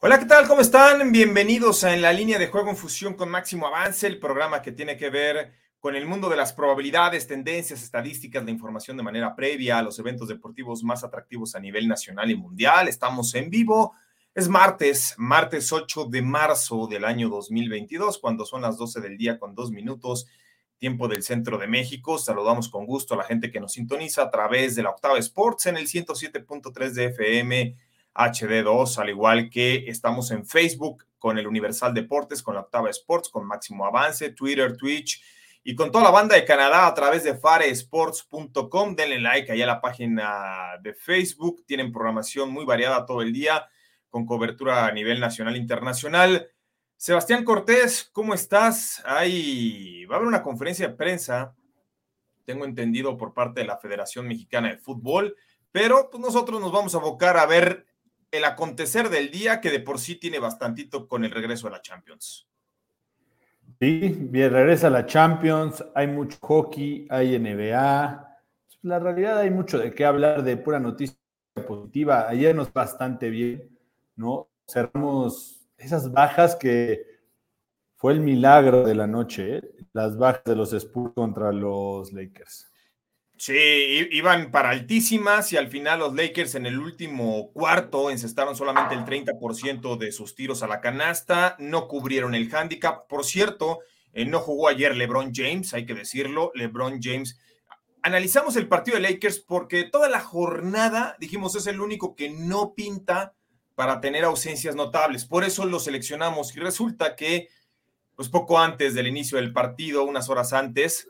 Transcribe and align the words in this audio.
Hola, 0.00 0.20
¿qué 0.20 0.26
tal? 0.26 0.46
¿Cómo 0.46 0.60
están? 0.60 1.10
Bienvenidos 1.10 1.82
a 1.82 1.92
En 1.92 2.02
la 2.02 2.12
línea 2.12 2.38
de 2.38 2.46
juego 2.46 2.70
en 2.70 2.76
fusión 2.76 3.14
con 3.14 3.28
Máximo 3.30 3.66
Avance, 3.66 4.06
el 4.06 4.20
programa 4.20 4.62
que 4.62 4.70
tiene 4.70 4.96
que 4.96 5.10
ver 5.10 5.52
con 5.80 5.96
el 5.96 6.06
mundo 6.06 6.28
de 6.28 6.36
las 6.36 6.52
probabilidades, 6.52 7.26
tendencias, 7.26 7.82
estadísticas, 7.82 8.44
la 8.44 8.52
información 8.52 8.96
de 8.96 9.02
manera 9.02 9.34
previa 9.34 9.76
a 9.76 9.82
los 9.82 9.98
eventos 9.98 10.28
deportivos 10.28 10.84
más 10.84 11.02
atractivos 11.02 11.56
a 11.56 11.58
nivel 11.58 11.88
nacional 11.88 12.30
y 12.30 12.36
mundial. 12.36 12.86
Estamos 12.86 13.34
en 13.34 13.50
vivo. 13.50 13.92
Es 14.36 14.48
martes, 14.48 15.16
martes 15.18 15.72
8 15.72 16.04
de 16.04 16.22
marzo 16.22 16.86
del 16.86 17.04
año 17.04 17.28
2022, 17.28 18.18
cuando 18.18 18.46
son 18.46 18.62
las 18.62 18.78
12 18.78 19.00
del 19.00 19.18
día 19.18 19.36
con 19.40 19.56
dos 19.56 19.72
minutos, 19.72 20.28
tiempo 20.78 21.08
del 21.08 21.24
centro 21.24 21.58
de 21.58 21.66
México. 21.66 22.18
Saludamos 22.18 22.68
con 22.68 22.86
gusto 22.86 23.14
a 23.14 23.16
la 23.16 23.24
gente 23.24 23.50
que 23.50 23.58
nos 23.58 23.72
sintoniza 23.72 24.22
a 24.22 24.30
través 24.30 24.76
de 24.76 24.84
la 24.84 24.90
Octava 24.90 25.18
Sports 25.18 25.66
en 25.66 25.76
el 25.76 25.88
107.3 25.88 26.90
de 26.92 27.04
FM 27.06 27.87
HD2, 28.18 28.98
al 28.98 29.10
igual 29.10 29.48
que 29.48 29.84
estamos 29.86 30.32
en 30.32 30.44
Facebook 30.44 31.06
con 31.18 31.38
el 31.38 31.46
Universal 31.46 31.94
Deportes, 31.94 32.42
con 32.42 32.54
la 32.54 32.62
Octava 32.62 32.90
Sports, 32.90 33.28
con 33.28 33.46
Máximo 33.46 33.86
Avance, 33.86 34.32
Twitter, 34.32 34.76
Twitch 34.76 35.22
y 35.62 35.74
con 35.74 35.92
toda 35.92 36.04
la 36.04 36.10
banda 36.10 36.34
de 36.34 36.44
Canadá 36.44 36.86
a 36.86 36.94
través 36.94 37.24
de 37.24 37.36
faresports.com. 37.36 38.96
Denle 38.96 39.20
like 39.20 39.52
allá 39.52 39.64
a 39.64 39.68
la 39.68 39.80
página 39.80 40.78
de 40.82 40.94
Facebook. 40.94 41.64
Tienen 41.66 41.92
programación 41.92 42.50
muy 42.50 42.64
variada 42.64 43.06
todo 43.06 43.22
el 43.22 43.32
día 43.32 43.68
con 44.08 44.26
cobertura 44.26 44.86
a 44.86 44.92
nivel 44.92 45.20
nacional 45.20 45.54
e 45.54 45.58
internacional. 45.58 46.50
Sebastián 46.96 47.44
Cortés, 47.44 48.10
¿cómo 48.12 48.34
estás? 48.34 49.02
Hay, 49.04 50.04
va 50.06 50.14
a 50.14 50.16
haber 50.16 50.28
una 50.28 50.42
conferencia 50.42 50.88
de 50.88 50.94
prensa, 50.94 51.54
tengo 52.44 52.64
entendido, 52.64 53.16
por 53.16 53.34
parte 53.34 53.60
de 53.60 53.66
la 53.66 53.76
Federación 53.76 54.26
Mexicana 54.26 54.70
de 54.70 54.78
Fútbol, 54.78 55.36
pero 55.70 56.10
pues, 56.10 56.20
nosotros 56.20 56.60
nos 56.60 56.72
vamos 56.72 56.94
a 56.94 56.98
abocar 56.98 57.36
a 57.36 57.46
ver 57.46 57.86
el 58.30 58.44
acontecer 58.44 59.08
del 59.08 59.30
día 59.30 59.60
que 59.60 59.70
de 59.70 59.80
por 59.80 59.98
sí 59.98 60.16
tiene 60.16 60.38
bastantito 60.38 61.08
con 61.08 61.24
el 61.24 61.30
regreso 61.30 61.68
a 61.68 61.70
la 61.70 61.82
Champions. 61.82 62.48
Sí, 63.80 64.16
bien, 64.18 64.52
regresa 64.52 64.88
a 64.88 64.90
la 64.90 65.06
Champions, 65.06 65.84
hay 65.94 66.08
mucho 66.08 66.38
hockey, 66.40 67.06
hay 67.10 67.38
NBA. 67.38 68.38
La 68.82 68.98
realidad 68.98 69.38
hay 69.38 69.50
mucho 69.50 69.78
de 69.78 69.94
qué 69.94 70.04
hablar 70.04 70.42
de 70.42 70.56
pura 70.56 70.80
noticia 70.80 71.16
positiva. 71.66 72.28
Ayer 72.28 72.54
nos 72.54 72.72
bastante 72.72 73.30
bien, 73.30 73.68
¿no? 74.16 74.48
Cerramos 74.66 75.68
esas 75.76 76.10
bajas 76.10 76.56
que 76.56 77.06
fue 77.96 78.12
el 78.12 78.20
milagro 78.20 78.84
de 78.84 78.94
la 78.94 79.06
noche, 79.06 79.58
¿eh? 79.58 79.62
las 79.92 80.16
bajas 80.16 80.44
de 80.44 80.56
los 80.56 80.72
Spurs 80.72 81.12
contra 81.14 81.52
los 81.52 82.12
Lakers. 82.12 82.67
Sí, 83.38 83.54
iban 84.10 84.50
para 84.50 84.70
altísimas 84.70 85.52
y 85.52 85.56
al 85.56 85.68
final 85.68 86.00
los 86.00 86.12
Lakers 86.12 86.56
en 86.56 86.66
el 86.66 86.76
último 86.80 87.52
cuarto 87.52 88.10
encestaron 88.10 88.56
solamente 88.56 88.96
el 88.96 89.04
30% 89.04 89.96
de 89.96 90.10
sus 90.10 90.34
tiros 90.34 90.64
a 90.64 90.66
la 90.66 90.80
canasta, 90.80 91.54
no 91.60 91.86
cubrieron 91.86 92.34
el 92.34 92.52
handicap. 92.52 93.06
Por 93.06 93.24
cierto, 93.24 93.78
eh, 94.12 94.24
no 94.24 94.40
jugó 94.40 94.66
ayer 94.66 94.96
LeBron 94.96 95.30
James, 95.32 95.72
hay 95.72 95.86
que 95.86 95.94
decirlo, 95.94 96.50
LeBron 96.56 96.98
James. 97.00 97.38
Analizamos 98.02 98.56
el 98.56 98.66
partido 98.66 98.96
de 98.96 99.08
Lakers 99.08 99.38
porque 99.38 99.84
toda 99.84 100.08
la 100.08 100.18
jornada, 100.18 101.14
dijimos, 101.20 101.54
es 101.54 101.68
el 101.68 101.80
único 101.80 102.16
que 102.16 102.30
no 102.30 102.74
pinta 102.74 103.34
para 103.76 104.00
tener 104.00 104.24
ausencias 104.24 104.74
notables. 104.74 105.26
Por 105.26 105.44
eso 105.44 105.64
lo 105.64 105.78
seleccionamos 105.78 106.56
y 106.56 106.58
resulta 106.58 107.14
que, 107.14 107.48
pues 108.16 108.28
poco 108.30 108.58
antes 108.58 108.94
del 108.94 109.06
inicio 109.06 109.38
del 109.38 109.52
partido, 109.52 110.02
unas 110.02 110.28
horas 110.28 110.52
antes, 110.52 111.06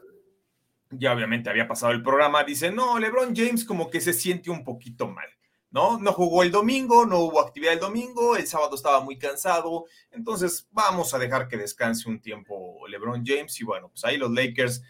ya 0.90 1.12
obviamente 1.12 1.50
había 1.50 1.68
pasado 1.68 1.92
el 1.92 2.02
programa, 2.02 2.44
dice, 2.44 2.70
no, 2.70 2.98
LeBron 2.98 3.34
James 3.34 3.64
como 3.64 3.90
que 3.90 4.00
se 4.00 4.12
siente 4.12 4.50
un 4.50 4.64
poquito 4.64 5.08
mal, 5.08 5.28
¿no? 5.70 5.98
No 5.98 6.12
jugó 6.12 6.42
el 6.42 6.50
domingo, 6.50 7.06
no 7.06 7.20
hubo 7.20 7.40
actividad 7.40 7.74
el 7.74 7.80
domingo, 7.80 8.36
el 8.36 8.46
sábado 8.46 8.74
estaba 8.74 9.00
muy 9.00 9.18
cansado, 9.18 9.84
entonces 10.10 10.68
vamos 10.72 11.14
a 11.14 11.18
dejar 11.18 11.48
que 11.48 11.56
descanse 11.56 12.08
un 12.08 12.20
tiempo 12.20 12.86
LeBron 12.88 13.24
James 13.24 13.60
y 13.60 13.64
bueno, 13.64 13.88
pues 13.88 14.04
ahí 14.04 14.16
los 14.16 14.30
Lakers, 14.30 14.82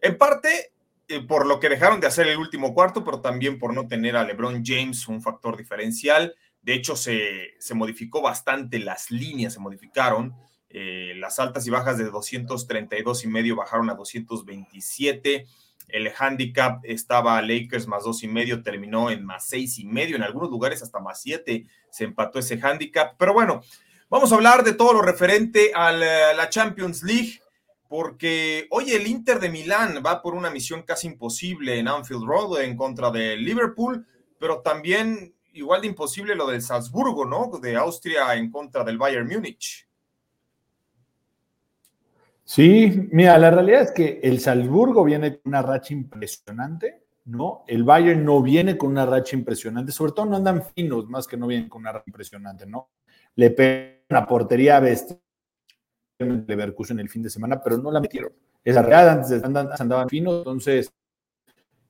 en 0.00 0.18
parte 0.18 0.74
eh, 1.06 1.20
por 1.20 1.46
lo 1.46 1.60
que 1.60 1.68
dejaron 1.68 2.00
de 2.00 2.06
hacer 2.06 2.26
el 2.28 2.38
último 2.38 2.72
cuarto, 2.72 3.04
pero 3.04 3.20
también 3.20 3.58
por 3.58 3.74
no 3.74 3.86
tener 3.86 4.16
a 4.16 4.24
LeBron 4.24 4.62
James 4.64 5.06
un 5.06 5.20
factor 5.20 5.56
diferencial. 5.56 6.34
De 6.62 6.72
hecho, 6.72 6.96
se, 6.96 7.54
se 7.58 7.74
modificó 7.74 8.22
bastante 8.22 8.78
las 8.78 9.10
líneas, 9.10 9.52
se 9.52 9.60
modificaron. 9.60 10.34
Eh, 10.76 11.14
las 11.14 11.38
altas 11.38 11.64
y 11.68 11.70
bajas 11.70 11.98
de 11.98 12.10
232 12.10 13.24
y 13.24 13.28
medio 13.28 13.54
bajaron 13.54 13.88
a 13.90 13.94
227. 13.94 15.46
El 15.86 16.10
handicap 16.18 16.80
estaba 16.82 17.40
Lakers 17.42 17.86
más 17.86 18.02
dos 18.02 18.24
y 18.24 18.26
medio, 18.28 18.60
terminó 18.64 19.08
en 19.08 19.24
más 19.24 19.46
seis 19.46 19.78
y 19.78 19.84
medio, 19.84 20.16
en 20.16 20.24
algunos 20.24 20.50
lugares 20.50 20.82
hasta 20.82 20.98
más 20.98 21.22
siete 21.22 21.66
se 21.90 22.02
empató 22.02 22.40
ese 22.40 22.58
handicap. 22.60 23.14
Pero 23.16 23.32
bueno, 23.32 23.62
vamos 24.10 24.32
a 24.32 24.34
hablar 24.34 24.64
de 24.64 24.72
todo 24.72 24.94
lo 24.94 25.00
referente 25.00 25.70
a 25.76 25.92
la 25.92 26.48
Champions 26.48 27.04
League, 27.04 27.40
porque 27.88 28.66
hoy 28.70 28.90
el 28.90 29.06
Inter 29.06 29.38
de 29.38 29.50
Milán 29.50 30.02
va 30.04 30.22
por 30.22 30.34
una 30.34 30.50
misión 30.50 30.82
casi 30.82 31.06
imposible 31.06 31.78
en 31.78 31.86
Anfield 31.86 32.24
Road 32.24 32.62
en 32.62 32.76
contra 32.76 33.12
de 33.12 33.36
Liverpool, 33.36 34.04
pero 34.40 34.60
también 34.60 35.36
igual 35.52 35.82
de 35.82 35.86
imposible 35.86 36.34
lo 36.34 36.48
del 36.48 36.62
Salzburgo, 36.62 37.24
¿no? 37.26 37.60
De 37.60 37.76
Austria 37.76 38.34
en 38.34 38.50
contra 38.50 38.82
del 38.82 38.98
Bayern 38.98 39.28
Múnich. 39.28 39.86
Sí, 42.44 43.08
mira, 43.10 43.38
la 43.38 43.50
realidad 43.50 43.82
es 43.82 43.90
que 43.92 44.20
el 44.22 44.38
Salzburgo 44.38 45.02
viene 45.02 45.38
con 45.38 45.42
una 45.46 45.62
racha 45.62 45.94
impresionante, 45.94 47.06
¿no? 47.24 47.64
El 47.66 47.84
Bayern 47.84 48.22
no 48.22 48.42
viene 48.42 48.76
con 48.76 48.90
una 48.90 49.06
racha 49.06 49.34
impresionante, 49.34 49.92
sobre 49.92 50.12
todo 50.12 50.26
no 50.26 50.36
andan 50.36 50.62
finos, 50.62 51.08
más 51.08 51.26
que 51.26 51.38
no 51.38 51.46
vienen 51.46 51.70
con 51.70 51.80
una 51.80 51.92
racha 51.92 52.04
impresionante, 52.06 52.66
¿no? 52.66 52.90
Le 53.36 53.50
pegan 53.50 54.00
la 54.10 54.26
portería 54.26 54.76
a 54.76 54.80
Best 54.80 55.12
Leverkusen 56.18 57.00
el 57.00 57.08
fin 57.08 57.22
de 57.22 57.30
semana, 57.30 57.62
pero 57.62 57.78
no 57.78 57.90
la 57.90 58.00
metieron. 58.00 58.32
Esa 58.62 58.82
realidad 58.82 59.20
antes 59.20 59.80
andaban 59.80 60.08
finos, 60.10 60.38
entonces, 60.38 60.92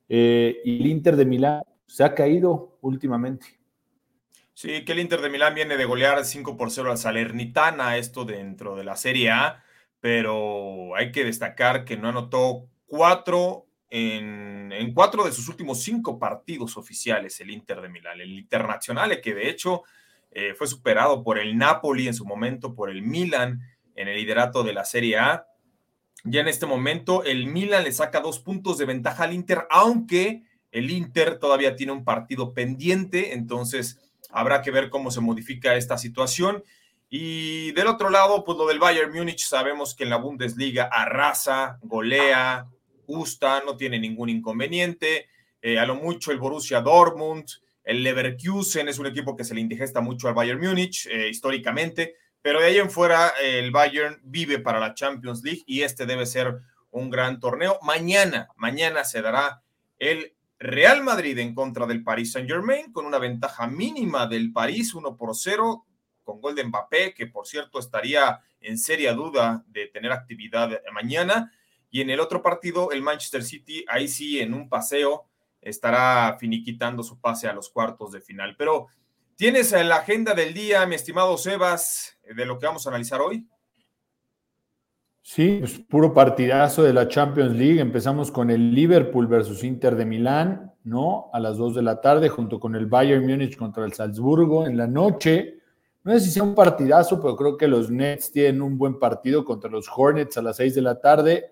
eh, 0.08 0.60
y 0.64 0.80
el 0.80 0.86
Inter 0.86 1.16
de 1.16 1.24
Milán 1.24 1.62
se 1.84 2.04
ha 2.04 2.14
caído 2.14 2.78
últimamente. 2.80 3.58
Sí, 4.52 4.84
que 4.84 4.92
el 4.92 5.00
Inter 5.00 5.20
de 5.20 5.30
Milán 5.30 5.54
viene 5.56 5.76
de 5.76 5.84
golear 5.84 6.24
5 6.24 6.56
por 6.56 6.70
0 6.70 6.92
al 6.92 6.98
Salernitana, 6.98 7.96
esto 7.96 8.24
dentro 8.24 8.76
de 8.76 8.84
la 8.84 8.94
Serie 8.94 9.32
A 9.32 9.63
pero 10.04 10.94
hay 10.96 11.12
que 11.12 11.24
destacar 11.24 11.86
que 11.86 11.96
no 11.96 12.10
anotó 12.10 12.68
cuatro 12.84 13.64
en, 13.88 14.92
cuatro 14.92 15.24
de 15.24 15.32
sus 15.32 15.48
últimos 15.48 15.82
cinco 15.82 16.18
partidos 16.18 16.76
oficiales 16.76 17.40
el 17.40 17.50
Inter 17.50 17.80
de 17.80 17.88
Milán, 17.88 18.20
el 18.20 18.38
Internacional, 18.38 19.18
que 19.22 19.34
de 19.34 19.48
hecho 19.48 19.82
eh, 20.30 20.52
fue 20.58 20.66
superado 20.66 21.24
por 21.24 21.38
el 21.38 21.56
Napoli 21.56 22.06
en 22.06 22.12
su 22.12 22.26
momento, 22.26 22.74
por 22.74 22.90
el 22.90 23.00
Milan 23.00 23.62
en 23.96 24.08
el 24.08 24.16
liderato 24.16 24.62
de 24.62 24.74
la 24.74 24.84
Serie 24.84 25.16
A. 25.16 25.46
Ya 26.24 26.42
en 26.42 26.48
este 26.48 26.66
momento 26.66 27.24
el 27.24 27.46
Milan 27.46 27.84
le 27.84 27.92
saca 27.92 28.20
dos 28.20 28.40
puntos 28.40 28.76
de 28.76 28.84
ventaja 28.84 29.24
al 29.24 29.32
Inter, 29.32 29.66
aunque 29.70 30.42
el 30.70 30.90
Inter 30.90 31.38
todavía 31.38 31.76
tiene 31.76 31.92
un 31.92 32.04
partido 32.04 32.52
pendiente, 32.52 33.32
entonces 33.32 33.98
habrá 34.28 34.60
que 34.60 34.70
ver 34.70 34.90
cómo 34.90 35.10
se 35.10 35.22
modifica 35.22 35.76
esta 35.76 35.96
situación. 35.96 36.62
Y 37.16 37.70
del 37.74 37.86
otro 37.86 38.10
lado, 38.10 38.42
pues 38.42 38.58
lo 38.58 38.66
del 38.66 38.80
Bayern 38.80 39.12
Múnich, 39.12 39.46
sabemos 39.46 39.94
que 39.94 40.02
en 40.02 40.10
la 40.10 40.16
Bundesliga 40.16 40.88
arrasa, 40.90 41.78
golea, 41.82 42.66
gusta, 43.06 43.62
no 43.64 43.76
tiene 43.76 44.00
ningún 44.00 44.30
inconveniente. 44.30 45.28
Eh, 45.62 45.78
a 45.78 45.86
lo 45.86 45.94
mucho 45.94 46.32
el 46.32 46.40
Borussia 46.40 46.80
Dortmund, 46.80 47.44
el 47.84 48.02
Leverkusen 48.02 48.88
es 48.88 48.98
un 48.98 49.06
equipo 49.06 49.36
que 49.36 49.44
se 49.44 49.54
le 49.54 49.60
indigesta 49.60 50.00
mucho 50.00 50.26
al 50.26 50.34
Bayern 50.34 50.60
Múnich 50.60 51.06
eh, 51.06 51.28
históricamente, 51.28 52.16
pero 52.42 52.58
de 52.58 52.66
ahí 52.66 52.78
en 52.78 52.90
fuera 52.90 53.28
el 53.40 53.70
Bayern 53.70 54.20
vive 54.24 54.58
para 54.58 54.80
la 54.80 54.92
Champions 54.94 55.44
League 55.44 55.62
y 55.66 55.82
este 55.82 56.06
debe 56.06 56.26
ser 56.26 56.62
un 56.90 57.10
gran 57.10 57.38
torneo. 57.38 57.78
Mañana, 57.82 58.48
mañana 58.56 59.04
se 59.04 59.22
dará 59.22 59.62
el 60.00 60.34
Real 60.58 61.00
Madrid 61.04 61.38
en 61.38 61.54
contra 61.54 61.86
del 61.86 62.02
Paris 62.02 62.32
Saint 62.32 62.50
Germain 62.50 62.90
con 62.90 63.06
una 63.06 63.18
ventaja 63.18 63.68
mínima 63.68 64.26
del 64.26 64.52
París, 64.52 64.94
1 64.94 65.16
por 65.16 65.36
0 65.36 65.86
con 66.24 66.40
gol 66.40 66.54
de 66.54 66.64
Mbappé, 66.64 67.14
que 67.14 67.26
por 67.28 67.46
cierto 67.46 67.78
estaría 67.78 68.40
en 68.60 68.78
seria 68.78 69.12
duda 69.12 69.64
de 69.68 69.86
tener 69.86 70.10
actividad 70.10 70.80
mañana. 70.92 71.52
Y 71.90 72.00
en 72.00 72.10
el 72.10 72.18
otro 72.18 72.42
partido, 72.42 72.90
el 72.90 73.02
Manchester 73.02 73.44
City, 73.44 73.84
ahí 73.86 74.08
sí, 74.08 74.40
en 74.40 74.54
un 74.54 74.68
paseo, 74.68 75.26
estará 75.60 76.36
finiquitando 76.40 77.02
su 77.02 77.20
pase 77.20 77.46
a 77.46 77.52
los 77.52 77.68
cuartos 77.68 78.10
de 78.10 78.20
final. 78.20 78.56
Pero 78.56 78.88
¿Tienes 79.36 79.72
la 79.72 79.96
agenda 79.96 80.32
del 80.32 80.54
día, 80.54 80.86
mi 80.86 80.94
estimado 80.94 81.36
Sebas, 81.36 82.16
de 82.24 82.46
lo 82.46 82.56
que 82.56 82.66
vamos 82.66 82.86
a 82.86 82.90
analizar 82.90 83.20
hoy? 83.20 83.44
Sí, 85.22 85.58
es 85.60 85.80
puro 85.80 86.14
partidazo 86.14 86.84
de 86.84 86.92
la 86.92 87.08
Champions 87.08 87.56
League. 87.56 87.80
Empezamos 87.80 88.30
con 88.30 88.48
el 88.48 88.72
Liverpool 88.72 89.26
versus 89.26 89.64
Inter 89.64 89.96
de 89.96 90.04
Milán, 90.04 90.72
¿no? 90.84 91.30
A 91.32 91.40
las 91.40 91.56
2 91.56 91.74
de 91.74 91.82
la 91.82 92.00
tarde, 92.00 92.28
junto 92.28 92.60
con 92.60 92.76
el 92.76 92.86
Bayern 92.86 93.26
Múnich 93.26 93.56
contra 93.56 93.84
el 93.84 93.92
Salzburgo. 93.92 94.68
En 94.68 94.76
la 94.76 94.86
noche, 94.86 95.58
no 96.04 96.12
sé 96.12 96.20
si 96.20 96.30
sea 96.30 96.42
un 96.42 96.54
partidazo, 96.54 97.18
pero 97.18 97.34
creo 97.34 97.56
que 97.56 97.66
los 97.66 97.90
Nets 97.90 98.30
tienen 98.30 98.60
un 98.60 98.76
buen 98.76 98.98
partido 98.98 99.42
contra 99.42 99.70
los 99.70 99.88
Hornets 99.88 100.36
a 100.36 100.42
las 100.42 100.58
6 100.58 100.74
de 100.74 100.82
la 100.82 101.00
tarde. 101.00 101.50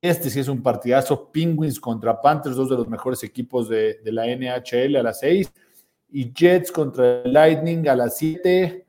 Este 0.00 0.30
sí 0.30 0.38
es 0.38 0.46
un 0.46 0.62
partidazo. 0.62 1.32
Penguins 1.32 1.80
contra 1.80 2.20
Panthers, 2.20 2.54
dos 2.54 2.70
de 2.70 2.76
los 2.76 2.86
mejores 2.86 3.24
equipos 3.24 3.68
de, 3.68 3.98
la 4.04 4.26
NHL 4.26 4.94
a 4.94 5.02
las 5.02 5.18
6. 5.18 5.52
Y 6.10 6.32
Jets 6.32 6.70
contra 6.70 7.22
el 7.22 7.32
Lightning 7.32 7.88
a 7.88 7.96
las 7.96 8.16
7. 8.18 8.86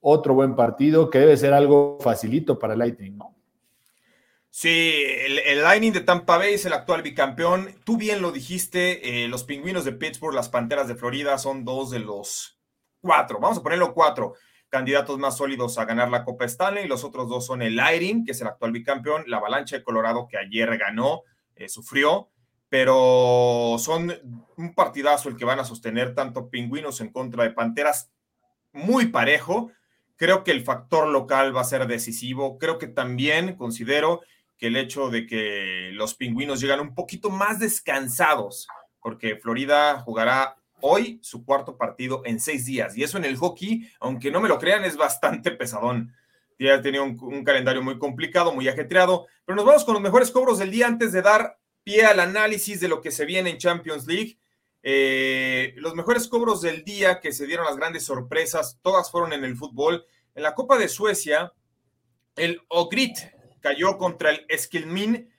Otro 0.00 0.34
buen 0.34 0.56
partido 0.56 1.08
que 1.08 1.20
debe 1.20 1.36
ser 1.36 1.52
algo 1.52 1.98
facilito 2.00 2.58
para 2.58 2.74
Lightning, 2.74 3.16
¿no? 3.16 3.36
Sí, 4.50 5.04
el, 5.46 5.62
Lightning 5.62 5.92
de 5.92 6.00
Tampa 6.00 6.36
Bay 6.36 6.54
es 6.54 6.66
el 6.66 6.72
actual 6.72 7.02
bicampeón. 7.02 7.76
Tú 7.84 7.96
bien 7.96 8.20
lo 8.20 8.32
dijiste, 8.32 9.24
eh, 9.24 9.28
los 9.28 9.44
pingüinos 9.44 9.84
de 9.84 9.92
Pittsburgh, 9.92 10.34
las 10.34 10.48
panteras 10.48 10.88
de 10.88 10.96
Florida 10.96 11.38
son 11.38 11.64
dos 11.64 11.92
de 11.92 12.00
los 12.00 12.58
cuatro, 13.02 13.38
vamos 13.38 13.58
a 13.58 13.62
ponerlo 13.62 13.92
cuatro 13.92 14.34
candidatos 14.70 15.18
más 15.18 15.36
sólidos 15.36 15.76
a 15.76 15.84
ganar 15.84 16.08
la 16.08 16.24
Copa 16.24 16.46
Stanley. 16.46 16.88
Los 16.88 17.04
otros 17.04 17.28
dos 17.28 17.44
son 17.44 17.60
el 17.60 17.76
Lightning, 17.76 18.24
que 18.24 18.32
es 18.32 18.40
el 18.40 18.46
actual 18.46 18.72
bicampeón, 18.72 19.24
la 19.26 19.36
Avalancha 19.36 19.76
de 19.76 19.82
Colorado, 19.82 20.26
que 20.28 20.38
ayer 20.38 20.78
ganó, 20.78 21.24
eh, 21.56 21.68
sufrió, 21.68 22.30
pero 22.70 23.76
son 23.78 24.14
un 24.56 24.74
partidazo 24.74 25.28
el 25.28 25.36
que 25.36 25.44
van 25.44 25.58
a 25.58 25.64
sostener 25.66 26.14
tanto 26.14 26.48
pingüinos 26.48 27.02
en 27.02 27.12
contra 27.12 27.44
de 27.44 27.50
panteras, 27.50 28.10
muy 28.72 29.08
parejo. 29.08 29.70
Creo 30.16 30.42
que 30.42 30.52
el 30.52 30.62
factor 30.62 31.06
local 31.06 31.54
va 31.54 31.60
a 31.60 31.64
ser 31.64 31.86
decisivo. 31.86 32.56
Creo 32.56 32.78
que 32.78 32.86
también 32.86 33.56
considero 33.56 34.22
que 34.56 34.68
el 34.68 34.76
hecho 34.76 35.10
de 35.10 35.26
que 35.26 35.90
los 35.92 36.14
pingüinos 36.14 36.60
llegan 36.62 36.80
un 36.80 36.94
poquito 36.94 37.28
más 37.28 37.58
descansados, 37.58 38.68
porque 39.00 39.36
Florida 39.36 40.00
jugará 40.00 40.56
hoy 40.82 41.18
su 41.22 41.44
cuarto 41.44 41.76
partido 41.76 42.22
en 42.26 42.38
seis 42.38 42.66
días. 42.66 42.96
Y 42.96 43.02
eso 43.02 43.16
en 43.16 43.24
el 43.24 43.36
hockey, 43.36 43.88
aunque 44.00 44.30
no 44.30 44.40
me 44.40 44.48
lo 44.48 44.58
crean, 44.58 44.84
es 44.84 44.96
bastante 44.96 45.50
pesadón. 45.50 46.14
Ya 46.58 46.80
tenido 46.82 47.04
un, 47.04 47.44
calendario 47.44 47.82
muy 47.82 47.98
complicado, 47.98 48.52
muy 48.52 48.68
ajetreado. 48.68 49.26
Pero 49.44 49.56
nos 49.56 49.64
vamos 49.64 49.84
con 49.84 49.94
los 49.94 50.02
mejores 50.02 50.30
cobros 50.30 50.58
del 50.58 50.70
día 50.70 50.86
antes 50.86 51.12
de 51.12 51.22
dar 51.22 51.58
pie 51.82 52.04
al 52.04 52.20
análisis 52.20 52.80
de 52.80 52.88
lo 52.88 53.00
que 53.00 53.10
se 53.10 53.24
viene 53.24 53.50
en 53.50 53.58
Champions 53.58 54.06
League. 54.06 54.38
Eh, 54.82 55.74
los 55.76 55.94
mejores 55.94 56.28
cobros 56.28 56.60
del 56.60 56.84
día 56.84 57.20
que 57.20 57.32
se 57.32 57.46
dieron 57.46 57.66
las 57.66 57.76
grandes 57.76 58.04
sorpresas, 58.04 58.78
todas 58.82 59.10
fueron 59.10 59.32
en 59.32 59.44
el 59.44 59.56
fútbol. 59.56 60.04
En 60.34 60.42
la 60.42 60.54
Copa 60.54 60.78
de 60.78 60.88
Suecia, 60.88 61.52
el 62.36 62.60
Ogrit 62.68 63.16
cayó 63.60 63.98
contra 63.98 64.30
el 64.30 64.46
Esquilmin 64.48 65.30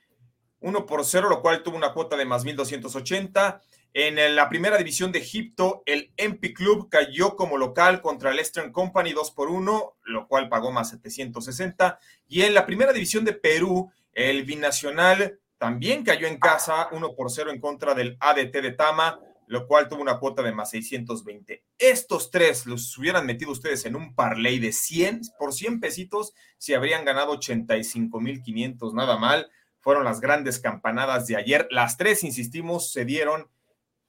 1 0.60 0.86
por 0.86 1.06
0, 1.06 1.30
lo 1.30 1.42
cual 1.42 1.62
tuvo 1.62 1.76
una 1.76 1.94
cuota 1.94 2.16
de 2.16 2.26
más 2.26 2.44
1280. 2.46 3.62
En 3.96 4.36
la 4.36 4.50
primera 4.50 4.76
división 4.76 5.12
de 5.12 5.20
Egipto, 5.20 5.84
el 5.86 6.12
MP 6.18 6.52
Club 6.52 6.90
cayó 6.90 7.36
como 7.36 7.60
local 7.60 8.02
contra 8.02 8.32
el 8.32 8.40
Eastern 8.40 8.72
Company 8.72 9.14
2 9.14 9.30
por 9.32 9.50
1, 9.50 9.98
lo 10.06 10.28
cual 10.28 10.50
pagó 10.50 10.72
más 10.72 10.90
760. 10.90 12.00
Y 12.28 12.42
en 12.42 12.56
la 12.56 12.66
primera 12.66 12.92
división 12.92 13.24
de 13.24 13.34
Perú, 13.34 13.92
el 14.14 14.46
Binacional 14.46 15.40
también 15.60 16.04
cayó 16.04 16.26
en 16.26 16.40
casa 16.40 16.88
1 16.92 17.14
por 17.14 17.30
0 17.30 17.52
en 17.52 17.62
contra 17.62 17.94
del 17.94 18.18
ADT 18.20 18.52
de 18.64 18.72
Tama, 18.72 19.20
lo 19.46 19.68
cual 19.68 19.88
tuvo 19.88 20.02
una 20.02 20.18
cuota 20.18 20.42
de 20.42 20.54
más 20.54 20.72
620. 20.72 21.64
Estos 21.78 22.32
tres 22.32 22.66
los 22.66 22.98
hubieran 22.98 23.28
metido 23.28 23.52
ustedes 23.52 23.86
en 23.86 23.96
un 23.96 24.16
parlay 24.16 24.58
de 24.58 24.72
100 24.72 25.22
por 25.38 25.54
100 25.54 25.80
pesitos, 25.80 26.34
si 26.58 26.74
habrían 26.74 27.06
ganado 27.06 27.34
85,500, 27.34 28.96
nada 28.96 29.20
mal. 29.20 29.52
Fueron 29.82 30.04
las 30.04 30.20
grandes 30.20 30.60
campanadas 30.60 31.28
de 31.28 31.36
ayer. 31.36 31.68
Las 31.70 31.98
tres, 31.98 32.24
insistimos, 32.24 32.92
se 32.92 33.06
dieron 33.06 33.53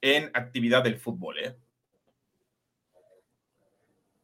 en 0.05 0.31
actividad 0.35 0.85
del 0.85 0.99
fútbol. 0.99 1.39
¿eh? 1.39 1.57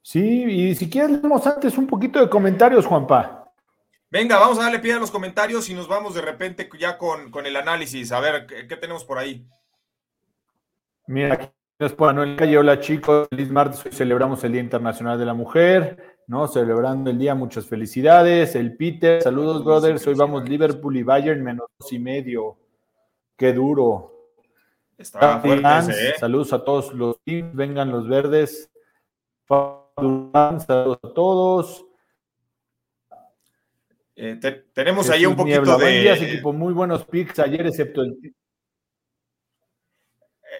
Sí, 0.02 0.44
y 0.44 0.74
si 0.74 0.90
quieres, 0.90 1.12
leemos 1.12 1.46
antes 1.46 1.78
un 1.78 1.86
poquito 1.86 2.20
de 2.20 2.28
comentarios, 2.28 2.84
Juanpa. 2.84 3.50
Venga, 4.10 4.38
vamos 4.38 4.58
a 4.58 4.64
darle 4.64 4.80
pie 4.80 4.92
a 4.92 4.98
los 4.98 5.10
comentarios 5.10 5.70
y 5.70 5.74
nos 5.74 5.88
vamos 5.88 6.14
de 6.14 6.20
repente 6.20 6.68
ya 6.78 6.98
con, 6.98 7.30
con 7.30 7.46
el 7.46 7.56
análisis. 7.56 8.12
A 8.12 8.20
ver, 8.20 8.46
¿qué, 8.46 8.66
qué 8.68 8.76
tenemos 8.76 9.04
por 9.04 9.18
ahí? 9.18 9.46
Mira, 11.06 11.34
aquí 11.34 11.46
después 11.78 12.08
Manuel 12.08 12.36
Calle, 12.36 12.58
hola 12.58 12.78
chicos, 12.78 13.28
feliz 13.30 13.50
martes, 13.50 13.86
hoy 13.86 13.92
celebramos 13.92 14.44
el 14.44 14.52
Día 14.52 14.60
Internacional 14.60 15.18
de 15.18 15.24
la 15.24 15.32
Mujer, 15.32 16.18
¿no? 16.26 16.46
Celebrando 16.46 17.08
el 17.08 17.18
día, 17.18 17.34
muchas 17.34 17.64
felicidades. 17.66 18.54
El 18.54 18.76
Peter, 18.76 19.22
saludos 19.22 19.64
brothers, 19.64 20.06
hoy 20.06 20.14
vamos 20.14 20.46
Liverpool 20.46 20.96
y 20.98 21.04
Bayern 21.04 21.42
menos 21.42 21.68
dos 21.78 21.90
y 21.90 21.98
medio. 21.98 22.58
Qué 23.34 23.54
duro. 23.54 24.19
Está 25.00 25.40
fuerte 25.40 25.66
ese, 25.78 26.10
¿eh? 26.10 26.14
Saludos 26.18 26.52
a 26.52 26.62
todos 26.62 26.92
los 26.92 27.18
teams, 27.24 27.54
vengan 27.54 27.90
los 27.90 28.06
verdes. 28.06 28.70
Saludos 29.48 30.98
a 31.02 31.14
todos. 31.14 31.86
Eh, 34.14 34.36
te, 34.38 34.52
tenemos 34.52 35.08
ahí 35.08 35.24
un 35.24 35.34
poquito 35.34 35.62
Niebla. 35.62 35.78
de... 35.78 35.82
Buen 35.82 36.02
día, 36.02 36.14
equipo, 36.14 36.52
muy 36.52 36.74
buenos 36.74 37.06
picks 37.06 37.38
ayer, 37.38 37.66
excepto 37.66 38.02
el 38.02 38.34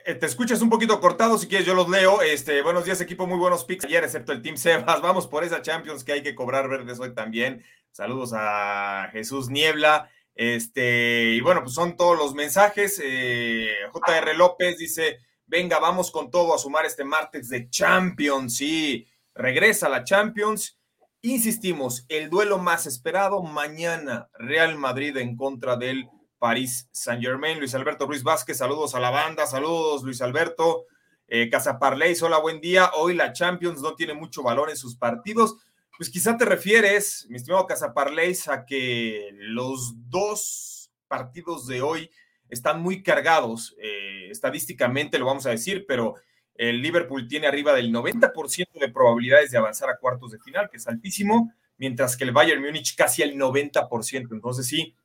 Eh, 0.07 0.15
te 0.15 0.25
escuchas 0.25 0.63
un 0.63 0.71
poquito 0.71 0.99
cortado, 1.01 1.37
si 1.37 1.47
quieres 1.47 1.67
yo 1.67 1.75
los 1.75 1.91
leo. 1.91 2.23
Este, 2.23 2.63
buenos 2.63 2.87
días, 2.87 2.99
equipo, 3.03 3.27
muy 3.27 3.37
buenos 3.37 3.67
picks 3.67 3.85
ayer, 3.85 4.03
excepto 4.05 4.33
el 4.33 4.41
Team 4.41 4.57
Sebas. 4.57 5.03
Vamos 5.03 5.27
por 5.27 5.45
esa 5.45 5.61
Champions 5.61 6.03
que 6.03 6.13
hay 6.13 6.23
que 6.23 6.35
cobrar 6.35 6.67
verdes 6.67 6.99
hoy 6.99 7.13
también. 7.13 7.63
Saludos 7.91 8.33
a 8.35 9.11
Jesús 9.13 9.51
Niebla. 9.51 10.11
Este, 10.35 11.33
y 11.33 11.41
bueno, 11.41 11.63
pues 11.63 11.75
son 11.75 11.97
todos 11.97 12.17
los 12.17 12.35
mensajes. 12.35 13.01
Eh, 13.05 13.71
JR 13.93 14.37
López 14.37 14.79
dice: 14.79 15.19
Venga, 15.47 15.79
vamos 15.79 16.11
con 16.11 16.31
todo 16.31 16.55
a 16.55 16.59
sumar 16.59 16.87
este 16.87 17.05
martes 17.05 17.49
de 17.49 17.69
Champions. 17.69 18.57
Sí, 18.57 19.07
regresa 19.35 19.89
la 19.89 20.05
Champions. 20.05 20.79
Insistimos, 21.23 22.07
el 22.09 22.31
duelo 22.31 22.57
más 22.59 22.87
esperado 22.87 23.43
mañana, 23.43 24.31
Real 24.39 24.79
Madrid 24.79 25.15
en 25.19 25.37
contra 25.37 25.77
del 25.77 26.09
París 26.39 26.89
Saint 26.93 27.23
Germain. 27.23 27.59
Luis 27.59 27.75
Alberto 27.75 28.07
Ruiz 28.07 28.23
Vázquez, 28.23 28.57
saludos 28.57 28.95
a 28.95 29.01
la 29.01 29.11
banda, 29.11 29.47
saludos 29.47 30.03
Luis 30.03 30.23
Alberto. 30.23 30.87
Eh, 31.29 31.49
Casa 31.51 31.79
Parleis, 31.79 32.23
hola, 32.23 32.39
buen 32.39 32.61
día. 32.61 32.91
Hoy 32.97 33.15
la 33.15 33.33
Champions 33.33 33.83
no 33.83 33.95
tiene 33.95 34.15
mucho 34.15 34.43
valor 34.43 34.71
en 34.71 34.77
sus 34.77 34.97
partidos. 34.97 35.57
Pues 36.01 36.09
quizá 36.09 36.39
te 36.39 36.47
refieres, 36.47 37.27
mi 37.29 37.37
estimado 37.37 37.67
Casa 37.67 37.93
Parleis, 37.93 38.49
a 38.49 38.65
que 38.65 39.33
los 39.35 39.93
dos 40.09 40.91
partidos 41.09 41.67
de 41.67 41.83
hoy 41.83 42.11
están 42.49 42.81
muy 42.81 43.03
cargados. 43.03 43.77
Eh, 43.79 44.29
estadísticamente 44.31 45.19
lo 45.19 45.27
vamos 45.27 45.45
a 45.45 45.51
decir, 45.51 45.85
pero 45.87 46.15
el 46.55 46.81
Liverpool 46.81 47.29
tiene 47.29 47.49
arriba 47.49 47.75
del 47.75 47.93
90% 47.93 48.81
de 48.81 48.89
probabilidades 48.89 49.51
de 49.51 49.59
avanzar 49.59 49.91
a 49.91 49.99
cuartos 49.99 50.33
de 50.33 50.39
final, 50.39 50.71
que 50.71 50.79
es 50.79 50.89
altísimo, 50.89 51.53
mientras 51.77 52.17
que 52.17 52.25
el 52.25 52.33
Bayern 52.33 52.63
Múnich 52.63 52.97
casi 52.97 53.21
el 53.21 53.37
90%. 53.37 54.33
Entonces 54.33 54.67
sí, 54.67 54.97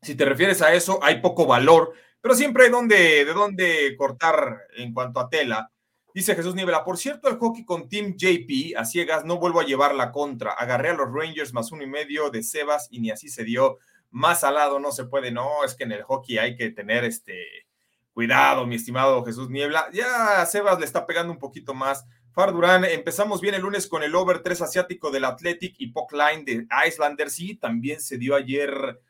si 0.00 0.14
te 0.14 0.24
refieres 0.24 0.62
a 0.62 0.72
eso, 0.72 0.98
hay 1.02 1.20
poco 1.20 1.44
valor, 1.44 1.92
pero 2.22 2.34
siempre 2.34 2.64
hay 2.64 2.70
donde, 2.70 3.26
de 3.26 3.34
dónde 3.34 3.94
cortar 3.98 4.62
en 4.78 4.94
cuanto 4.94 5.20
a 5.20 5.28
tela. 5.28 5.70
Dice 6.14 6.34
Jesús 6.34 6.54
Niebla, 6.54 6.84
por 6.84 6.98
cierto, 6.98 7.28
el 7.28 7.38
hockey 7.38 7.64
con 7.64 7.88
Team 7.88 8.16
JP 8.16 8.76
a 8.76 8.84
ciegas 8.84 9.24
no 9.24 9.38
vuelvo 9.38 9.60
a 9.60 9.64
llevar 9.64 9.94
la 9.94 10.12
contra. 10.12 10.52
Agarré 10.52 10.90
a 10.90 10.94
los 10.94 11.10
Rangers 11.10 11.54
más 11.54 11.72
uno 11.72 11.82
y 11.82 11.86
medio 11.86 12.28
de 12.28 12.42
Sebas 12.42 12.88
y 12.90 13.00
ni 13.00 13.10
así 13.10 13.28
se 13.28 13.44
dio. 13.44 13.78
Más 14.10 14.44
al 14.44 14.54
lado 14.54 14.78
no 14.78 14.92
se 14.92 15.06
puede, 15.06 15.30
no, 15.30 15.64
es 15.64 15.74
que 15.74 15.84
en 15.84 15.92
el 15.92 16.02
hockey 16.02 16.36
hay 16.36 16.54
que 16.54 16.68
tener 16.68 17.04
este 17.04 17.66
cuidado, 18.12 18.66
mi 18.66 18.76
estimado 18.76 19.24
Jesús 19.24 19.48
Niebla. 19.48 19.88
Ya 19.92 20.42
a 20.42 20.46
Sebas 20.46 20.78
le 20.78 20.84
está 20.84 21.06
pegando 21.06 21.32
un 21.32 21.38
poquito 21.38 21.72
más. 21.72 22.04
Far 22.32 22.52
Durán, 22.52 22.84
empezamos 22.84 23.40
bien 23.40 23.54
el 23.54 23.62
lunes 23.62 23.86
con 23.86 24.02
el 24.02 24.14
over 24.14 24.40
3 24.42 24.62
asiático 24.62 25.10
del 25.10 25.24
Athletic 25.24 25.76
y 25.78 25.88
Puck 25.88 26.12
Line 26.12 26.44
de 26.44 26.66
Islanders. 26.86 27.34
Sí, 27.34 27.56
también 27.56 28.00
se 28.00 28.18
dio 28.18 28.34
ayer 28.34 29.00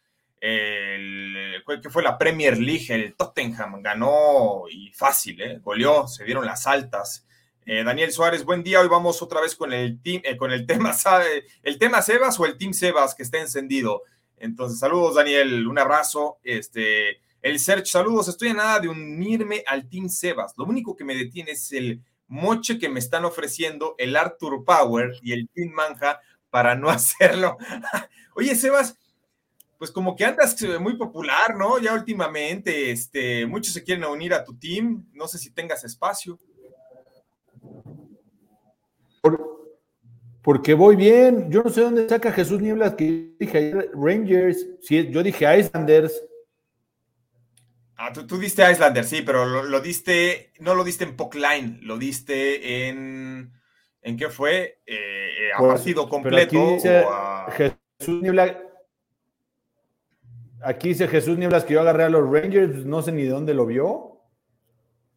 el, 0.42 1.62
que 1.80 1.88
fue 1.88 2.02
la 2.02 2.18
Premier 2.18 2.58
League, 2.58 2.86
el 2.88 3.14
Tottenham 3.14 3.80
ganó 3.80 4.64
y 4.68 4.92
fácil, 4.92 5.40
¿eh? 5.40 5.60
goleó, 5.62 6.08
se 6.08 6.24
dieron 6.24 6.44
las 6.44 6.66
altas. 6.66 7.24
Eh, 7.64 7.84
Daniel 7.84 8.10
Suárez, 8.10 8.44
buen 8.44 8.64
día. 8.64 8.80
Hoy 8.80 8.88
vamos 8.88 9.22
otra 9.22 9.40
vez 9.40 9.54
con 9.54 9.72
el 9.72 10.02
team, 10.02 10.20
eh, 10.24 10.36
con 10.36 10.50
el 10.50 10.66
tema, 10.66 10.96
el 11.62 11.78
tema 11.78 12.02
Sebas 12.02 12.40
o 12.40 12.46
el 12.46 12.58
Team 12.58 12.72
Sebas 12.72 13.14
que 13.14 13.22
está 13.22 13.38
encendido. 13.38 14.02
Entonces, 14.36 14.80
saludos, 14.80 15.14
Daniel, 15.14 15.64
un 15.68 15.78
abrazo. 15.78 16.38
Este, 16.42 17.20
el 17.40 17.60
Search, 17.60 17.86
saludos. 17.86 18.26
Estoy 18.26 18.48
a 18.48 18.54
nada 18.54 18.80
de 18.80 18.88
unirme 18.88 19.62
al 19.64 19.88
Team 19.88 20.08
Sebas. 20.08 20.54
Lo 20.58 20.64
único 20.64 20.96
que 20.96 21.04
me 21.04 21.14
detiene 21.14 21.52
es 21.52 21.70
el 21.70 22.02
moche 22.26 22.80
que 22.80 22.88
me 22.88 22.98
están 22.98 23.24
ofreciendo 23.24 23.94
el 23.96 24.16
Arthur 24.16 24.64
Power 24.64 25.12
y 25.22 25.34
el 25.34 25.48
Team 25.54 25.70
Manja 25.70 26.20
para 26.50 26.74
no 26.74 26.90
hacerlo. 26.90 27.58
Oye, 28.34 28.56
Sebas, 28.56 28.98
pues 29.82 29.90
como 29.90 30.14
que 30.14 30.24
andas 30.24 30.56
muy 30.78 30.96
popular, 30.96 31.56
¿no? 31.56 31.76
Ya 31.80 31.92
últimamente, 31.92 32.92
este, 32.92 33.44
muchos 33.46 33.74
se 33.74 33.82
quieren 33.82 34.04
unir 34.04 34.32
a 34.32 34.44
tu 34.44 34.56
team, 34.56 35.08
no 35.12 35.26
sé 35.26 35.38
si 35.38 35.50
tengas 35.50 35.82
espacio. 35.82 36.38
porque 40.40 40.74
voy 40.74 40.94
bien. 40.94 41.50
Yo 41.50 41.64
no 41.64 41.70
sé 41.70 41.80
dónde 41.80 42.08
saca 42.08 42.30
Jesús 42.30 42.60
Nieblas 42.60 42.94
que 42.94 43.34
dije 43.40 43.90
Rangers. 43.92 44.68
Sí, 44.82 45.08
yo 45.10 45.20
dije 45.20 45.58
Islanders. 45.58 46.12
Ah, 47.96 48.12
tú, 48.12 48.38
diste 48.38 48.70
Islanders, 48.70 49.08
sí, 49.08 49.22
pero 49.22 49.64
lo, 49.64 49.80
diste, 49.80 50.52
no 50.60 50.76
lo 50.76 50.84
diste 50.84 51.02
en 51.02 51.16
Line, 51.16 51.78
lo 51.82 51.98
diste 51.98 52.86
en. 52.86 53.52
¿En 54.00 54.16
qué 54.16 54.28
fue? 54.28 54.80
Eh, 54.86 55.50
¿A 55.56 55.58
pues, 55.58 55.72
partido 55.74 56.08
completo? 56.08 56.78
Jesús 57.50 58.22
Nieblas. 58.22 58.54
Aquí 60.64 60.88
dice 60.88 61.08
Jesús 61.08 61.38
Nieblas 61.38 61.64
que 61.64 61.74
yo 61.74 61.80
agarré 61.80 62.04
a 62.04 62.08
los 62.08 62.30
Rangers, 62.30 62.84
no 62.84 63.02
sé 63.02 63.12
ni 63.12 63.24
dónde 63.24 63.54
lo 63.54 63.66
vio. 63.66 64.20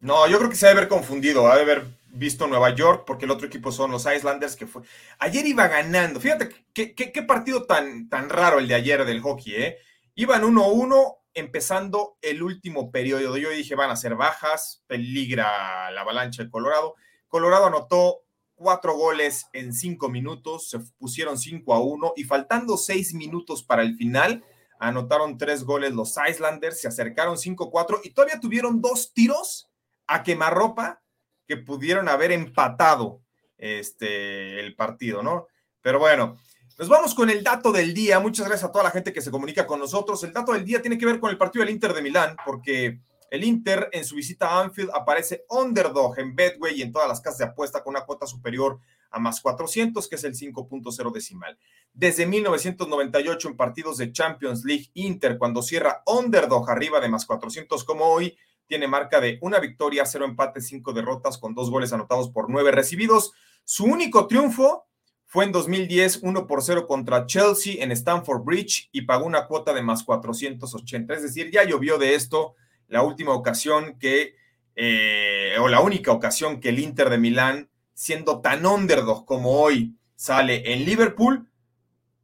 No, 0.00 0.26
yo 0.28 0.38
creo 0.38 0.50
que 0.50 0.56
se 0.56 0.66
debe 0.66 0.80
haber 0.80 0.88
confundido, 0.88 1.46
ha 1.46 1.56
de 1.56 1.62
haber 1.62 1.84
visto 2.08 2.46
Nueva 2.46 2.74
York, 2.74 3.04
porque 3.06 3.24
el 3.24 3.30
otro 3.30 3.46
equipo 3.46 3.70
son 3.70 3.90
los 3.90 4.06
Islanders, 4.06 4.56
que 4.56 4.66
fue. 4.66 4.82
Ayer 5.18 5.46
iba 5.46 5.68
ganando. 5.68 6.20
Fíjate 6.20 6.48
qué, 6.72 7.22
partido 7.26 7.64
tan, 7.64 8.08
tan 8.08 8.28
raro 8.28 8.58
el 8.58 8.68
de 8.68 8.74
ayer 8.74 9.04
del 9.04 9.20
hockey, 9.20 9.54
¿eh? 9.54 9.78
Iban 10.14 10.42
1-1 10.42 11.16
empezando 11.34 12.16
el 12.22 12.42
último 12.42 12.90
periodo. 12.90 13.36
Yo 13.36 13.50
dije, 13.50 13.74
van 13.74 13.90
a 13.90 13.96
ser 13.96 14.14
bajas, 14.14 14.82
peligra 14.86 15.90
la 15.90 16.00
avalancha 16.00 16.42
de 16.42 16.50
Colorado. 16.50 16.94
Colorado 17.28 17.66
anotó 17.66 18.22
cuatro 18.54 18.96
goles 18.96 19.46
en 19.52 19.74
cinco 19.74 20.08
minutos, 20.08 20.70
se 20.70 20.78
pusieron 20.98 21.38
5 21.38 21.74
a 21.74 21.80
1 21.80 22.14
y 22.16 22.24
faltando 22.24 22.78
seis 22.78 23.12
minutos 23.12 23.62
para 23.62 23.82
el 23.82 23.96
final, 23.96 24.42
anotaron 24.78 25.38
tres 25.38 25.64
goles 25.64 25.92
los 25.92 26.16
Islanders, 26.28 26.80
se 26.80 26.88
acercaron 26.88 27.36
5-4 27.36 28.00
y 28.04 28.10
todavía 28.10 28.40
tuvieron 28.40 28.80
dos 28.80 29.12
tiros 29.12 29.70
a 30.06 30.22
quemarropa 30.22 31.02
que 31.46 31.56
pudieron 31.56 32.08
haber 32.08 32.32
empatado 32.32 33.20
este, 33.58 34.60
el 34.60 34.74
partido, 34.74 35.22
¿no? 35.22 35.46
Pero 35.80 35.98
bueno, 35.98 36.36
nos 36.78 36.88
vamos 36.88 37.14
con 37.14 37.30
el 37.30 37.42
dato 37.42 37.72
del 37.72 37.94
día. 37.94 38.20
Muchas 38.20 38.46
gracias 38.46 38.68
a 38.68 38.72
toda 38.72 38.84
la 38.84 38.90
gente 38.90 39.12
que 39.12 39.22
se 39.22 39.30
comunica 39.30 39.66
con 39.66 39.78
nosotros. 39.78 40.22
El 40.24 40.32
dato 40.32 40.52
del 40.52 40.64
día 40.64 40.82
tiene 40.82 40.98
que 40.98 41.06
ver 41.06 41.20
con 41.20 41.30
el 41.30 41.38
partido 41.38 41.64
del 41.64 41.72
Inter 41.72 41.94
de 41.94 42.02
Milán, 42.02 42.36
porque 42.44 43.00
el 43.30 43.44
Inter 43.44 43.88
en 43.92 44.04
su 44.04 44.16
visita 44.16 44.48
a 44.48 44.60
Anfield 44.60 44.90
aparece 44.92 45.44
underdog 45.48 46.18
en 46.18 46.36
Betway 46.36 46.78
y 46.78 46.82
en 46.82 46.92
todas 46.92 47.08
las 47.08 47.20
casas 47.20 47.38
de 47.38 47.44
apuesta 47.46 47.82
con 47.82 47.94
una 47.94 48.04
cuota 48.04 48.26
superior 48.26 48.78
a 49.10 49.18
más 49.18 49.40
400, 49.40 50.06
que 50.08 50.16
es 50.16 50.24
el 50.24 50.34
5.0 50.34 51.12
decimal. 51.12 51.58
Desde 51.96 52.26
1998 52.26 53.48
en 53.48 53.56
partidos 53.56 53.96
de 53.96 54.12
Champions 54.12 54.66
League, 54.66 54.90
Inter 54.92 55.38
cuando 55.38 55.62
cierra 55.62 56.02
underdog 56.04 56.68
arriba 56.68 57.00
de 57.00 57.08
más 57.08 57.24
400 57.24 57.84
como 57.84 58.04
hoy, 58.04 58.36
tiene 58.66 58.86
marca 58.86 59.18
de 59.18 59.38
una 59.40 59.60
victoria, 59.60 60.04
cero 60.04 60.26
empates, 60.26 60.66
cinco 60.66 60.92
derrotas 60.92 61.38
con 61.38 61.54
dos 61.54 61.70
goles 61.70 61.94
anotados 61.94 62.28
por 62.28 62.50
nueve 62.50 62.70
recibidos. 62.70 63.32
Su 63.64 63.86
único 63.86 64.26
triunfo 64.26 64.86
fue 65.24 65.46
en 65.46 65.52
2010, 65.52 66.20
1 66.22 66.46
por 66.46 66.62
0 66.62 66.86
contra 66.86 67.24
Chelsea 67.24 67.82
en 67.82 67.90
Stamford 67.92 68.44
Bridge 68.44 68.90
y 68.92 69.02
pagó 69.02 69.24
una 69.24 69.46
cuota 69.46 69.72
de 69.72 69.80
más 69.82 70.04
480. 70.04 71.14
Es 71.14 71.22
decir, 71.22 71.50
ya 71.50 71.64
llovió 71.64 71.96
de 71.96 72.14
esto 72.14 72.56
la 72.88 73.02
última 73.04 73.32
ocasión 73.32 73.98
que, 73.98 74.34
eh, 74.74 75.56
o 75.58 75.68
la 75.68 75.80
única 75.80 76.12
ocasión 76.12 76.60
que 76.60 76.68
el 76.68 76.78
Inter 76.78 77.08
de 77.08 77.16
Milán, 77.16 77.70
siendo 77.94 78.42
tan 78.42 78.66
underdog 78.66 79.24
como 79.24 79.62
hoy, 79.62 79.96
sale 80.14 80.74
en 80.74 80.84
Liverpool, 80.84 81.48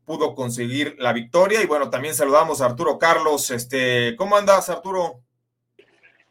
pudo 0.05 0.35
conseguir 0.35 0.97
la 0.99 1.13
victoria. 1.13 1.63
Y 1.63 1.67
bueno, 1.67 1.91
también 1.91 2.15
saludamos 2.15 2.61
a 2.61 2.67
Arturo 2.67 2.99
Carlos. 2.99 3.51
Este, 3.51 4.17
¿Cómo 4.17 4.37
andas, 4.37 4.69
Arturo? 4.69 5.23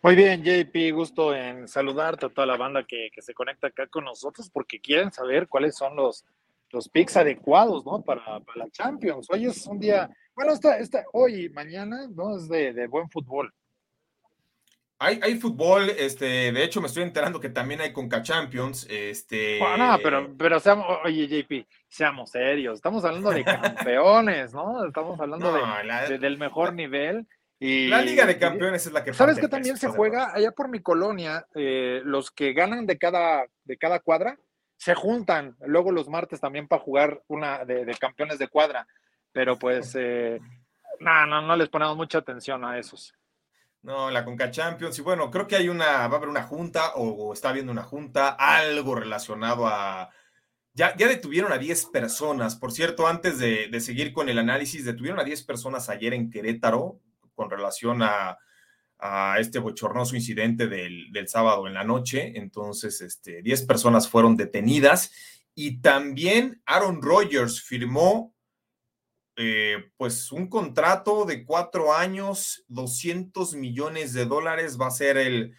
Muy 0.04 0.16
bien, 0.16 0.44
JP, 0.44 0.96
gusto 0.96 1.36
en 1.36 1.68
saludarte 1.68 2.26
a 2.26 2.30
toda 2.30 2.48
la 2.48 2.58
banda 2.58 2.84
que, 2.84 3.12
se 3.20 3.36
conecta 3.36 3.68
acá 3.68 3.86
con 3.86 4.06
nosotros 4.06 4.50
porque 4.50 4.80
quieren 4.80 5.12
saber 5.12 5.48
cuáles 5.48 5.76
son 5.76 5.96
los, 5.96 6.26
los 6.72 6.90
picks 6.90 7.18
adecuados, 7.18 7.86
¿no? 7.86 8.02
Para, 8.02 8.42
la 8.56 8.70
Champions. 8.72 9.28
Hoy 9.30 9.46
es 9.46 9.68
un 9.68 9.80
día, 9.80 10.10
bueno, 10.34 10.54
esta, 10.54 10.80
esta, 10.80 11.06
hoy 11.14 11.46
y 11.46 11.50
mañana, 11.50 12.08
¿no? 12.16 12.36
Es 12.36 12.50
de, 12.50 12.88
buen 12.88 13.12
fútbol. 13.12 13.54
Hay, 15.04 15.20
hay, 15.24 15.40
fútbol, 15.40 15.90
este, 15.90 16.52
de 16.52 16.64
hecho 16.64 16.80
me 16.80 16.88
estoy 16.88 17.04
enterando 17.04 17.40
que 17.40 17.50
también 17.50 17.82
hay 17.82 17.92
Conca 17.92 18.22
Champions, 18.22 18.86
este. 18.90 19.60
no, 19.60 19.98
pero, 20.04 20.32
pero 20.38 20.60
seamos, 20.60 20.86
oye, 21.04 21.28
JP, 21.28 21.68
seamos 21.88 22.30
serios, 22.30 22.76
estamos 22.76 23.04
hablando 23.04 23.32
de 23.32 23.44
campeones, 23.44 24.54
¿no? 24.54 24.86
Estamos 24.86 25.20
hablando 25.20 25.52
de, 25.52 26.20
del 26.20 26.38
mejor 26.38 26.74
nivel 26.74 27.28
la 27.62 28.02
Liga 28.02 28.26
de 28.26 28.40
Campeones 28.40 28.88
es 28.88 28.92
la 28.92 29.04
que... 29.04 29.14
¿Sabes 29.14 29.38
que 29.38 29.48
también 29.48 29.78
se 29.78 29.88
juega 29.88 30.34
allá 30.34 30.52
por 30.52 30.68
mi 30.68 30.82
colonia? 30.82 31.46
Eh, 31.54 32.02
los 32.04 32.32
que 32.32 32.54
ganan 32.54 32.88
de 32.88 32.98
cada, 32.98 33.46
de 33.66 33.78
cada 33.78 34.00
cuadra 34.00 34.38
se 34.78 34.96
juntan 34.96 35.56
luego 35.68 35.92
los 35.92 36.10
martes 36.10 36.40
también 36.40 36.68
para 36.68 36.82
jugar 36.82 37.22
una 37.28 37.64
de, 37.64 37.86
campeones 38.00 38.40
de 38.40 38.48
cuadra, 38.48 38.88
pero 39.32 39.60
pues 39.60 39.96
eh, 39.96 40.40
no, 41.00 41.28
no, 41.28 41.44
no 41.44 41.56
les 41.56 41.70
ponemos 41.70 41.96
mucha 41.96 42.18
atención 42.18 42.66
a 42.66 42.80
esos. 42.80 43.14
No, 43.84 44.12
la 44.12 44.24
Conca 44.24 44.52
Champions, 44.52 44.98
y 45.00 45.02
bueno, 45.02 45.32
creo 45.32 45.48
que 45.48 45.56
hay 45.56 45.68
una, 45.68 46.08
va 46.08 46.14
a 46.14 46.18
haber 46.18 46.30
una 46.30 46.44
junta 46.44 46.94
o, 46.96 47.34
está 47.34 47.50
habiendo 47.50 47.72
una 47.72 47.84
junta, 47.84 48.30
algo 48.30 48.96
relacionado 48.96 49.68
a... 49.68 50.10
Ya, 50.74 50.96
ya 50.96 51.08
detuvieron 51.08 51.52
a 51.52 51.58
10 51.58 51.88
personas, 51.88 52.56
por 52.56 52.72
cierto, 52.72 53.08
antes 53.08 53.40
de, 53.40 53.68
de 53.70 53.82
seguir 53.82 54.14
con 54.14 54.30
el 54.30 54.40
análisis, 54.40 54.86
detuvieron 54.86 55.20
a 55.20 55.24
10 55.24 55.44
personas 55.44 55.90
ayer 55.90 56.14
en 56.14 56.30
Querétaro, 56.30 57.02
con 57.42 57.50
relación 57.50 58.02
a, 58.04 58.38
este 59.40 59.58
bochornoso 59.58 60.16
incidente 60.16 60.68
del, 60.68 61.28
sábado 61.28 61.66
en 61.66 61.74
la 61.74 61.84
noche. 61.84 62.34
Entonces, 62.36 63.02
este, 63.02 63.42
10 63.42 63.64
personas 63.64 64.08
fueron 64.08 64.38
detenidas 64.38 65.12
y 65.56 65.82
también 65.82 66.62
Aaron 66.68 67.02
Rodgers 67.02 67.64
firmó 67.64 68.36
eh, 69.44 69.92
pues 69.98 70.32
un 70.32 70.48
contrato 70.48 71.26
de 71.26 71.44
cuatro 71.44 71.96
años, 71.96 72.64
200 72.68 73.56
millones 73.56 74.14
de 74.14 74.26
dólares, 74.26 74.78
va 74.80 74.86
a 74.86 74.92
ser 74.92 75.18
el 75.18 75.56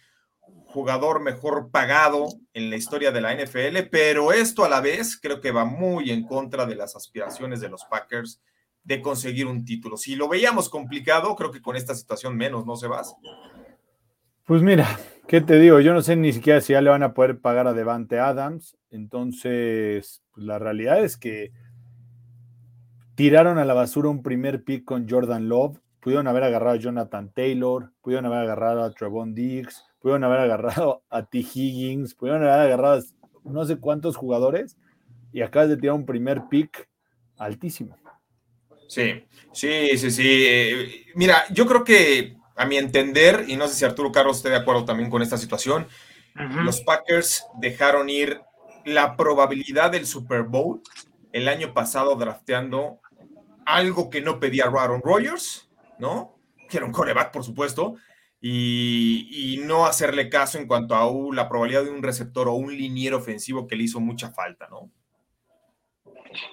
jugador 0.67 1.21
mejor 1.21 1.69
pagado 1.69 2.29
en 2.53 2.69
la 2.69 2.77
historia 2.77 3.11
de 3.11 3.19
la 3.19 3.35
NFL, 3.35 3.89
pero 3.91 4.31
esto 4.31 4.63
a 4.63 4.69
la 4.69 4.79
vez 4.79 5.19
creo 5.19 5.41
que 5.41 5.51
va 5.51 5.65
muy 5.65 6.11
en 6.11 6.25
contra 6.25 6.65
de 6.65 6.75
las 6.75 6.95
aspiraciones 6.95 7.59
de 7.59 7.67
los 7.67 7.83
Packers 7.83 8.41
de 8.85 9.01
conseguir 9.01 9.47
un 9.47 9.65
título. 9.65 9.97
Si 9.97 10.15
lo 10.15 10.29
veíamos 10.29 10.69
complicado, 10.69 11.35
creo 11.35 11.51
que 11.51 11.61
con 11.61 11.75
esta 11.75 11.93
situación 11.93 12.37
menos, 12.37 12.65
¿no, 12.65 12.77
se 12.77 12.87
vas? 12.87 13.13
Pues 14.45 14.61
mira, 14.61 14.97
¿qué 15.27 15.41
te 15.41 15.59
digo? 15.59 15.81
Yo 15.81 15.93
no 15.93 16.01
sé 16.01 16.15
ni 16.15 16.31
siquiera 16.31 16.61
si 16.61 16.71
ya 16.71 16.79
le 16.79 16.89
van 16.89 17.03
a 17.03 17.13
poder 17.13 17.39
pagar 17.39 17.67
a 17.67 17.73
Devante 17.73 18.19
Adams. 18.19 18.77
Entonces, 18.91 20.23
pues 20.31 20.45
la 20.45 20.57
realidad 20.57 21.03
es 21.03 21.17
que 21.17 21.51
tiraron 23.15 23.57
a 23.57 23.65
la 23.65 23.73
basura 23.73 24.09
un 24.09 24.23
primer 24.23 24.63
pick 24.63 24.85
con 24.85 25.07
Jordan 25.09 25.49
Love. 25.49 25.79
Pudieron 25.99 26.27
haber 26.27 26.43
agarrado 26.43 26.75
a 26.75 26.79
Jonathan 26.79 27.31
Taylor, 27.33 27.91
pudieron 28.01 28.25
haber 28.25 28.39
agarrado 28.39 28.83
a 28.83 28.91
Trevon 28.91 29.33
Diggs, 29.33 29.85
pudieron 29.99 30.23
haber 30.25 30.39
agarrado 30.39 31.03
a 31.09 31.23
T. 31.23 31.39
Higgins, 31.39 32.13
pudieron 32.13 32.43
haber 32.43 32.59
agarrado 32.59 32.99
a 32.99 33.01
no 33.45 33.65
sé 33.65 33.77
cuántos 33.77 34.17
jugadores 34.17 34.77
y 35.31 35.41
acabas 35.41 35.69
de 35.69 35.77
tirar 35.77 35.95
un 35.95 36.05
primer 36.05 36.43
pick 36.49 36.89
altísimo. 37.37 37.97
Sí, 38.87 39.25
sí, 39.53 39.97
sí, 39.97 40.11
sí. 40.11 40.45
Eh, 40.45 41.05
mira, 41.15 41.45
yo 41.51 41.65
creo 41.65 41.83
que 41.83 42.35
a 42.55 42.65
mi 42.65 42.77
entender, 42.77 43.45
y 43.47 43.55
no 43.55 43.67
sé 43.67 43.75
si 43.75 43.85
Arturo 43.85 44.11
Carlos 44.11 44.37
esté 44.37 44.49
de 44.49 44.57
acuerdo 44.57 44.85
también 44.85 45.09
con 45.09 45.21
esta 45.21 45.37
situación, 45.37 45.87
los 46.63 46.81
Packers 46.81 47.45
dejaron 47.59 48.09
ir 48.09 48.41
la 48.85 49.15
probabilidad 49.15 49.91
del 49.91 50.07
Super 50.07 50.43
Bowl 50.43 50.81
el 51.31 51.47
año 51.47 51.73
pasado 51.73 52.15
drafteando 52.15 52.99
algo 53.65 54.09
que 54.09 54.21
no 54.21 54.39
pedía 54.39 54.65
Aaron 54.65 55.01
Rodgers, 55.03 55.69
¿no? 55.99 56.37
Que 56.69 56.77
era 56.77 56.85
un 56.85 56.91
coreback, 56.91 57.31
por 57.31 57.43
supuesto, 57.43 57.95
y, 58.45 59.61
no 59.65 59.85
hacerle 59.85 60.29
caso 60.29 60.57
en 60.57 60.67
cuanto 60.67 60.95
a 60.95 61.33
la 61.33 61.47
probabilidad 61.47 61.85
de 61.85 61.91
un 61.91 62.03
receptor 62.03 62.49
o 62.49 62.53
un 62.53 62.75
liniero 62.75 63.17
ofensivo 63.17 63.67
que 63.67 63.77
le 63.77 63.83
hizo 63.83 64.01
mucha 64.01 64.31
falta, 64.31 64.67
¿no? 64.67 64.91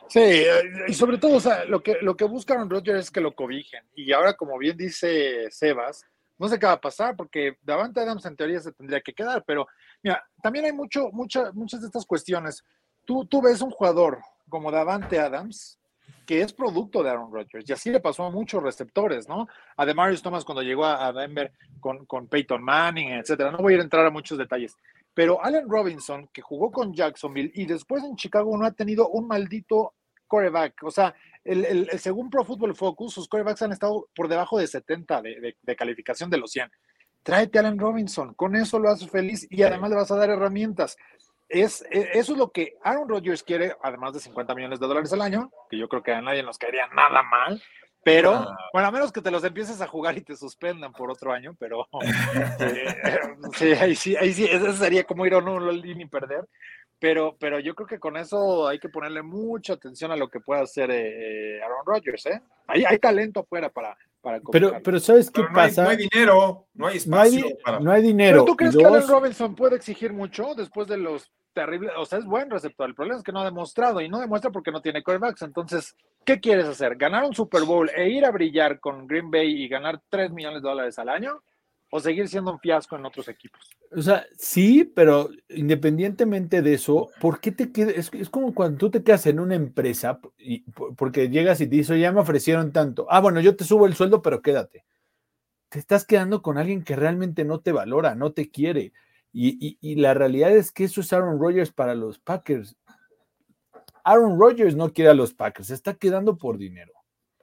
Sí, 0.09 0.21
eh, 0.21 0.63
y 0.87 0.95
sobre 0.95 1.19
todo, 1.19 1.37
o 1.37 1.41
sea, 1.41 1.65
lo 1.65 1.83
que, 1.83 1.97
lo 2.03 2.17
que 2.17 2.25
buscaron 2.25 2.71
Rodgers 2.71 3.07
es 3.07 3.11
que 3.11 3.21
lo 3.21 3.35
cobijen. 3.35 3.83
Y 3.95 4.13
ahora, 4.13 4.35
como 4.35 4.57
bien 4.59 4.77
dice 4.77 5.51
Sebas, 5.51 6.05
no 6.39 6.49
sé 6.49 6.59
qué 6.59 6.67
va 6.67 6.73
a 6.73 6.81
pasar, 6.81 7.17
porque 7.17 7.57
Davante 7.63 8.01
Adams 8.01 8.25
en 8.25 8.37
teoría 8.37 8.61
se 8.61 8.73
tendría 8.73 9.01
que 9.01 9.13
quedar, 9.13 9.43
pero 9.45 9.67
mira, 10.03 10.25
también 10.43 10.67
hay 10.67 10.73
mucho, 10.73 11.11
mucha, 11.11 11.51
muchas 11.53 11.81
de 11.81 11.87
estas 11.87 12.07
cuestiones. 12.07 12.63
Tú, 13.05 13.25
tú 13.25 13.43
ves 13.43 13.61
un 13.63 13.71
jugador 13.71 14.21
como 14.49 14.71
Davante 14.71 15.19
Adams, 15.19 15.80
que 16.31 16.43
es 16.43 16.53
producto 16.53 17.03
de 17.03 17.11
Aaron 17.11 17.33
Rodgers, 17.33 17.69
y 17.69 17.73
así 17.73 17.91
le 17.91 17.99
pasó 17.99 18.23
a 18.23 18.31
muchos 18.31 18.63
receptores, 18.63 19.29
¿no? 19.29 19.49
A 19.77 19.85
Demarius 19.85 20.23
Thomas 20.23 20.45
cuando 20.45 20.63
llegó 20.63 20.85
a 20.85 21.13
Denver 21.13 21.51
con, 21.81 22.07
con 22.07 22.29
Peyton 22.29 22.63
Manning, 22.63 23.09
etcétera. 23.15 23.51
No 23.51 23.59
voy 23.59 23.75
a 23.75 23.81
entrar 23.81 24.07
a 24.07 24.11
muchos 24.11 24.39
detalles. 24.39 24.77
Pero 25.13 25.45
Allen 25.45 25.69
Robinson, 25.69 26.29
que 26.33 26.41
jugó 26.41 26.71
con 26.71 26.95
Jacksonville 26.95 27.51
y 27.53 27.67
después 27.67 28.05
en 28.05 28.15
Chicago 28.15 28.57
no 28.57 28.65
ha 28.65 28.71
tenido 28.71 29.09
un 29.09 29.27
maldito 29.27 29.95
coreback. 30.29 30.85
O 30.85 30.93
sea, 30.93 31.13
el, 31.43 31.91
según 31.99 32.31
Pro 32.31 32.45
Football 32.45 32.77
Focus, 32.77 33.13
sus 33.13 33.27
corebacks 33.27 33.63
han 33.63 33.73
estado 33.73 34.09
por 34.15 34.29
debajo 34.29 34.57
de 34.57 34.69
70 34.69 35.23
de, 35.23 35.77
calificación 35.77 36.31
de 36.31 36.39
los 36.39 36.53
100. 36.53 36.71
Tráete 37.25 37.59
a 37.59 37.63
Allen 37.63 37.77
Robinson, 37.77 38.35
con 38.35 38.55
eso 38.55 38.79
lo 38.79 38.89
haces 38.89 39.11
feliz 39.11 39.49
y 39.51 39.65
además 39.65 39.91
le 39.91 39.97
vas 39.97 40.13
a 40.13 40.17
dar 40.17 40.31
herramientas. 40.31 40.97
Es, 41.51 41.83
e, 41.91 42.11
eso 42.15 42.33
es 42.33 42.39
lo 42.39 42.51
que 42.51 42.79
Aaron 42.83 43.09
Rodgers 43.09 43.43
quiere, 43.43 43.77
además 43.83 44.15
de 44.15 44.21
50 44.21 44.55
millones 44.55 44.81
de 44.81 44.87
dólares 44.87 45.13
al 45.13 45.23
año, 45.23 45.51
que 45.69 45.77
yo 45.77 45.89
creo 45.89 46.03
que 46.03 46.13
a 46.13 46.23
nadie 46.23 46.43
nos 46.43 46.59
caería 46.59 46.87
nada 46.95 47.23
mal. 47.23 47.63
Pero, 48.03 48.33
ah. 48.33 48.57
bueno, 48.73 48.89
a 48.89 48.91
menos 48.91 49.13
que 49.13 49.21
te 49.21 49.31
los 49.31 49.45
empieces 49.45 49.81
a 49.83 49.87
jugar 49.87 50.17
y 50.17 50.23
te 50.23 50.35
suspendan 50.35 50.93
por 50.93 51.11
otro 51.11 51.33
año, 51.33 51.55
pero 51.59 51.87
eh, 52.61 52.95
sí, 53.55 53.73
ahí 53.73 53.95
sí, 53.95 54.17
ahí 54.17 54.33
sí, 54.33 54.47
eso 54.47 54.73
sería 54.73 55.05
como 55.05 55.27
ir 55.27 55.35
a 55.35 55.39
un 55.39 55.83
y 55.85 56.07
perder. 56.07 56.47
Pero, 56.99 57.37
pero 57.39 57.59
yo 57.59 57.75
creo 57.75 57.87
que 57.87 57.99
con 57.99 58.17
eso 58.19 58.69
hay 58.69 58.79
que 58.79 58.91
ponerle 58.91 59.23
mucha 59.23 59.73
atención 59.73 60.13
a 60.13 60.17
lo 60.17 60.29
que 60.29 60.41
puede 60.41 60.61
hacer 60.61 60.91
eh, 60.91 61.63
Aaron 61.63 61.85
Rodgers, 61.87 62.27
¿eh? 62.27 62.43
Hay, 62.67 62.85
hay 62.85 62.99
talento 62.99 63.41
afuera 63.41 63.71
para, 63.71 63.97
para 64.21 64.39
pero, 64.53 64.83
pero 64.83 65.01
¿sabes 65.01 65.31
qué 65.31 65.43
pasa? 65.53 65.83
no 65.83 65.89
hay 65.89 65.97
dinero, 65.97 66.67
no 66.75 66.87
hay 66.87 66.99
espacio. 66.99 67.47
No 67.81 67.91
hay, 67.91 68.03
dinero. 68.03 68.41
¿Pero 68.41 68.45
tú 68.45 68.57
crees 68.57 68.77
que 68.77 68.85
Allen 68.85 69.09
Robinson 69.09 69.55
puede 69.55 69.77
exigir 69.77 70.13
mucho 70.13 70.55
después 70.55 70.89
de 70.89 70.99
los 70.99 71.31
terribles? 71.53 71.93
O 71.97 72.05
sea, 72.05 72.19
es 72.19 72.25
buen 72.25 72.51
receptor. 72.51 72.89
El 72.89 72.95
problema 72.95 73.19
es 73.19 73.25
que 73.25 73.33
no 73.33 73.41
ha 73.41 73.45
demostrado 73.45 74.01
y 74.01 74.09
no 74.09 74.21
demuestra 74.21 74.51
porque 74.51 74.73
no 74.73 74.81
tiene 74.81 75.03
corebacks. 75.03 75.43
Entonces, 75.43 75.97
¿qué 76.25 76.41
quieres 76.41 76.67
hacer? 76.67 76.97
¿Ganar 76.97 77.25
un 77.25 77.35
Super 77.35 77.65
Bowl 77.65 77.91
e 77.95 78.09
ir 78.09 78.25
a 78.25 78.31
brillar 78.31 78.81
con 78.81 79.07
Green 79.07 79.31
Bay 79.31 79.63
y 79.63 79.69
ganar 79.69 80.01
3 80.09 80.33
millones 80.33 80.63
de 80.63 80.69
dólares 80.69 80.99
al 80.99 81.09
año? 81.09 81.43
o 81.91 82.01
seguir 82.01 82.29
siendo 82.29 82.53
un 82.53 82.61
fiasco 82.61 82.97
en 82.97 83.05
otros 83.05 83.29
equipos. 83.29 83.61
O 83.91 84.01
sea, 84.01 84.25
sí, 84.39 84.85
pero 84.85 85.31
independientemente 85.49 86.63
de 86.63 86.75
eso, 86.75 87.11
¿por 87.21 87.41
qué 87.41 87.51
te 87.51 87.73
quedas? 87.73 88.13
Es, 88.13 88.31
como 88.31 88.55
cuando 88.55 88.79
tú 88.79 88.91
te 88.91 89.03
quedas 89.03 89.27
en 89.27 89.41
una 89.41 89.57
empresa 89.57 90.21
y, 90.39 90.61
porque 90.97 91.29
llegas 91.29 91.61
y 91.61 91.67
dices, 91.67 92.01
ya 92.01 92.13
me 92.13 92.21
ofrecieron 92.21 92.73
tanto. 92.73 93.07
Ah, 93.11 93.21
bueno, 93.21 93.41
yo 93.41 93.57
te 93.57 93.65
subo 93.65 93.87
el 93.87 93.95
sueldo, 93.95 94.23
pero 94.23 94.41
quédate. 94.41 94.85
Te 95.69 95.81
estás 95.81 96.05
quedando 96.05 96.43
con 96.43 96.59
alguien 96.59 96.85
que 96.85 96.97
realmente 96.97 97.45
no 97.45 97.61
te 97.61 97.73
valora, 97.73 98.15
no 98.15 98.33
te 98.33 98.51
quiere. 98.51 98.93
Y, 99.33 99.79
y 99.81 99.95
la 99.97 100.15
realidad 100.15 100.51
es 100.51 100.73
que 100.73 100.85
eso 100.85 101.01
es 101.01 101.13
Aaron 101.13 101.39
Rodgers 101.39 101.73
para 101.73 101.95
los 101.95 102.19
Packers. 102.19 102.77
Aaron 104.05 104.39
Rodgers 104.39 104.75
no 104.75 104.93
quiere 104.93 105.11
a 105.11 105.15
los 105.15 105.35
Packers, 105.35 105.69
se 105.69 105.75
está 105.75 105.95
quedando 105.95 106.37
por 106.37 106.59
dinero. 106.59 106.93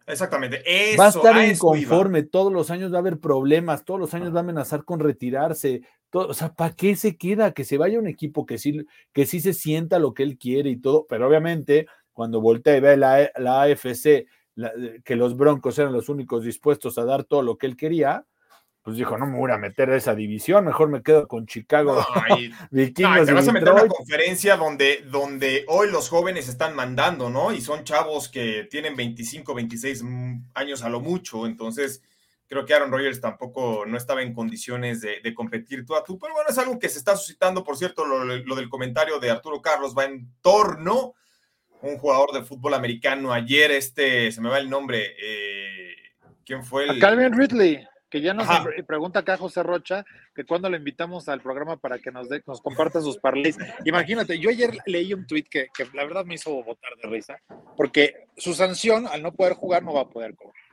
Exactamente. 0.07 0.63
va 0.97 1.07
a 1.07 1.09
estar 1.09 1.45
inconforme, 1.45 2.23
todos 2.23 2.51
los 2.51 2.71
años 2.71 2.93
va 2.93 2.97
a 2.97 2.99
haber 2.99 3.19
problemas, 3.19 3.83
todos 3.83 3.99
los 3.99 4.13
años 4.13 4.33
va 4.33 4.37
a 4.37 4.39
amenazar 4.39 4.85
con 4.85 5.01
retirarse. 5.01 5.81
Todo, 6.09 6.29
o 6.29 6.33
sea, 6.33 6.53
¿para 6.53 6.73
qué 6.73 6.95
se 6.95 7.17
queda? 7.17 7.53
Que 7.53 7.65
se 7.65 7.77
vaya 7.77 7.99
un 7.99 8.07
equipo 8.07 8.45
que 8.45 8.57
sí, 8.57 8.85
que 9.11 9.25
sí 9.25 9.41
se 9.41 9.53
sienta 9.53 9.99
lo 9.99 10.13
que 10.13 10.23
él 10.23 10.37
quiere 10.37 10.69
y 10.69 10.77
todo, 10.77 11.05
pero 11.09 11.27
obviamente 11.27 11.87
cuando 12.13 12.39
voltea 12.39 12.77
y 12.77 12.79
ve 12.79 12.95
la, 12.95 13.29
la 13.35 13.63
AFC, 13.63 14.25
que 15.03 15.15
los 15.15 15.35
Broncos 15.35 15.77
eran 15.77 15.93
los 15.93 16.07
únicos 16.09 16.43
dispuestos 16.43 16.97
a 16.97 17.05
dar 17.05 17.25
todo 17.25 17.41
lo 17.41 17.57
que 17.57 17.67
él 17.67 17.75
quería, 17.75 18.25
pues 18.87 18.95
dijo, 18.95 19.17
no 19.17 19.25
me 19.27 19.37
voy 19.37 19.51
a 19.51 19.57
meter 19.57 19.89
a 19.89 19.97
esa 19.97 20.15
división, 20.15 20.63
mejor 20.63 20.87
me 20.87 21.03
quedo 21.03 21.27
con 21.27 21.45
Chicago. 21.45 21.95
No, 21.95 22.37
te 22.93 23.33
vas 23.33 23.45
a 23.49 23.51
meter 23.51 23.67
a 23.67 23.73
una 23.73 23.87
conferencia 23.87 24.55
donde, 24.55 25.03
donde 25.11 25.65
hoy 25.67 25.91
los 25.91 26.07
jóvenes 26.07 26.47
están 26.47 26.73
mandando, 26.73 27.29
¿no? 27.29 27.51
Y 27.51 27.59
son 27.59 27.83
chavos 27.83 28.29
que 28.29 28.65
tienen 28.71 28.95
25, 28.95 29.53
26 29.53 30.05
años 30.53 30.83
a 30.83 30.89
lo 30.89 31.01
mucho, 31.01 31.45
entonces 31.45 32.01
creo 32.47 32.65
que 32.65 32.73
Aaron 32.73 32.89
Rodgers 32.89 33.19
tampoco 33.19 33.83
no 33.85 33.97
estaba 33.97 34.21
en 34.21 34.33
condiciones 34.33 35.01
de, 35.01 35.33
competir 35.35 35.85
tú 35.85 35.93
a 35.93 36.05
tú, 36.05 36.17
pero 36.17 36.33
bueno, 36.33 36.49
es 36.49 36.57
algo 36.57 36.79
que 36.79 36.87
se 36.87 36.99
está 36.99 37.17
suscitando, 37.17 37.65
por 37.65 37.75
cierto, 37.75 38.05
lo, 38.05 38.55
del 38.55 38.69
comentario 38.69 39.19
de 39.19 39.29
Arturo 39.29 39.61
Carlos 39.61 39.95
va 39.97 40.05
en 40.05 40.31
torno 40.39 41.13
un 41.81 41.97
jugador 41.97 42.31
de 42.31 42.43
fútbol 42.43 42.73
americano 42.73 43.33
ayer, 43.33 43.69
este, 43.69 44.31
se 44.31 44.39
me 44.39 44.47
va 44.47 44.59
el 44.59 44.69
nombre, 44.69 45.13
eh, 45.21 45.93
¿quién 46.45 46.63
fue 46.63 46.85
el? 46.85 47.01
Calvin 47.01 47.33
Ridley 47.33 47.85
que 48.09 48.21
ya 48.21 48.33
nos 48.33 48.47
pregunta 48.85 49.19
acá 49.19 49.37
José 49.37 49.63
Rocha 49.63 50.05
que 50.33 50.45
cuando 50.45 50.69
le 50.69 50.77
invitamos 50.77 51.27
al 51.27 51.41
programa 51.41 51.77
para 51.77 51.99
que 51.99 52.11
nos, 52.11 52.27
nos 52.45 52.61
comparta 52.61 53.01
sus 53.01 53.17
parlays. 53.17 53.57
Imagínate, 53.85 54.39
yo 54.39 54.49
ayer 54.49 54.77
leí 54.85 55.13
un 55.13 55.25
tweet 55.27 55.45
que, 55.49 55.67
la 55.93 56.03
verdad 56.03 56.25
me 56.25 56.35
hizo 56.35 56.63
botar 56.63 56.91
de 57.01 57.09
risa, 57.09 57.41
porque 57.75 58.27
su 58.37 58.53
sanción 58.53 59.07
al 59.07 59.21
no 59.21 59.33
poder 59.33 59.53
jugar 59.53 59.83
no 59.83 59.93
va 59.93 60.01
a 60.01 60.09
poder 60.09 60.35
cobrar. 60.35 60.63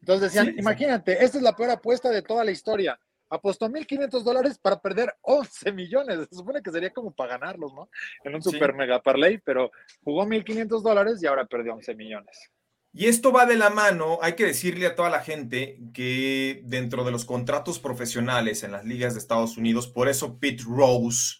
Entonces 0.00 0.32
decían, 0.32 0.54
imagínate, 0.58 1.22
esta 1.24 1.38
es 1.38 1.42
la 1.42 1.54
peor 1.54 1.70
apuesta 1.70 2.08
de 2.10 2.22
toda 2.22 2.44
la 2.44 2.50
historia. 2.50 2.98
Apostó 3.30 3.68
1.500 3.68 4.22
dólares 4.22 4.58
para 4.58 4.80
perder 4.80 5.14
11 5.20 5.72
millones. 5.72 6.28
Se 6.30 6.36
supone 6.36 6.62
que 6.62 6.70
sería 6.70 6.90
como 6.90 7.10
para 7.10 7.36
ganarlos, 7.36 7.74
¿no? 7.74 7.90
En 8.24 8.34
un 8.34 8.42
super 8.42 8.72
mega 8.72 9.02
parlay, 9.02 9.36
pero 9.36 9.70
jugó 10.02 10.24
1.500 10.24 10.80
dólares 10.80 11.22
y 11.22 11.26
ahora 11.26 11.44
perdió 11.44 11.74
11 11.74 11.94
millones. 11.94 12.50
Y 12.98 13.06
esto 13.06 13.30
va 13.30 13.46
de 13.46 13.56
la 13.56 13.70
mano, 13.70 14.18
hay 14.22 14.32
que 14.32 14.44
decirle 14.44 14.84
a 14.84 14.96
toda 14.96 15.08
la 15.08 15.20
gente 15.20 15.78
que 15.94 16.62
dentro 16.64 17.04
de 17.04 17.12
los 17.12 17.24
contratos 17.24 17.78
profesionales 17.78 18.64
en 18.64 18.72
las 18.72 18.84
ligas 18.84 19.14
de 19.14 19.20
Estados 19.20 19.56
Unidos, 19.56 19.86
por 19.86 20.08
eso 20.08 20.40
Pete 20.40 20.64
Rose 20.66 21.36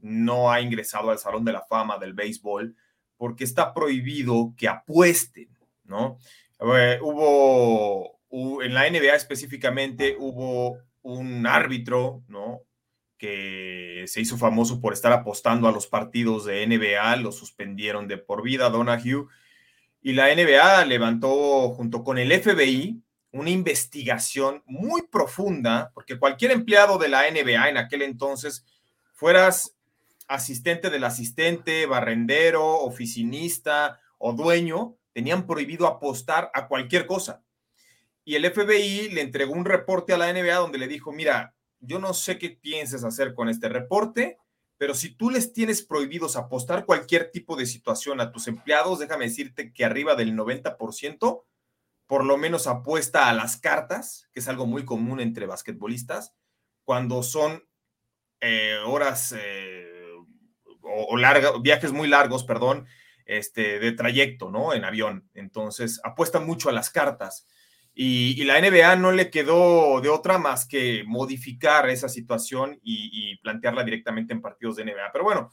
no 0.00 0.50
ha 0.50 0.60
ingresado 0.60 1.10
al 1.12 1.20
Salón 1.20 1.44
de 1.44 1.52
la 1.52 1.62
Fama 1.62 1.98
del 1.98 2.12
béisbol, 2.12 2.74
porque 3.16 3.44
está 3.44 3.72
prohibido 3.72 4.52
que 4.56 4.66
apuesten, 4.66 5.48
¿no? 5.84 6.18
Eh, 6.76 6.98
hubo, 7.00 8.18
en 8.64 8.74
la 8.74 8.90
NBA 8.90 9.14
específicamente, 9.14 10.16
hubo 10.18 10.78
un 11.02 11.46
árbitro, 11.46 12.24
¿no? 12.26 12.62
que 13.16 14.04
se 14.08 14.20
hizo 14.20 14.36
famoso 14.36 14.80
por 14.80 14.92
estar 14.92 15.12
apostando 15.12 15.68
a 15.68 15.72
los 15.72 15.86
partidos 15.86 16.44
de 16.44 16.66
NBA, 16.66 17.14
lo 17.16 17.30
suspendieron 17.30 18.08
de 18.08 18.18
por 18.18 18.42
vida, 18.42 18.70
Donahue, 18.70 19.28
y 20.00 20.12
la 20.12 20.34
NBA 20.34 20.84
levantó 20.84 21.70
junto 21.70 22.04
con 22.04 22.18
el 22.18 22.32
FBI 22.32 23.02
una 23.32 23.50
investigación 23.50 24.62
muy 24.66 25.02
profunda, 25.02 25.90
porque 25.94 26.18
cualquier 26.18 26.52
empleado 26.52 26.98
de 26.98 27.08
la 27.08 27.30
NBA 27.30 27.68
en 27.68 27.76
aquel 27.76 28.02
entonces, 28.02 28.64
fueras 29.12 29.76
asistente 30.28 30.90
del 30.90 31.04
asistente, 31.04 31.86
barrendero, 31.86 32.80
oficinista 32.80 34.00
o 34.18 34.32
dueño, 34.32 34.96
tenían 35.12 35.46
prohibido 35.46 35.86
apostar 35.86 36.50
a 36.54 36.68
cualquier 36.68 37.06
cosa. 37.06 37.42
Y 38.24 38.34
el 38.34 38.50
FBI 38.50 39.10
le 39.10 39.20
entregó 39.20 39.52
un 39.52 39.64
reporte 39.64 40.12
a 40.12 40.18
la 40.18 40.32
NBA 40.32 40.56
donde 40.56 40.78
le 40.78 40.88
dijo, 40.88 41.12
mira, 41.12 41.54
yo 41.80 41.98
no 41.98 42.12
sé 42.12 42.38
qué 42.38 42.50
pienses 42.50 43.04
hacer 43.04 43.34
con 43.34 43.48
este 43.48 43.68
reporte, 43.68 44.38
pero 44.78 44.94
si 44.94 45.14
tú 45.14 45.30
les 45.30 45.52
tienes 45.52 45.82
prohibidos 45.82 46.36
apostar 46.36 46.84
cualquier 46.84 47.30
tipo 47.30 47.56
de 47.56 47.66
situación 47.66 48.20
a 48.20 48.30
tus 48.30 48.48
empleados, 48.48 48.98
déjame 48.98 49.26
decirte 49.26 49.72
que 49.72 49.84
arriba 49.84 50.14
del 50.14 50.34
90% 50.36 51.44
por 52.06 52.24
lo 52.24 52.36
menos 52.36 52.66
apuesta 52.66 53.28
a 53.28 53.34
las 53.34 53.56
cartas, 53.56 54.28
que 54.32 54.40
es 54.40 54.48
algo 54.48 54.66
muy 54.66 54.84
común 54.84 55.20
entre 55.20 55.46
basquetbolistas, 55.46 56.34
cuando 56.84 57.22
son 57.22 57.64
eh, 58.40 58.78
horas 58.86 59.34
eh, 59.36 60.12
o, 60.82 61.60
viajes 61.60 61.92
muy 61.92 62.06
largos, 62.06 62.44
perdón, 62.44 62.86
este, 63.24 63.80
de 63.80 63.92
trayecto, 63.92 64.50
¿no? 64.50 64.72
En 64.72 64.84
avión. 64.84 65.28
Entonces, 65.34 66.00
apuesta 66.04 66.38
mucho 66.38 66.68
a 66.68 66.72
las 66.72 66.90
cartas. 66.90 67.48
Y, 67.98 68.44
la 68.44 68.60
NBA 68.60 68.96
no 68.96 69.10
le 69.10 69.30
quedó 69.30 70.02
de 70.02 70.10
otra 70.10 70.36
más 70.36 70.66
que 70.66 71.02
modificar 71.06 71.88
esa 71.88 72.10
situación 72.10 72.78
y, 72.82 73.38
plantearla 73.38 73.84
directamente 73.84 74.34
en 74.34 74.42
partidos 74.42 74.76
de 74.76 74.84
NBA. 74.84 75.12
Pero 75.12 75.24
bueno, 75.24 75.50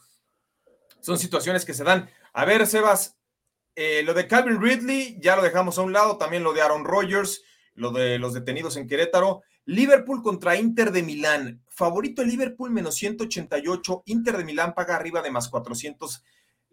son 1.00 1.18
situaciones 1.18 1.64
que 1.64 1.72
se 1.72 1.84
dan. 1.84 2.10
A 2.34 2.44
ver, 2.44 2.66
Sebas, 2.66 3.16
eh, 3.74 4.02
lo 4.04 4.12
de 4.12 4.28
Calvin 4.28 4.60
Ridley 4.60 5.16
ya 5.22 5.36
lo 5.36 5.42
dejamos 5.42 5.78
a 5.78 5.82
un 5.82 5.94
lado, 5.94 6.18
también 6.18 6.42
lo 6.42 6.52
de 6.52 6.60
Aaron 6.60 6.84
Rodgers, 6.84 7.42
lo 7.72 7.92
de 7.92 8.18
los 8.18 8.34
detenidos 8.34 8.76
en 8.76 8.86
Querétaro. 8.86 9.40
Liverpool 9.64 10.22
contra 10.22 10.56
Inter 10.56 10.92
de 10.92 11.02
Milán. 11.02 11.62
Favorito 11.70 12.22
Liverpool 12.22 12.70
menos 12.70 12.96
188, 12.96 14.02
Inter 14.04 14.36
de 14.36 14.44
Milán 14.44 14.74
paga 14.74 14.96
arriba 14.96 15.22
de 15.22 15.30
más 15.30 15.48
400. 15.48 16.22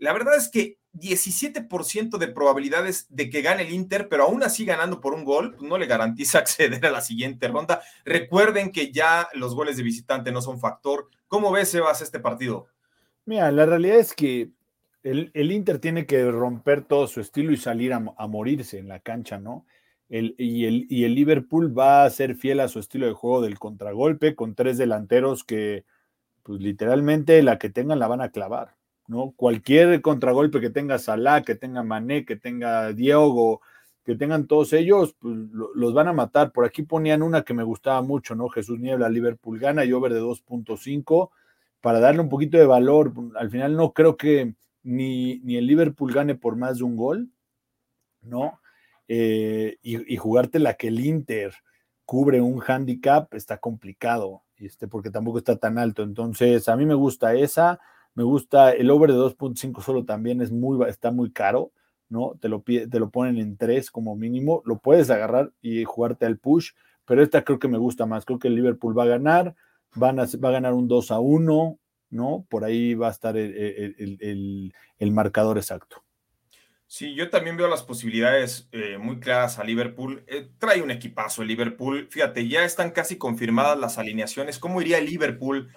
La 0.02 0.14
verdad 0.14 0.36
es 0.36 0.50
que 0.50 0.80
17% 0.94 2.18
de 2.18 2.28
probabilidades 2.28 3.06
de 3.10 3.30
que 3.30 3.44
gane 3.44 3.62
el 3.62 3.72
Inter, 3.72 4.10
pero 4.10 4.24
aún 4.24 4.42
así 4.42 4.66
ganando 4.66 5.00
por 5.00 5.14
un 5.14 5.24
gol, 5.24 5.54
pues, 5.56 5.70
no 5.70 5.78
le 5.78 5.86
garantiza 5.86 6.40
acceder 6.40 6.84
a 6.84 6.90
la 6.90 7.02
siguiente 7.02 7.48
ronda. 7.48 7.84
Recuerden 8.04 8.72
que 8.72 8.92
ya 8.92 9.30
los 9.36 9.54
goles 9.54 9.78
de 9.78 9.84
visitante 9.84 10.32
no 10.32 10.42
son 10.42 10.60
factor. 10.60 11.08
¿Cómo 11.28 11.52
ves, 11.52 11.70
Sebas, 11.70 12.02
este 12.02 12.20
partido? 12.20 12.68
Mira, 13.26 13.52
la 13.52 13.68
realidad 13.68 14.00
es 14.00 14.16
que 14.16 14.50
el, 15.04 15.30
Inter 15.36 15.78
tiene 15.78 16.08
que 16.08 16.32
romper 16.32 16.84
todo 16.84 17.06
su 17.06 17.22
estilo 17.22 17.52
y 17.52 17.58
salir 17.58 17.94
a, 17.94 18.00
morirse 18.00 18.80
en 18.80 18.88
la 18.88 19.02
cancha, 19.02 19.38
¿no? 19.38 19.68
El, 20.10 20.34
y, 20.40 20.66
el, 20.66 20.88
y 20.90 21.04
el 21.04 21.14
Liverpool 21.14 21.78
va 21.78 22.06
a 22.06 22.10
ser 22.10 22.34
fiel 22.34 22.60
a 22.60 22.70
su 22.70 22.80
estilo 22.80 23.06
de 23.06 23.14
juego 23.14 23.42
del 23.42 23.60
contragolpe 23.60 24.34
con 24.36 24.56
tres 24.56 24.80
delanteros 24.80 25.44
que, 25.44 25.86
pues 26.42 26.60
literalmente 26.60 27.44
la 27.44 27.60
que 27.60 27.70
tengan 27.70 28.00
la 28.00 28.08
van 28.08 28.22
a 28.22 28.32
clavar. 28.32 28.81
¿No? 29.12 29.34
Cualquier 29.36 30.02
contragolpe 30.02 30.62
que 30.62 30.70
tenga 30.70 30.98
Salah, 30.98 31.44
que 31.44 31.56
tenga 31.56 31.84
Mané, 31.84 32.24
que 32.24 32.38
tenga 32.38 32.94
Diego, 32.94 33.60
que 34.06 34.16
tengan 34.16 34.48
todos 34.48 34.72
ellos, 34.72 35.18
pues, 35.20 35.36
los 35.76 35.94
van 35.94 36.08
a 36.08 36.14
matar. 36.14 36.54
Por 36.54 36.64
aquí 36.64 36.84
ponían 36.84 37.22
una 37.22 37.42
que 37.42 37.54
me 37.54 37.64
gustaba 37.64 38.02
mucho, 38.02 38.36
¿no? 38.36 38.48
Jesús 38.48 38.80
Niebla, 38.80 39.10
Liverpool 39.10 39.60
gana 39.60 39.84
y 39.84 39.92
over 39.92 40.14
de 40.14 40.22
2.5 40.22 41.30
para 41.82 42.00
darle 42.00 42.22
un 42.22 42.30
poquito 42.30 42.58
de 42.58 42.66
valor. 42.66 43.12
Al 43.36 43.52
final 43.52 43.76
no 43.76 43.92
creo 43.92 44.16
que 44.16 44.56
ni, 44.82 45.40
ni 45.40 45.58
el 45.58 45.68
Liverpool 45.68 46.14
gane 46.14 46.36
por 46.36 46.56
más 46.56 46.78
de 46.78 46.86
un 46.86 46.96
gol, 46.96 47.28
¿no? 48.22 48.62
Eh, 49.10 49.78
y, 49.82 50.14
y, 50.14 50.16
jugarte 50.16 50.58
la 50.58 50.76
que 50.76 50.88
el 50.88 51.06
Inter 51.06 51.54
cubre 52.06 52.40
un 52.40 52.62
handicap 52.66 53.34
está 53.34 53.58
complicado, 53.58 54.44
este, 54.56 54.88
porque 54.88 55.10
tampoco 55.10 55.40
está 55.40 55.58
tan 55.58 55.78
alto. 55.78 56.02
Entonces, 56.02 56.70
a 56.70 56.78
mí 56.78 56.86
me 56.86 56.94
gusta 56.94 57.34
esa 57.34 57.82
Me 58.14 58.24
gusta 58.24 58.72
el 58.72 58.90
over 58.90 59.12
de 59.12 59.18
2.5 59.18 59.82
solo 59.82 60.06
también 60.06 60.42
es 60.42 60.52
muy, 60.52 60.86
está 60.88 61.12
muy 61.12 61.32
caro, 61.32 61.72
¿no? 62.10 62.38
Te 62.42 62.50
lo, 62.50 62.62
te 62.62 63.00
lo 63.00 63.10
ponen 63.10 63.38
en 63.38 63.58
3 63.58 63.90
como 63.90 64.16
mínimo. 64.16 64.62
Lo 64.66 64.80
puedes 64.80 65.10
agarrar 65.10 65.52
y 65.62 65.86
jugarte 65.86 66.26
al 66.26 66.38
push, 66.38 66.72
pero 67.06 67.24
esta 67.24 67.44
creo 67.44 67.60
que 67.60 67.70
me 67.70 67.78
gusta 67.78 68.06
más. 68.06 68.26
Creo 68.26 68.40
que 68.40 68.50
el 68.50 68.56
Liverpool 68.56 68.98
va 68.98 69.04
a 69.04 69.08
ganar, 69.08 69.56
van 69.96 70.20
a, 70.20 70.26
va 70.44 70.50
a 70.50 70.54
ganar 70.54 70.74
un 70.74 70.88
2 70.88 71.12
a 71.12 71.20
1, 71.20 71.80
¿no? 72.10 72.46
Por 72.50 72.66
ahí 72.66 72.94
va 72.94 73.08
a 73.08 73.12
estar 73.12 73.38
el, 73.38 74.74
marcador 75.00 75.58
exacto. 75.58 76.04
Sí, 76.86 77.16
yo 77.16 77.30
también 77.30 77.56
veo 77.56 77.70
las 77.70 77.84
posibilidades 77.84 78.68
eh, 78.74 78.98
muy 78.98 79.22
claras 79.22 79.60
a 79.60 79.64
Liverpool. 79.64 80.26
Eh, 80.28 80.50
trae 80.60 80.82
un 80.82 80.92
equipazo 80.92 81.42
el 81.42 81.48
Liverpool. 81.48 82.10
Fíjate, 82.12 82.50
ya 82.50 82.66
están 82.66 82.92
casi 82.92 83.18
confirmadas 83.18 83.80
las 83.80 83.98
alineaciones. 83.98 84.60
¿Cómo 84.60 84.82
iría 84.82 84.98
el 84.98 85.06
Liverpool 85.06 85.70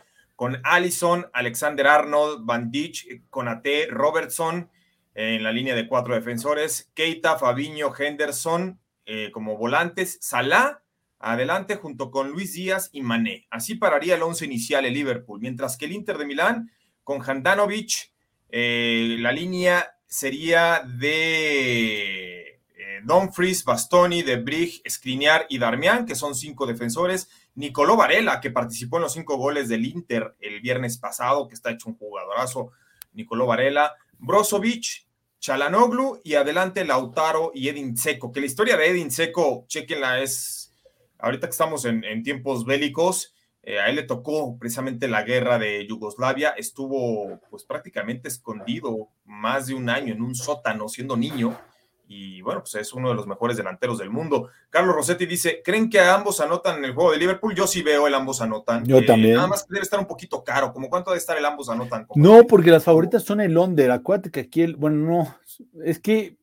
con 0.44 0.60
Allison, 0.62 1.26
Alexander 1.32 1.86
Arnold, 1.86 2.44
Van 2.44 2.70
Dijk, 2.70 3.30
Conate, 3.30 3.86
Robertson 3.88 4.68
en 5.14 5.42
la 5.42 5.50
línea 5.50 5.74
de 5.74 5.88
cuatro 5.88 6.14
defensores, 6.14 6.90
Keita, 6.92 7.38
Fabiño, 7.38 7.90
Henderson 7.98 8.78
eh, 9.06 9.30
como 9.32 9.56
volantes, 9.56 10.18
Salah 10.20 10.82
adelante 11.18 11.76
junto 11.76 12.10
con 12.10 12.28
Luis 12.28 12.52
Díaz 12.52 12.90
y 12.92 13.00
Mané. 13.00 13.46
Así 13.48 13.76
pararía 13.76 14.16
el 14.16 14.22
once 14.22 14.44
inicial 14.44 14.84
el 14.84 14.92
Liverpool, 14.92 15.40
mientras 15.40 15.78
que 15.78 15.86
el 15.86 15.92
Inter 15.92 16.18
de 16.18 16.26
Milán 16.26 16.70
con 17.04 17.22
Handanovic, 17.26 18.12
eh, 18.50 19.16
la 19.20 19.32
línea 19.32 19.96
sería 20.06 20.80
de 20.86 22.60
eh, 22.76 23.00
Dumfries, 23.02 23.64
Bastoni, 23.64 24.22
De 24.22 24.36
Brig, 24.36 24.82
Skriniar 24.86 25.46
y 25.48 25.56
Darmian, 25.56 26.04
que 26.04 26.14
son 26.14 26.34
cinco 26.34 26.66
defensores. 26.66 27.30
Nicolò 27.56 27.96
Varela, 27.96 28.40
que 28.40 28.50
participó 28.50 28.96
en 28.96 29.02
los 29.02 29.12
cinco 29.12 29.36
goles 29.36 29.68
del 29.68 29.84
Inter 29.84 30.34
el 30.40 30.60
viernes 30.60 30.98
pasado, 30.98 31.46
que 31.48 31.54
está 31.54 31.70
hecho 31.70 31.88
un 31.88 31.96
jugadorazo. 31.96 32.72
Nicolò 33.12 33.46
Varela, 33.46 33.94
Brozovic, 34.18 35.06
Chalanoglu 35.38 36.20
y 36.24 36.34
adelante 36.34 36.84
Lautaro 36.84 37.52
y 37.54 37.68
Edin 37.68 37.96
Seco, 37.96 38.32
que 38.32 38.40
la 38.40 38.46
historia 38.46 38.76
de 38.76 38.88
Edin 38.88 39.10
Seco, 39.10 39.66
chequenla, 39.68 40.22
es 40.22 40.74
ahorita 41.18 41.46
que 41.46 41.52
estamos 41.52 41.84
en, 41.84 42.22
tiempos 42.22 42.64
bélicos, 42.64 43.34
eh, 43.62 43.78
a 43.78 43.88
él 43.88 43.96
le 43.96 44.02
tocó 44.02 44.58
precisamente 44.58 45.06
la 45.06 45.22
guerra 45.22 45.58
de 45.58 45.86
Yugoslavia, 45.86 46.50
estuvo 46.50 47.40
pues 47.50 47.64
prácticamente 47.64 48.28
escondido 48.28 49.08
más 49.24 49.66
de 49.66 49.74
un 49.74 49.88
año 49.88 50.12
en 50.12 50.22
un 50.22 50.34
sótano 50.34 50.88
siendo 50.88 51.16
niño 51.16 51.58
y 52.06 52.42
bueno, 52.42 52.60
pues 52.60 52.74
es 52.74 52.92
uno 52.92 53.08
de 53.08 53.14
los 53.14 53.26
mejores 53.26 53.56
delanteros 53.56 53.98
del 53.98 54.10
mundo. 54.10 54.50
Carlos 54.70 54.94
Rossetti 54.94 55.26
dice, 55.26 55.62
¿creen 55.64 55.88
que 55.88 56.00
ambos 56.00 56.40
anotan 56.40 56.78
en 56.78 56.84
el 56.84 56.94
juego 56.94 57.12
de 57.12 57.18
Liverpool? 57.18 57.54
Yo 57.54 57.66
sí 57.66 57.82
veo 57.82 58.06
el 58.06 58.14
ambos 58.14 58.40
anotan. 58.40 58.84
Yo 58.84 58.98
eh, 58.98 59.02
también. 59.02 59.34
Nada 59.36 59.48
más 59.48 59.66
debe 59.68 59.82
estar 59.82 59.98
un 59.98 60.06
poquito 60.06 60.44
caro, 60.44 60.72
como 60.72 60.88
cuánto 60.90 61.10
debe 61.10 61.18
estar 61.18 61.36
el 61.38 61.44
ambos 61.44 61.68
anotan. 61.68 62.06
No, 62.14 62.46
porque 62.46 62.70
las 62.70 62.84
favoritas 62.84 63.22
son 63.22 63.40
el 63.40 63.56
under, 63.56 63.90
acuérdate 63.90 64.30
que 64.30 64.40
aquí 64.40 64.62
el, 64.62 64.76
bueno, 64.76 64.96
no, 64.96 65.38
es 65.84 65.98
que 65.98 66.36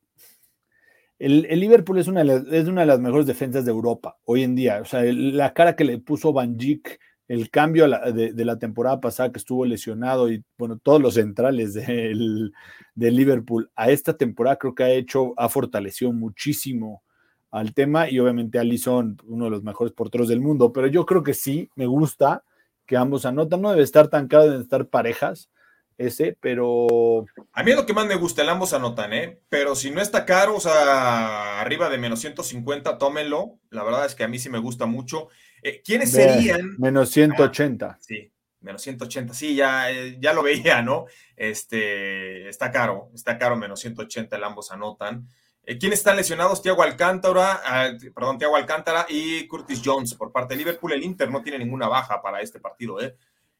el, 1.21 1.43
Liverpool 1.59 1.99
es 1.99 2.07
una, 2.07 2.21
de 2.21 2.25
las, 2.25 2.47
es 2.51 2.67
una 2.67 2.81
de 2.81 2.87
las 2.87 2.99
mejores 2.99 3.27
defensas 3.27 3.63
de 3.63 3.71
Europa 3.71 4.17
hoy 4.25 4.43
en 4.43 4.55
día. 4.55 4.79
O 4.81 4.85
sea, 4.85 5.03
la 5.03 5.53
cara 5.53 5.75
que 5.75 5.83
le 5.83 5.99
puso 5.99 6.33
Van 6.33 6.57
Dijk, 6.57 6.99
el 7.31 7.49
cambio 7.49 7.87
de, 7.87 8.45
la 8.45 8.59
temporada 8.59 8.99
pasada 8.99 9.31
que 9.31 9.39
estuvo 9.39 9.65
lesionado 9.65 10.29
y, 10.29 10.43
bueno, 10.57 10.77
todos 10.77 11.01
los 11.01 11.13
centrales 11.13 11.73
del, 11.75 12.51
Liverpool 12.95 13.71
a 13.73 13.89
esta 13.89 14.17
temporada 14.17 14.57
creo 14.57 14.75
que 14.75 14.83
ha 14.83 14.89
hecho, 14.89 15.33
ha 15.37 15.47
fortalecido 15.47 16.11
muchísimo 16.11 17.03
al 17.49 17.73
tema 17.73 18.09
y 18.09 18.19
obviamente 18.19 18.59
Alisson, 18.59 19.17
uno 19.23 19.45
de 19.45 19.51
los 19.51 19.63
mejores 19.63 19.93
porteros 19.93 20.27
del 20.27 20.41
mundo. 20.41 20.73
Pero 20.73 20.87
yo 20.87 21.05
creo 21.05 21.23
que 21.23 21.33
sí, 21.33 21.69
me 21.75 21.85
gusta 21.85 22.43
que 22.85 22.97
ambos 22.97 23.25
anotan. 23.25 23.61
No 23.61 23.71
debe 23.71 23.83
estar 23.83 24.09
tan 24.09 24.27
caro, 24.27 24.43
deben 24.43 24.61
estar 24.61 24.87
parejas 24.87 25.49
ese, 25.97 26.37
pero... 26.41 27.25
A 27.53 27.63
mí 27.63 27.71
es 27.71 27.77
lo 27.77 27.85
que 27.85 27.93
más 27.93 28.07
me 28.07 28.15
gusta, 28.15 28.41
el 28.41 28.49
ambos 28.49 28.73
anotan, 28.73 29.13
¿eh? 29.13 29.39
Pero 29.47 29.75
si 29.75 29.89
no 29.89 30.01
está 30.01 30.25
caro, 30.25 30.57
o 30.57 30.59
sea, 30.59 31.61
arriba 31.61 31.89
de 31.89 31.97
menos 31.97 32.19
150, 32.19 32.97
tómenlo. 32.97 33.57
La 33.69 33.83
verdad 33.83 34.05
es 34.05 34.15
que 34.15 34.25
a 34.25 34.27
mí 34.27 34.37
sí 34.37 34.49
me 34.49 34.59
gusta 34.59 34.85
mucho. 34.85 35.29
Eh, 35.61 35.81
¿Quiénes 35.83 36.11
serían? 36.11 36.75
Menos 36.77 37.09
180. 37.09 37.85
Ah, 37.85 37.97
sí, 37.99 38.31
menos 38.61 38.81
180, 38.81 39.33
sí, 39.33 39.55
ya, 39.55 39.91
eh, 39.91 40.17
ya 40.19 40.33
lo 40.33 40.43
veía, 40.43 40.81
¿no? 40.81 41.05
Este, 41.35 42.47
está 42.49 42.71
caro, 42.71 43.09
está 43.13 43.37
caro, 43.37 43.55
menos 43.55 43.79
180, 43.79 44.35
el 44.35 44.43
ambos 44.43 44.71
anotan. 44.71 45.27
Eh, 45.63 45.77
¿Quiénes 45.77 45.99
están 45.99 46.15
lesionados? 46.15 46.61
Tiago 46.61 46.81
Alcántara, 46.81 47.61
ah, 47.63 47.91
perdón, 48.15 48.37
Tiago 48.37 48.55
Alcántara 48.55 49.05
y 49.09 49.47
Curtis 49.47 49.81
Jones 49.83 50.15
por 50.15 50.31
parte 50.31 50.53
de 50.53 50.59
Liverpool. 50.59 50.93
El 50.93 51.03
Inter 51.03 51.29
no 51.29 51.41
tiene 51.43 51.59
ninguna 51.59 51.87
baja 51.87 52.21
para 52.21 52.41
este 52.41 52.59
partido, 52.59 52.99
¿eh? 52.99 53.15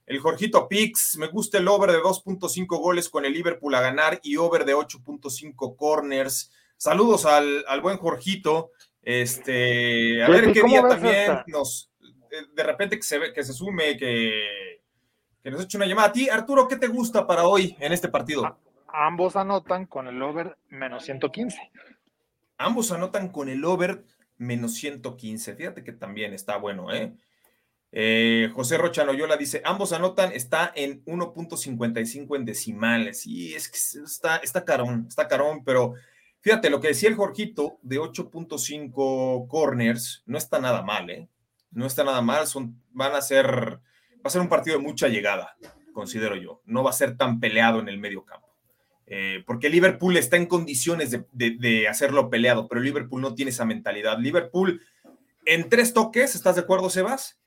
El 0.08 0.20
Jorgito 0.20 0.68
Pix, 0.68 1.16
me 1.18 1.28
gusta 1.28 1.60
el 1.60 1.68
over 1.68 1.92
de 1.92 2.00
2.5 2.00 2.66
goles 2.80 3.08
con 3.08 3.24
el 3.24 3.34
Liverpool 3.34 3.74
a 3.76 3.82
ganar 3.82 4.20
y 4.24 4.36
over 4.36 4.66
de 4.66 4.76
8.5 4.76 5.76
corners. 5.78 6.52
Saludos 6.76 7.26
al, 7.26 7.64
buen 7.82 7.98
Jorgito. 7.98 8.72
Este, 9.04 10.24
a 10.24 10.30
ver 10.30 10.52
qué 10.52 10.64
día 10.64 10.82
también 10.88 11.44
nos, 11.48 11.91
de 12.54 12.64
repente 12.64 12.98
que 12.98 13.04
se, 13.04 13.34
que 13.34 13.44
se 13.44 13.54
sume, 13.54 13.98
que, 13.98 14.82
que 15.44 15.52
nos 15.52 15.64
eche 15.64 15.78
una 15.78 15.86
llamada. 15.86 16.10
A 16.10 16.14
ti, 16.14 16.30
Arturo, 16.30 16.68
¿qué 16.68 16.78
te 16.78 16.88
gusta 16.88 17.28
para 17.28 17.48
hoy 17.48 17.76
en 17.80 17.92
este 17.94 18.08
partido? 18.08 18.58
ambos 18.94 19.36
anotan 19.36 19.86
con 19.86 20.08
el 20.08 20.22
over 20.22 20.58
menos 20.70 21.06
115. 21.06 21.72
Ambos 22.58 22.92
anotan 22.92 23.30
con 23.30 23.50
el 23.50 23.64
over 23.66 24.04
menos 24.38 24.76
115. 24.76 25.56
Fíjate 25.56 25.84
que 25.84 25.94
también 25.94 26.34
está 26.34 26.58
bueno, 26.58 26.94
¿eh? 26.94 27.14
Eh, 27.94 28.50
José 28.54 28.78
Rocha 28.78 29.04
Noyola 29.04 29.36
dice, 29.36 29.62
ambos 29.66 29.92
anotan, 29.92 30.32
está 30.32 30.72
en 30.76 31.04
1.55 31.06 32.36
en 32.36 32.46
decimales. 32.46 33.26
Y 33.26 33.54
es 33.54 33.70
que 33.70 33.78
está, 34.04 34.38
está 34.38 34.64
carón, 34.64 35.06
está 35.08 35.28
carón, 35.28 35.64
pero 35.66 35.96
fíjate, 36.40 36.70
lo 36.70 36.80
que 36.80 36.90
decía 36.90 37.10
el 37.10 37.16
Jorgito 37.16 37.80
de 37.82 38.00
8.5 38.00 39.48
corners 39.48 40.24
no 40.26 40.38
está 40.38 40.60
nada 40.60 40.84
mal, 40.84 41.10
¿eh? 41.10 41.28
No 41.72 41.86
está 41.86 42.04
nada 42.04 42.22
mal, 42.22 42.48
son, 42.48 42.82
van 42.92 43.14
a 43.14 43.22
ser, 43.22 43.46
va 43.46 44.26
a 44.26 44.30
ser 44.30 44.42
un 44.42 44.50
partido 44.50 44.78
de 44.78 44.84
mucha 44.84 45.08
llegada, 45.08 45.56
considero 45.94 46.36
yo. 46.36 46.62
No 46.66 46.84
va 46.84 46.90
a 46.92 46.94
ser 46.94 47.18
tan 47.18 47.40
peleado 47.40 47.80
en 47.80 47.90
el 47.90 47.98
medio 47.98 48.26
campo. 48.26 48.48
Eh, 49.08 49.44
porque 49.46 49.70
Liverpool 49.70 50.16
está 50.16 50.38
en 50.38 50.46
condiciones 50.46 51.12
de, 51.12 51.26
de 51.32 51.88
hacerlo 51.88 52.30
peleado, 52.30 52.68
pero 52.68 52.80
Liverpool 52.80 53.22
no 53.22 53.36
tiene 53.36 53.52
esa 53.52 53.66
mentalidad. 53.66 54.18
Liverpool, 54.20 54.82
en 55.46 55.70
tres 55.70 55.94
toques, 55.94 56.36
¿estás 56.36 56.56
de 56.56 56.62
acuerdo, 56.62 56.90
Sebas? 56.90 57.42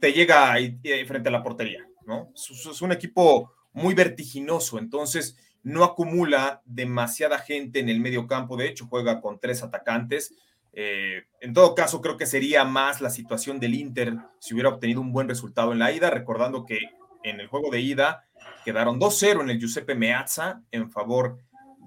te 0.00 0.12
llega 0.12 0.50
ahí, 0.50 0.78
frente 1.06 1.28
a 1.28 1.32
la 1.32 1.42
portería, 1.42 1.86
¿no? 2.06 2.32
Es, 2.34 2.82
un 2.82 2.90
equipo 2.90 3.52
muy 3.72 3.94
vertiginoso, 3.94 4.78
entonces 4.78 5.36
no 5.62 5.84
acumula 5.84 6.62
demasiada 6.64 7.38
gente 7.38 7.78
en 7.78 7.90
el 7.90 8.00
medio 8.00 8.26
campo, 8.26 8.56
de 8.56 8.66
hecho 8.66 8.86
juega 8.88 9.20
con 9.20 9.38
tres 9.38 9.62
atacantes. 9.62 10.34
Eh, 10.72 11.24
en 11.40 11.52
todo 11.52 11.74
caso, 11.74 12.00
creo 12.00 12.16
que 12.16 12.26
sería 12.26 12.64
más 12.64 13.00
la 13.00 13.10
situación 13.10 13.58
del 13.58 13.74
Inter 13.74 14.16
si 14.38 14.54
hubiera 14.54 14.68
obtenido 14.68 15.00
un 15.00 15.12
buen 15.12 15.28
resultado 15.28 15.72
en 15.72 15.78
la 15.78 15.92
ida, 15.92 16.10
recordando 16.10 16.64
que 16.64 16.78
en 17.22 17.40
el 17.40 17.48
juego 17.48 17.70
de 17.70 17.80
ida 17.80 18.24
quedaron 18.64 19.00
2-0 19.00 19.42
en 19.42 19.50
el 19.50 19.58
Giuseppe 19.58 19.94
Meazza 19.94 20.62
en 20.70 20.90
favor 20.90 21.38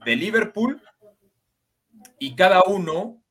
de 0.06 0.16
Liverpool 0.16 0.82
y 2.20 2.36
cada 2.36 2.64
uno 2.64 3.22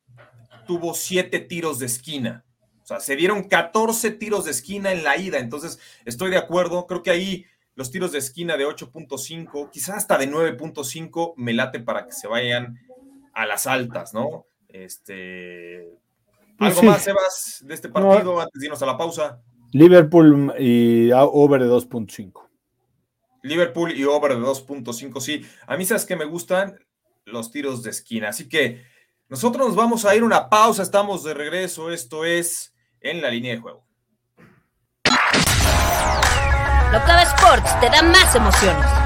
tuvo 0.66 0.94
siete 0.94 1.38
tiros 1.40 1.78
de 1.78 1.86
esquina. 1.86 2.44
O 2.82 2.86
sea, 2.86 3.00
se 3.00 3.14
dieron 3.14 3.44
14 3.44 4.10
tiros 4.12 4.44
de 4.44 4.50
esquina 4.50 4.92
en 4.92 5.04
la 5.04 5.16
ida, 5.16 5.38
entonces 5.38 5.78
estoy 6.04 6.30
de 6.30 6.38
acuerdo, 6.38 6.86
creo 6.86 7.02
que 7.02 7.10
ahí 7.10 7.46
los 7.74 7.90
tiros 7.90 8.12
de 8.12 8.18
esquina 8.18 8.56
de 8.56 8.66
8.5, 8.66 9.70
quizás 9.70 9.96
hasta 9.96 10.18
de 10.18 10.30
9.5 10.30 11.34
me 11.36 11.52
late 11.52 11.80
para 11.80 12.06
que 12.06 12.12
se 12.12 12.26
vayan 12.26 12.78
a 13.32 13.46
las 13.46 13.66
altas, 13.66 14.12
¿no? 14.12 14.46
Este 14.72 15.88
pues 16.58 16.76
¿Algo 16.76 16.90
más, 16.90 17.02
Sebas, 17.02 17.64
de 17.66 17.74
este 17.74 17.88
partido 17.88 18.40
antes 18.40 18.61
de 18.61 18.66
irnos 18.66 18.82
a 18.82 18.87
la 18.87 18.96
pausa? 18.96 19.40
Liverpool 19.72 20.54
y 20.58 21.11
over 21.12 21.62
de 21.62 21.68
2.5. 21.68 22.48
Liverpool 23.42 23.92
y 23.92 24.04
over 24.04 24.35
de 24.35 24.40
2.5, 24.40 25.20
sí. 25.20 25.44
A 25.66 25.76
mí 25.76 25.85
sabes 25.85 26.04
que 26.04 26.14
me 26.14 26.24
gustan 26.24 26.78
los 27.24 27.50
tiros 27.50 27.82
de 27.82 27.90
esquina, 27.90 28.28
así 28.28 28.48
que 28.48 28.85
nosotros 29.28 29.66
nos 29.66 29.76
vamos 29.76 30.04
a 30.04 30.14
ir 30.14 30.22
una 30.22 30.48
pausa, 30.48 30.82
estamos 30.82 31.24
de 31.24 31.35
regreso, 31.35 31.90
esto 31.90 32.24
es 32.24 32.74
en 33.00 33.22
la 33.22 33.30
línea 33.30 33.54
de 33.54 33.61
juego. 33.61 33.85
Locava 36.92 37.22
Sports 37.22 37.80
te 37.80 37.88
da 37.88 38.02
más 38.02 38.37
emociones. 38.37 39.01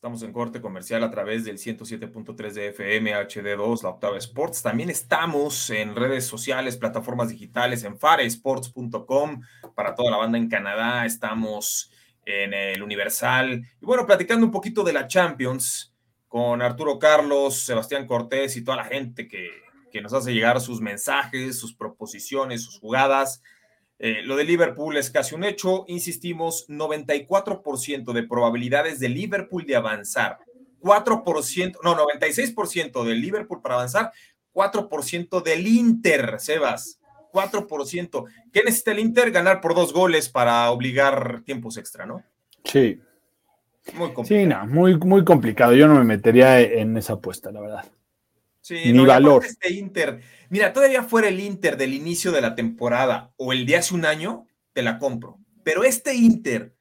Estamos 0.00 0.22
en 0.22 0.32
corte 0.32 0.62
comercial 0.62 1.04
a 1.04 1.10
través 1.10 1.44
del 1.44 1.58
107.3 1.58 2.52
de 2.54 2.68
FM 2.68 3.14
HD2, 3.14 3.82
la 3.82 3.90
Octava 3.90 4.16
Sports. 4.16 4.62
También 4.62 4.88
estamos 4.88 5.68
en 5.68 5.94
redes 5.94 6.26
sociales, 6.26 6.78
plataformas 6.78 7.28
digitales, 7.28 7.84
en 7.84 7.98
faresports.com 7.98 9.42
para 9.74 9.94
toda 9.94 10.10
la 10.10 10.16
banda 10.16 10.38
en 10.38 10.48
Canadá. 10.48 11.04
Estamos 11.04 11.92
en 12.24 12.54
el 12.54 12.82
Universal. 12.82 13.62
Y 13.78 13.84
bueno, 13.84 14.06
platicando 14.06 14.46
un 14.46 14.50
poquito 14.50 14.84
de 14.84 14.94
la 14.94 15.06
Champions 15.06 15.94
con 16.28 16.62
Arturo 16.62 16.98
Carlos, 16.98 17.56
Sebastián 17.56 18.06
Cortés 18.06 18.56
y 18.56 18.64
toda 18.64 18.78
la 18.78 18.84
gente 18.84 19.28
que, 19.28 19.50
que 19.92 20.00
nos 20.00 20.14
hace 20.14 20.32
llegar 20.32 20.62
sus 20.62 20.80
mensajes, 20.80 21.58
sus 21.58 21.74
proposiciones, 21.74 22.64
sus 22.64 22.78
jugadas. 22.78 23.42
Eh, 24.02 24.22
lo 24.22 24.34
de 24.34 24.44
Liverpool 24.44 24.96
es 24.96 25.10
casi 25.10 25.34
un 25.34 25.44
hecho. 25.44 25.84
Insistimos, 25.86 26.66
94% 26.68 28.14
de 28.14 28.22
probabilidades 28.22 28.98
de 28.98 29.10
Liverpool 29.10 29.66
de 29.66 29.76
avanzar. 29.76 30.38
4%, 30.80 31.76
no, 31.84 31.94
96% 31.94 33.04
del 33.04 33.20
Liverpool 33.20 33.60
para 33.60 33.74
avanzar. 33.74 34.10
4% 34.54 35.42
del 35.42 35.66
Inter, 35.66 36.40
Sebas. 36.40 36.98
4%. 37.30 38.24
¿Qué 38.50 38.64
necesita 38.64 38.92
el 38.92 39.00
Inter? 39.00 39.30
Ganar 39.30 39.60
por 39.60 39.74
dos 39.74 39.92
goles 39.92 40.30
para 40.30 40.70
obligar 40.70 41.42
tiempos 41.44 41.76
extra, 41.76 42.06
¿no? 42.06 42.24
Sí. 42.64 42.98
Muy 43.94 44.12
complicado. 44.12 44.24
Sí, 44.26 44.46
no, 44.46 44.66
muy, 44.66 44.96
muy 44.96 45.24
complicado. 45.24 45.74
Yo 45.74 45.86
no 45.86 45.94
me 45.96 46.04
metería 46.04 46.58
en 46.58 46.96
esa 46.96 47.14
apuesta, 47.14 47.52
la 47.52 47.60
verdad. 47.60 47.84
Sí, 48.62 48.80
Ni 48.86 48.92
no, 48.92 49.06
valor. 49.06 49.44
Este 49.44 49.72
Inter, 49.74 50.20
mira, 50.50 50.74
todavía 50.74 51.02
fuera 51.02 51.28
el 51.28 51.40
Inter 51.40 51.78
del 51.78 51.94
inicio 51.94 52.30
de 52.32 52.42
la 52.42 52.54
temporada 52.54 53.32
o 53.36 53.54
el 53.54 53.64
de 53.64 53.76
hace 53.76 53.94
un 53.94 54.04
año, 54.04 54.46
te 54.74 54.82
la 54.82 54.98
compro. 54.98 55.38
Pero 55.64 55.84
este 55.84 56.14
Inter 56.14 56.74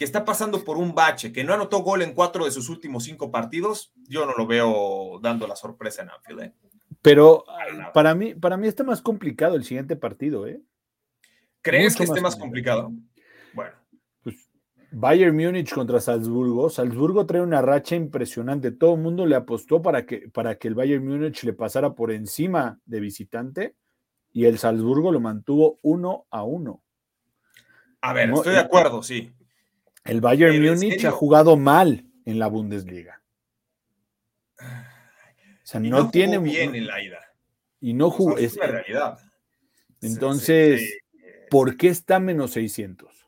que 0.00 0.04
está 0.04 0.24
pasando 0.24 0.64
por 0.64 0.78
un 0.78 0.94
bache, 0.94 1.30
que 1.30 1.44
no 1.44 1.52
anotó 1.52 1.80
gol 1.80 2.00
en 2.00 2.14
cuatro 2.14 2.46
de 2.46 2.50
sus 2.50 2.70
últimos 2.70 3.04
cinco 3.04 3.30
partidos, 3.30 3.92
yo 4.08 4.24
no 4.24 4.32
lo 4.32 4.46
veo 4.46 5.20
dando 5.22 5.46
la 5.46 5.54
sorpresa 5.54 6.02
en 6.02 6.08
Anfield. 6.08 6.40
¿eh? 6.40 6.54
Pero 7.02 7.44
Para 7.92 8.14
mí, 8.14 8.34
para 8.34 8.56
mí 8.56 8.66
está 8.66 8.82
más 8.82 9.02
complicado 9.02 9.56
el 9.56 9.64
siguiente 9.64 9.96
partido, 9.96 10.46
¿eh? 10.46 10.62
¿Crees 11.60 11.92
Mucho 11.92 11.98
que 11.98 12.04
esté 12.04 12.20
más 12.22 12.32
más 12.32 12.36
complicado? 12.36 12.90
Bueno, 13.52 13.72
Bayern 14.92 15.36
Múnich 15.36 15.72
contra 15.72 16.00
Salzburgo. 16.00 16.68
Salzburgo 16.68 17.24
trae 17.26 17.40
una 17.42 17.62
racha 17.62 17.94
impresionante. 17.94 18.72
Todo 18.72 18.94
el 18.94 19.00
mundo 19.00 19.24
le 19.26 19.36
apostó 19.36 19.80
para 19.82 20.04
que, 20.04 20.28
para 20.28 20.56
que 20.58 20.68
el 20.68 20.74
Bayern 20.74 21.06
Múnich 21.06 21.44
le 21.44 21.52
pasara 21.52 21.94
por 21.94 22.10
encima 22.10 22.78
de 22.84 23.00
visitante 23.00 23.76
y 24.32 24.46
el 24.46 24.58
Salzburgo 24.58 25.12
lo 25.12 25.20
mantuvo 25.20 25.78
uno 25.82 26.26
a 26.30 26.42
uno. 26.44 26.82
a 28.00 28.12
ver, 28.12 28.28
No, 28.28 28.36
estoy 28.36 28.54
de 28.54 28.58
acuerdo, 28.60 29.02
sí. 29.02 29.32
El 30.04 30.20
Bayern 30.20 30.52
Pero, 30.54 30.72
¿en 30.72 30.78
Múnich 30.78 31.04
ha 31.04 31.10
jugado 31.10 31.56
mal 31.56 32.06
en 32.24 32.38
la 32.38 32.46
Bundesliga. 32.48 33.22
O 34.58 34.62
sea, 35.62 35.80
Y 35.80 35.88
no, 35.90 36.10
tiene 36.10 36.38
bien 36.38 36.74
en 36.74 36.86
la 36.86 37.02
ida. 37.02 37.18
y 37.80 37.94
no 37.94 38.08
O 38.08 38.10
sea, 38.10 38.16
jugó. 38.18 38.38
es 38.38 38.44
es- 38.44 38.56
una 38.56 38.66
realidad. 38.66 39.18
Entonces, 40.02 40.98
¿por 41.50 41.76
qué 41.76 41.88
está 41.88 42.18
menos 42.18 42.52
600? 42.52 43.19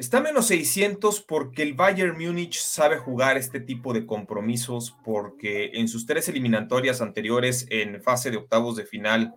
Está 0.00 0.22
menos 0.22 0.46
600 0.46 1.20
porque 1.20 1.62
el 1.62 1.74
Bayern 1.74 2.16
Múnich 2.16 2.58
sabe 2.58 2.96
jugar 2.96 3.36
este 3.36 3.60
tipo 3.60 3.92
de 3.92 4.06
compromisos 4.06 4.96
porque 5.04 5.72
en 5.74 5.88
sus 5.88 6.06
tres 6.06 6.26
eliminatorias 6.30 7.02
anteriores 7.02 7.66
en 7.68 8.02
fase 8.02 8.30
de 8.30 8.38
octavos 8.38 8.76
de 8.76 8.86
final 8.86 9.34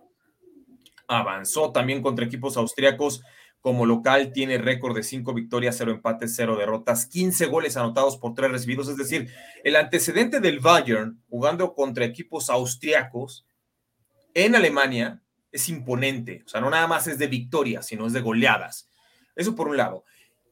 avanzó 1.06 1.70
también 1.70 2.00
contra 2.00 2.24
equipos 2.24 2.56
austriacos. 2.56 3.22
Como 3.60 3.84
local 3.84 4.32
tiene 4.32 4.56
récord 4.56 4.96
de 4.96 5.02
5 5.02 5.34
victorias, 5.34 5.76
0 5.76 5.90
empates, 5.90 6.34
0 6.34 6.56
derrotas, 6.56 7.04
15 7.04 7.44
goles 7.44 7.76
anotados 7.76 8.16
por 8.16 8.32
3 8.32 8.50
recibidos. 8.50 8.88
Es 8.88 8.96
decir, 8.96 9.28
el 9.64 9.76
antecedente 9.76 10.40
del 10.40 10.60
Bayern 10.60 11.22
jugando 11.28 11.74
contra 11.74 12.06
equipos 12.06 12.48
austriacos 12.48 13.44
en 14.32 14.54
Alemania 14.54 15.20
es 15.52 15.68
imponente. 15.68 16.42
O 16.46 16.48
sea, 16.48 16.62
no 16.62 16.70
nada 16.70 16.86
más 16.86 17.06
es 17.06 17.18
de 17.18 17.26
victorias, 17.26 17.84
sino 17.84 18.06
es 18.06 18.14
de 18.14 18.22
goleadas. 18.22 18.88
Eso 19.36 19.54
por 19.54 19.68
un 19.68 19.76
lado. 19.76 20.04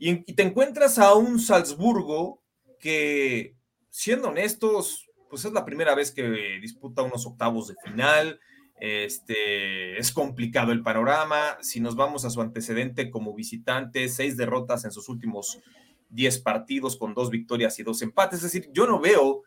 Y, 0.02 0.24
y 0.26 0.34
te 0.34 0.42
encuentras 0.42 0.98
a 0.98 1.14
un 1.14 1.38
Salzburgo 1.38 2.42
que, 2.80 3.54
siendo 3.88 4.30
honestos, 4.30 5.08
pues 5.30 5.44
es 5.44 5.52
la 5.52 5.64
primera 5.64 5.94
vez 5.94 6.10
que 6.10 6.58
disputa 6.60 7.02
unos 7.02 7.24
octavos 7.24 7.68
de 7.68 7.76
final. 7.84 8.40
Este, 8.80 9.96
es 9.96 10.10
complicado 10.10 10.72
el 10.72 10.82
panorama. 10.82 11.56
Si 11.60 11.78
nos 11.78 11.94
vamos 11.94 12.24
a 12.24 12.30
su 12.30 12.40
antecedente 12.40 13.12
como 13.12 13.32
visitante, 13.32 14.08
seis 14.08 14.36
derrotas 14.36 14.84
en 14.84 14.90
sus 14.90 15.08
últimos 15.08 15.60
10 16.08 16.40
partidos 16.40 16.96
con 16.96 17.14
dos 17.14 17.30
victorias 17.30 17.78
y 17.78 17.84
dos 17.84 18.02
empates. 18.02 18.38
Es 18.38 18.52
decir, 18.52 18.70
yo 18.72 18.88
no 18.88 18.98
veo 18.98 19.44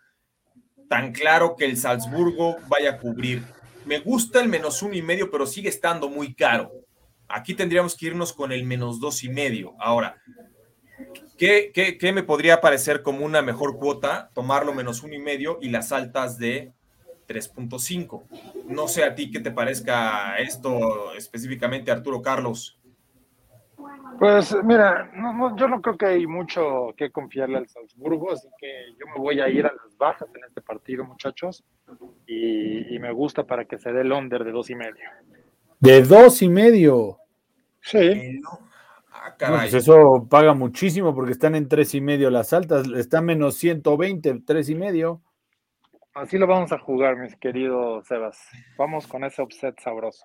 tan 0.88 1.12
claro 1.12 1.58
que 1.58 1.66
el 1.66 1.76
Salzburgo 1.76 2.56
vaya 2.70 2.92
a 2.92 2.98
cubrir. 2.98 3.44
Me 3.86 4.00
gusta 4.00 4.40
el 4.40 4.48
menos 4.48 4.82
uno 4.82 4.96
y 4.96 5.02
medio, 5.02 5.30
pero 5.30 5.46
sigue 5.48 5.68
estando 5.68 6.08
muy 6.08 6.34
caro. 6.34 6.72
Aquí 7.28 7.54
tendríamos 7.54 7.96
que 7.96 8.08
irnos 8.08 8.34
con 8.34 8.52
el 8.52 8.64
menos 8.64 9.00
dos 9.00 9.24
y 9.24 9.30
medio. 9.30 9.74
Ahora, 9.80 10.18
¿qué, 11.38 12.12
me 12.14 12.24
podría 12.24 12.62
parecer 12.62 13.02
como 13.02 13.26
una 13.26 13.42
mejor 13.42 13.78
cuota? 13.78 14.30
Tomarlo 14.34 14.74
menos 14.74 15.04
uno 15.04 15.16
y 15.16 15.20
medio 15.20 15.58
y 15.62 15.70
las 15.70 15.92
altas 15.92 16.38
de 16.38 16.74
3.5. 17.28 18.66
No 18.68 18.88
sé 18.88 19.04
a 19.04 19.16
ti 19.16 19.32
qué 19.32 19.40
te 19.40 19.52
parezca 19.52 20.38
esto 20.38 21.14
específicamente, 21.14 21.92
Arturo 21.92 22.22
Carlos. 22.22 22.80
Pues 24.20 24.56
mira, 24.64 25.12
no, 25.14 25.58
yo 25.58 25.68
no 25.68 25.82
creo 25.82 25.98
que 25.98 26.06
hay 26.06 26.28
mucho 26.28 26.94
que 26.96 27.12
confiarle 27.12 27.58
al 27.58 27.68
Salzburgo, 27.68 28.32
así 28.32 28.48
que 28.58 28.94
yo 28.98 29.08
me 29.14 29.20
voy 29.20 29.42
a 29.42 29.50
ir 29.50 29.66
a 29.66 29.74
las 29.74 29.98
bajas 29.98 30.30
en 30.34 30.44
este 30.46 30.62
partido, 30.62 31.04
muchachos, 31.04 31.66
y, 32.26 32.96
y 32.96 33.00
me 33.00 33.12
gusta 33.12 33.44
para 33.44 33.66
que 33.66 33.78
se 33.78 33.92
dé 33.92 34.02
el 34.02 34.14
under 34.14 34.46
de 34.46 34.52
dos 34.52 34.70
y 34.70 34.76
medio. 34.76 35.10
De 35.80 36.02
dos 36.04 36.42
y 36.42 36.50
medio. 36.50 37.18
Sí, 37.82 37.98
Eh, 37.98 38.40
no. 38.42 38.50
Ah, 39.12 39.30
No, 39.32 39.38
caray. 39.38 39.60
pues 39.72 39.74
eso 39.84 40.28
paga 40.30 40.54
muchísimo 40.54 41.14
porque 41.14 41.32
están 41.32 41.56
en 41.56 41.68
tres 41.68 41.94
y 41.96 42.02
medio 42.02 42.30
las 42.30 42.54
altas, 42.54 42.88
están 42.96 43.26
menos 43.26 43.56
120, 43.56 44.42
tres 44.46 44.70
y 44.70 44.76
medio. 44.76 45.22
así 46.14 46.38
lo 46.38 46.48
vamos 46.48 46.72
a 46.72 46.80
jugar, 46.80 47.18
mis 47.18 47.36
queridos 47.36 48.08
Sebas. 48.08 48.38
Vamos 48.78 49.06
con 49.08 49.24
ese 49.24 49.42
offset 49.42 49.80
sabroso. 49.82 50.24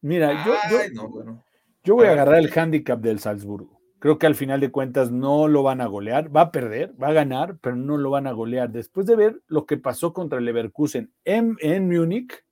Mira, 0.00 0.44
yo, 0.44 0.54
yo, 0.70 0.78
Ay, 0.82 0.88
no, 0.92 1.08
bueno. 1.08 1.44
yo 1.82 1.94
voy 1.94 2.06
A 2.08 2.12
agarrar 2.12 2.36
el 2.38 2.50
handicap 2.54 3.00
del 3.00 3.20
Salzburgo. 3.20 3.80
Creo 4.00 4.18
que 4.18 4.26
al 4.26 4.34
final 4.34 4.60
de 4.60 4.70
cuentas 4.70 5.10
no 5.10 5.48
lo 5.48 5.62
van 5.62 5.80
a 5.80 5.86
golear, 5.86 6.34
va 6.34 6.42
a 6.42 6.52
perder, 6.52 6.92
va 7.02 7.08
a 7.08 7.12
ganar, 7.14 7.56
pero 7.62 7.74
no 7.76 7.96
lo 7.96 8.10
van 8.10 8.26
a 8.26 8.32
golear. 8.32 8.70
Después 8.70 9.06
de 9.06 9.16
ver 9.16 9.40
lo 9.46 9.64
que 9.64 9.78
pasó 9.78 10.12
contra 10.12 10.38
el 10.38 10.44
Leverkusen 10.44 11.10
en, 11.24 11.56
en 11.60 11.88
Múnich, 11.88 12.43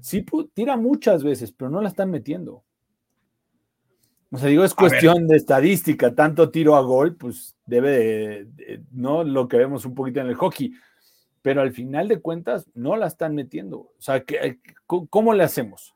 Sí 0.00 0.24
tira 0.52 0.76
muchas 0.76 1.22
veces, 1.24 1.52
pero 1.52 1.70
no 1.70 1.80
la 1.80 1.88
están 1.88 2.10
metiendo. 2.10 2.64
O 4.30 4.38
sea, 4.38 4.48
digo, 4.48 4.64
es 4.64 4.74
cuestión 4.74 5.28
de 5.28 5.36
estadística, 5.36 6.14
tanto 6.14 6.50
tiro 6.50 6.74
a 6.76 6.80
gol, 6.80 7.14
pues 7.16 7.56
debe 7.66 7.90
de, 7.90 8.44
de- 8.46 8.82
¿no? 8.90 9.22
Lo 9.22 9.46
que 9.48 9.56
vemos 9.58 9.84
un 9.84 9.94
poquito 9.94 10.20
en 10.20 10.26
el 10.26 10.34
hockey, 10.34 10.72
pero 11.40 11.62
al 11.62 11.72
final 11.72 12.08
de 12.08 12.20
cuentas 12.20 12.66
no 12.74 12.96
la 12.96 13.06
están 13.06 13.34
metiendo. 13.34 13.78
O 13.78 13.94
sea, 14.00 14.24
¿qué- 14.24 14.58
¿cómo 14.86 15.06
cómo 15.06 15.34
le 15.34 15.44
hacemos? 15.44 15.94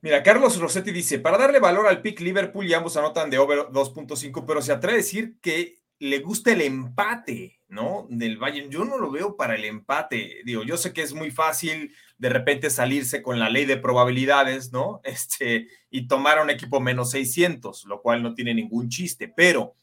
Mira, 0.00 0.22
Carlos 0.22 0.60
Rossetti 0.60 0.92
dice, 0.92 1.18
para 1.18 1.38
darle 1.38 1.58
valor 1.58 1.86
al 1.88 2.02
pick 2.02 2.20
Liverpool 2.20 2.66
y 2.66 2.74
ambos 2.74 2.96
anotan 2.96 3.30
de 3.30 3.38
over 3.38 3.58
2.5, 3.72 4.44
pero 4.46 4.62
se 4.62 4.72
atreve 4.72 4.94
a 4.94 4.98
decir 4.98 5.36
que 5.40 5.78
le 5.98 6.20
gusta 6.20 6.52
el 6.52 6.60
empate, 6.60 7.57
¿no? 7.68 8.06
Del 8.08 8.38
Bayern. 8.38 8.70
Yo 8.70 8.84
no 8.84 8.98
lo 8.98 9.10
veo 9.10 9.36
para 9.36 9.54
el 9.54 9.64
empate. 9.64 10.40
Digo, 10.44 10.62
yo 10.62 10.76
sé 10.76 10.92
que 10.92 11.02
es 11.02 11.12
muy 11.12 11.30
fácil 11.30 11.94
de 12.16 12.28
repente 12.28 12.70
salirse 12.70 13.22
con 13.22 13.38
la 13.38 13.50
ley 13.50 13.64
de 13.64 13.76
probabilidades, 13.76 14.72
¿no? 14.72 15.00
Este, 15.04 15.68
y 15.90 16.08
tomar 16.08 16.38
a 16.38 16.42
un 16.42 16.50
equipo 16.50 16.80
menos 16.80 17.10
600, 17.10 17.84
lo 17.84 18.02
cual 18.02 18.22
no 18.22 18.34
tiene 18.34 18.54
ningún 18.54 18.88
chiste, 18.88 19.28
pero 19.28 19.74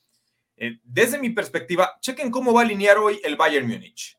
eh, 0.58 0.80
desde 0.84 1.20
mi 1.20 1.32
perspectiva, 1.32 1.98
chequen 2.00 2.32
cómo 2.32 2.54
va 2.54 2.62
a 2.62 2.66
alinear 2.66 2.98
hoy 2.98 3.20
el 3.24 3.36
Bayern 3.36 3.68
Múnich. 3.68 4.18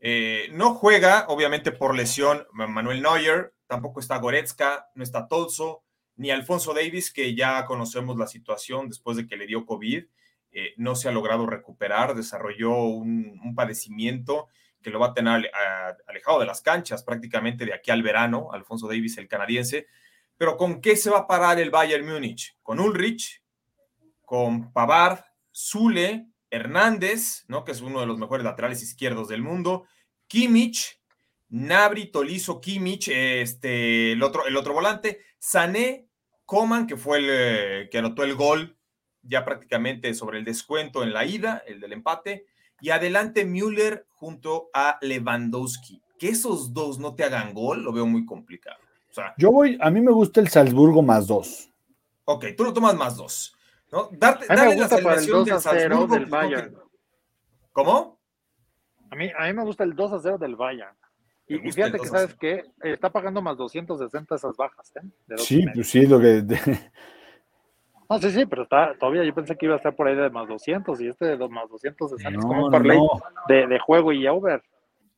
Eh, 0.00 0.48
no 0.52 0.74
juega, 0.74 1.26
obviamente, 1.28 1.70
por 1.72 1.94
lesión 1.94 2.46
Manuel 2.52 3.02
Neuer, 3.02 3.54
tampoco 3.66 4.00
está 4.00 4.18
Goretzka, 4.18 4.90
no 4.94 5.02
está 5.02 5.28
Tolso, 5.28 5.84
ni 6.16 6.30
Alfonso 6.30 6.74
Davis, 6.74 7.12
que 7.12 7.34
ya 7.34 7.64
conocemos 7.64 8.18
la 8.18 8.26
situación 8.26 8.88
después 8.88 9.16
de 9.16 9.26
que 9.26 9.36
le 9.36 9.46
dio 9.46 9.64
COVID. 9.64 10.04
Eh, 10.52 10.74
no 10.76 10.94
se 10.94 11.08
ha 11.08 11.12
logrado 11.12 11.46
recuperar, 11.46 12.14
desarrolló 12.14 12.74
un, 12.84 13.54
padecimiento 13.56 14.48
que 14.82 14.90
lo 14.90 14.98
va 14.98 15.08
a 15.08 15.14
tener 15.14 15.50
alejado 16.06 16.40
de 16.40 16.46
las 16.46 16.60
canchas 16.60 17.04
prácticamente 17.04 17.64
de 17.64 17.72
aquí 17.72 17.90
al 17.90 18.02
verano, 18.02 18.50
Alfonso 18.52 18.88
Davis, 18.88 19.16
el 19.18 19.28
canadiense. 19.28 19.86
Pero 20.36 20.56
¿con 20.56 20.80
qué 20.80 20.96
se 20.96 21.10
va 21.10 21.18
a 21.18 21.26
parar 21.26 21.60
el 21.60 21.70
Bayern 21.70 22.06
Múnich? 22.06 22.56
Con 22.62 22.80
Ulrich, 22.80 23.42
con 24.22 24.72
Pavard, 24.72 25.20
Zule, 25.54 26.26
Hernández, 26.50 27.44
¿no? 27.48 27.64
que 27.64 27.72
es 27.72 27.80
uno 27.80 28.00
de 28.00 28.06
los 28.06 28.18
mejores 28.18 28.44
laterales 28.44 28.82
izquierdos 28.82 29.28
del 29.28 29.42
mundo, 29.42 29.86
Kimmich, 30.26 31.00
Nabri, 31.48 32.10
Tolizo, 32.10 32.60
Kimmich, 32.60 33.08
este, 33.08 34.12
el, 34.12 34.22
otro, 34.22 34.46
el 34.46 34.56
otro 34.56 34.72
volante, 34.72 35.20
Sané, 35.38 36.08
Coman, 36.44 36.86
que 36.86 36.96
fue 36.96 37.18
el 37.18 37.26
eh, 37.30 37.88
que 37.90 37.98
anotó 37.98 38.24
el 38.24 38.34
gol 38.34 38.76
ya 39.22 39.44
prácticamente 39.44 40.14
sobre 40.14 40.38
el 40.38 40.44
descuento 40.44 41.02
en 41.02 41.12
la 41.12 41.24
ida, 41.24 41.62
el 41.66 41.80
del 41.80 41.92
empate, 41.92 42.46
y 42.80 42.90
adelante 42.90 43.44
Müller 43.44 44.06
junto 44.10 44.68
a 44.74 44.98
Lewandowski. 45.00 46.02
Que 46.18 46.28
esos 46.28 46.72
dos 46.72 46.98
no 46.98 47.14
te 47.14 47.24
hagan 47.24 47.54
gol, 47.54 47.82
lo 47.82 47.92
veo 47.92 48.06
muy 48.06 48.26
complicado. 48.26 48.78
O 49.10 49.14
sea, 49.14 49.34
Yo 49.38 49.50
voy, 49.52 49.78
a 49.80 49.90
mí 49.90 50.00
me 50.00 50.12
gusta 50.12 50.40
el 50.40 50.48
Salzburgo 50.48 51.02
más 51.02 51.26
dos. 51.26 51.70
ok, 52.24 52.46
tú 52.56 52.64
lo 52.64 52.72
tomas 52.72 52.94
más 52.94 53.16
dos. 53.16 53.56
¿no? 53.92 54.08
Darte, 54.12 54.46
A 54.48 54.54
mí 54.54 54.60
me 54.60 54.66
darle 54.68 54.76
la 54.76 54.88
para 54.88 55.14
el 55.14 55.24
salvación 55.24 55.44
2 55.44 55.52
a 55.52 55.70
0 55.70 55.80
Salzburgo, 55.80 56.14
del 56.14 56.28
pues, 56.28 56.30
Bayern. 56.30 56.76
¿Cómo? 57.72 58.18
A 59.10 59.16
mí, 59.16 59.30
a 59.36 59.46
mí 59.46 59.52
me 59.52 59.64
gusta 59.64 59.84
el 59.84 59.94
2 59.94 60.12
a 60.12 60.18
0 60.20 60.38
del 60.38 60.56
Bayern. 60.56 60.96
Y, 61.46 61.56
y 61.68 61.72
fíjate 61.72 61.98
que, 61.98 62.06
¿sabes 62.06 62.34
qué? 62.34 62.64
Está 62.82 63.10
pagando 63.10 63.42
más 63.42 63.58
260 63.58 64.34
esas 64.34 64.56
bajas, 64.56 64.92
¿eh? 64.96 65.36
sí, 65.36 65.66
pues 65.74 65.90
sí, 65.90 66.00
es 66.00 66.08
lo 66.08 66.18
que... 66.18 66.42
No, 68.12 68.18
sí, 68.20 68.30
sí, 68.30 68.44
pero 68.44 68.64
está, 68.64 68.94
todavía 68.98 69.24
yo 69.24 69.34
pensé 69.34 69.56
que 69.56 69.64
iba 69.64 69.74
a 69.74 69.78
estar 69.78 69.96
por 69.96 70.06
ahí 70.06 70.14
de 70.14 70.28
más 70.28 70.46
200 70.46 71.00
y 71.00 71.08
este 71.08 71.24
de 71.24 71.36
dos 71.38 71.50
más 71.50 71.66
260 71.70 72.38
es 72.38 72.44
como 72.44 72.66
un 72.66 72.70
parlay 72.70 72.98
de, 73.48 73.66
de, 73.66 73.78
juego 73.78 74.12
y 74.12 74.26
over. 74.26 74.62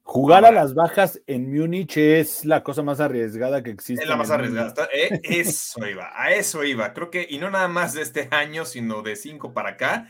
Jugar 0.04 0.44
a 0.44 0.52
las 0.52 0.74
bajas 0.74 1.20
en 1.26 1.52
Múnich 1.52 1.96
es 1.96 2.44
la 2.44 2.62
cosa 2.62 2.82
más 2.82 3.00
arriesgada 3.00 3.64
que 3.64 3.70
existe. 3.70 4.04
Es 4.04 4.08
la 4.08 4.16
más 4.16 4.30
arriesgada. 4.30 4.88
Eh, 4.94 5.20
eso 5.24 5.84
iba, 5.90 6.08
a 6.14 6.34
eso 6.34 6.62
iba. 6.62 6.92
Creo 6.92 7.10
que, 7.10 7.26
y 7.28 7.38
no 7.38 7.50
nada 7.50 7.66
más 7.66 7.94
de 7.94 8.02
este 8.02 8.28
año, 8.30 8.64
sino 8.64 9.02
de 9.02 9.16
cinco 9.16 9.52
para 9.52 9.70
acá, 9.70 10.06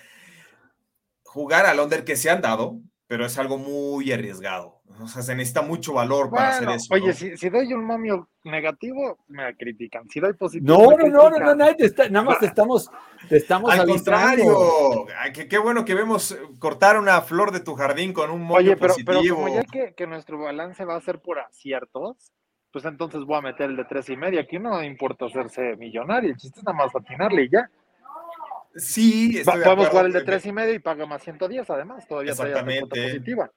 jugar 1.22 1.64
al 1.64 1.80
under 1.80 2.04
que 2.04 2.16
se 2.16 2.28
han 2.28 2.42
dado, 2.42 2.80
pero 3.06 3.24
es 3.24 3.38
algo 3.38 3.56
muy 3.56 4.12
arriesgado. 4.12 4.82
O 5.00 5.08
sea, 5.08 5.22
se 5.22 5.34
necesita 5.34 5.62
mucho 5.62 5.94
valor 5.94 6.30
para 6.30 6.50
hacer 6.50 6.68
eso. 6.68 6.94
Oye, 6.94 7.12
si, 7.12 7.48
doy 7.48 7.72
un 7.72 7.84
momio 7.84 8.28
negativo, 8.44 9.18
me 9.28 9.54
critican. 9.56 10.08
Si 10.08 10.20
doy 10.20 10.34
positivo. 10.34 10.78
No, 10.78 10.96
no, 10.96 11.08
no, 11.08 11.30
no, 11.30 11.38
no, 11.38 11.54
nada 11.54 12.22
más 12.22 12.38
te 12.38 12.46
estamos, 12.46 12.90
te 13.28 13.38
estamos 13.38 13.70
Al 13.72 13.88
contrario, 13.88 15.06
qué, 15.48 15.58
bueno 15.58 15.84
que 15.84 15.94
vemos 15.94 16.32
eh, 16.32 16.38
cortar 16.58 16.98
una 16.98 17.20
flor 17.22 17.50
de 17.50 17.60
tu 17.60 17.74
jardín 17.74 18.12
con 18.12 18.30
un 18.30 18.42
momio 18.42 18.56
Oye, 18.56 18.76
pero, 18.76 18.92
positivo. 18.92 19.20
Pero 19.22 19.34
como 19.34 19.54
ya 19.54 19.64
que, 19.64 19.94
que, 19.94 20.06
nuestro 20.06 20.38
balance 20.38 20.84
va 20.84 20.96
a 20.96 21.00
ser 21.00 21.20
por 21.20 21.40
aciertos, 21.40 22.32
pues 22.70 22.84
entonces 22.84 23.24
voy 23.24 23.38
a 23.38 23.42
meter 23.42 23.70
el 23.70 23.76
de 23.76 23.84
tres 23.86 24.08
y 24.10 24.16
media. 24.16 24.42
Aquí 24.42 24.58
no 24.58 24.82
importa 24.82 25.26
hacerse 25.26 25.76
millonario, 25.76 26.30
el 26.30 26.36
chiste 26.36 26.60
es 26.60 26.64
nada 26.64 26.76
más 26.76 26.94
atinarle 26.94 27.44
y 27.44 27.50
ya. 27.50 27.68
Sí, 28.76 29.38
estoy 29.38 29.62
Podemos 29.62 29.88
jugar 29.88 30.06
el 30.06 30.12
de 30.12 30.22
tres 30.22 30.46
y 30.46 30.52
medio 30.52 30.74
y 30.74 30.78
paga 30.78 31.06
más 31.06 31.22
110 31.22 31.70
además, 31.70 32.06
todavía 32.06 32.32
Exactamente. 32.32 33.12
positiva. 33.12 33.50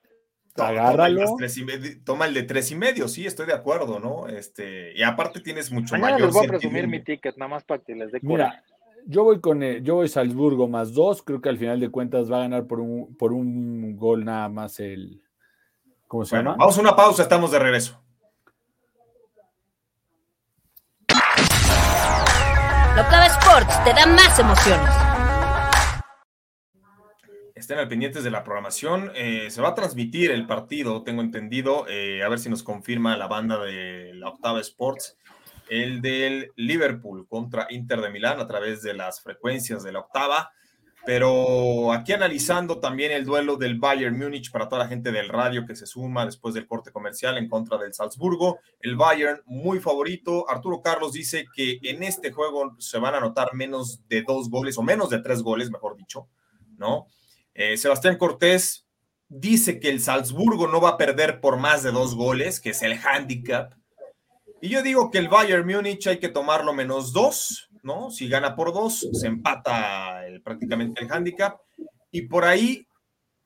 Agárralo. 0.58 1.38
Toma 2.04 2.26
el, 2.26 2.34
de 2.34 2.44
tres 2.44 2.72
y 2.72 2.76
medio, 2.76 3.08
sí, 3.08 3.26
estoy 3.26 3.46
de 3.46 3.54
acuerdo, 3.54 4.00
¿no? 4.00 4.28
Este, 4.28 4.98
y 4.98 5.04
aparte 5.04 5.40
tienes 5.40 5.72
mucho 5.72 5.96
Mañana 5.96 6.14
mayor 6.14 6.28
les 6.28 6.36
voy 6.36 6.46
a 6.46 6.50
presumir 6.50 6.88
mi 6.88 7.04
ticket, 7.04 7.38
nada 7.38 7.50
más 7.50 7.64
para 7.64 7.84
que 7.84 7.96
les 7.96 8.12
dé 8.12 8.20
Mira, 8.22 8.64
yo 9.06 9.24
voy 9.24 9.40
con 9.40 9.64
el, 9.64 9.84
yo 9.84 9.96
voy 9.96 10.08
Salzburgo 10.08 10.68
más 10.68 10.94
dos, 10.94 11.22
creo 11.24 11.42
que 11.42 11.50
al 11.50 11.58
final 11.58 11.80
de 11.80 11.90
cuentas 11.90 12.32
va 12.32 12.38
a 12.38 12.42
ganar 12.42 12.66
por 12.66 12.80
un, 12.80 13.16
por 13.16 13.34
un 13.34 13.96
gol 13.96 14.26
nada 14.26 14.50
más 14.50 14.80
el 14.80 15.22
¿cómo 16.08 16.26
se 16.26 16.38
llama? 16.38 16.56
Vamos 16.58 16.78
a 16.78 16.82
una 16.82 16.96
pausa, 16.96 17.24
estamos 17.24 17.52
de 17.52 17.60
regreso. 17.60 18.02
Locava 22.96 23.28
Sports 23.28 23.84
te 23.84 23.94
da 23.94 24.08
más 24.08 24.40
emociones. 24.40 25.07
Estén 27.58 27.80
al 27.80 27.88
pendientes 27.88 28.24
de 28.24 28.30
la 28.30 28.44
programación. 28.44 29.12
Eh, 29.16 29.50
se 29.50 29.64
va 29.64 29.70
a 29.70 29.74
transmitir 29.74 30.30
el 30.30 30.46
partido, 30.46 31.02
tengo 31.02 31.24
entendido. 31.24 31.88
Eh, 31.90 32.22
a 32.22 32.30
ver 32.30 32.38
si 32.38 32.50
nos 32.50 32.62
confirma 32.62 33.18
la 33.18 33.26
banda 33.26 33.58
de 33.58 34.14
la 34.14 34.30
Octava 34.30 34.62
Sports. 34.62 35.18
El 35.68 36.00
del 36.04 36.52
Liverpool 36.56 37.28
contra 37.28 37.66
Inter 37.72 38.00
de 38.00 38.12
Milán 38.12 38.40
a 38.40 38.46
través 38.46 38.84
de 38.84 38.94
las 38.94 39.24
frecuencias 39.24 39.82
de 39.82 39.92
la 39.92 40.02
Octava. 40.02 40.52
Pero 41.04 41.92
aquí 41.94 42.14
analizando 42.14 42.80
también 42.80 43.12
el 43.12 43.26
duelo 43.26 43.58
del 43.58 43.80
Bayern 43.80 44.16
Múnich 44.16 44.52
para 44.52 44.70
toda 44.70 44.84
la 44.84 44.88
gente 44.88 45.12
del 45.12 45.28
radio 45.28 45.66
que 45.66 45.76
se 45.76 45.88
suma 45.88 46.28
después 46.28 46.54
del 46.54 46.68
corte 46.68 46.92
comercial 46.92 47.40
en 47.40 47.50
contra 47.50 47.80
del 47.80 47.92
Salzburgo. 47.92 48.60
El 48.82 48.98
Bayern 48.98 49.42
muy 49.48 49.80
favorito. 49.80 50.48
Arturo 50.48 50.80
Carlos 50.84 51.14
dice 51.14 51.48
que 51.56 51.80
en 51.82 52.04
este 52.04 52.32
juego 52.32 52.76
se 52.78 53.00
van 53.00 53.16
a 53.16 53.18
anotar 53.18 53.56
menos 53.56 54.08
de 54.08 54.22
dos 54.22 54.48
goles 54.48 54.78
o 54.78 54.84
menos 54.84 55.10
de 55.10 55.24
tres 55.24 55.42
goles, 55.42 55.72
mejor 55.72 55.98
dicho, 55.98 56.28
¿no? 56.78 57.08
Eh, 57.58 57.76
Sebastián 57.76 58.18
Cortés 58.18 58.86
dice 59.28 59.82
que 59.82 59.90
el 59.90 60.00
Salzburgo 60.00 60.68
no 60.68 60.80
va 60.80 60.92
a 60.92 60.98
perder 60.98 61.42
por 61.42 61.58
más 61.58 61.84
de 61.84 61.92
dos 61.92 62.16
goles, 62.16 62.62
que 62.62 62.70
es 62.70 62.82
el 62.82 62.94
handicap. 62.94 63.74
Y 64.62 64.70
yo 64.70 64.82
digo 64.82 65.12
que 65.12 65.18
el 65.18 65.28
Bayern 65.28 65.68
Múnich 65.68 66.08
hay 66.08 66.20
que 66.20 66.30
tomarlo 66.30 66.74
menos 66.74 67.12
dos 67.12 67.68
¿no? 67.88 68.12
Si 68.12 68.28
gana 68.28 68.56
por 68.56 68.74
dos, 68.74 69.08
se 69.14 69.28
empata 69.28 70.22
prácticamente 70.44 71.04
el 71.04 71.12
handicap. 71.12 71.58
Y 72.12 72.24
por 72.24 72.44
ahí 72.44 72.86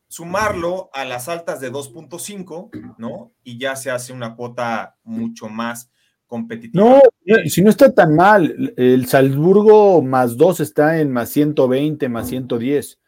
sumarlo 0.07 0.89
a 0.93 1.05
las 1.05 1.29
altas 1.29 1.61
de 1.61 1.71
2.5, 1.71 2.97
¿no? 2.97 3.31
Y 3.43 3.57
ya 3.57 3.75
se 3.75 3.91
hace 3.91 4.11
una 4.11 4.35
cuota 4.35 4.97
mucho 5.03 5.47
más 5.47 5.89
competitiva. 6.25 6.83
No, 6.83 7.01
si 7.45 7.61
no 7.61 7.69
está 7.69 7.93
tan 7.93 8.15
mal, 8.15 8.73
el 8.75 9.05
Salzburgo 9.05 10.01
más 10.01 10.35
2 10.35 10.59
está 10.59 10.99
en 10.99 11.11
más 11.11 11.29
120, 11.29 12.09
más 12.09 12.27
110. 12.27 12.99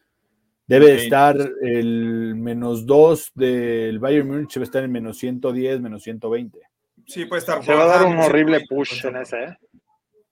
Debe 0.74 1.04
estar 1.04 1.38
el 1.62 2.34
menos 2.36 2.88
2 2.88 3.32
del 3.36 4.00
Bayern 4.00 4.28
Munich, 4.28 4.52
debe 4.52 4.64
estar 4.64 4.84
en 4.84 4.92
menos 4.92 5.20
110, 5.20 5.82
menos 5.82 6.02
120. 6.02 6.60
Sí, 7.06 7.26
puede 7.26 7.42
estar. 7.42 7.64
Se 7.64 7.74
va 7.76 7.84
a 7.84 7.88
dar 8.00 8.06
un 8.08 8.18
horrible 8.18 8.66
push 8.68 9.06
en 9.06 9.18
ese, 9.18 9.44
¿eh? 9.44 9.58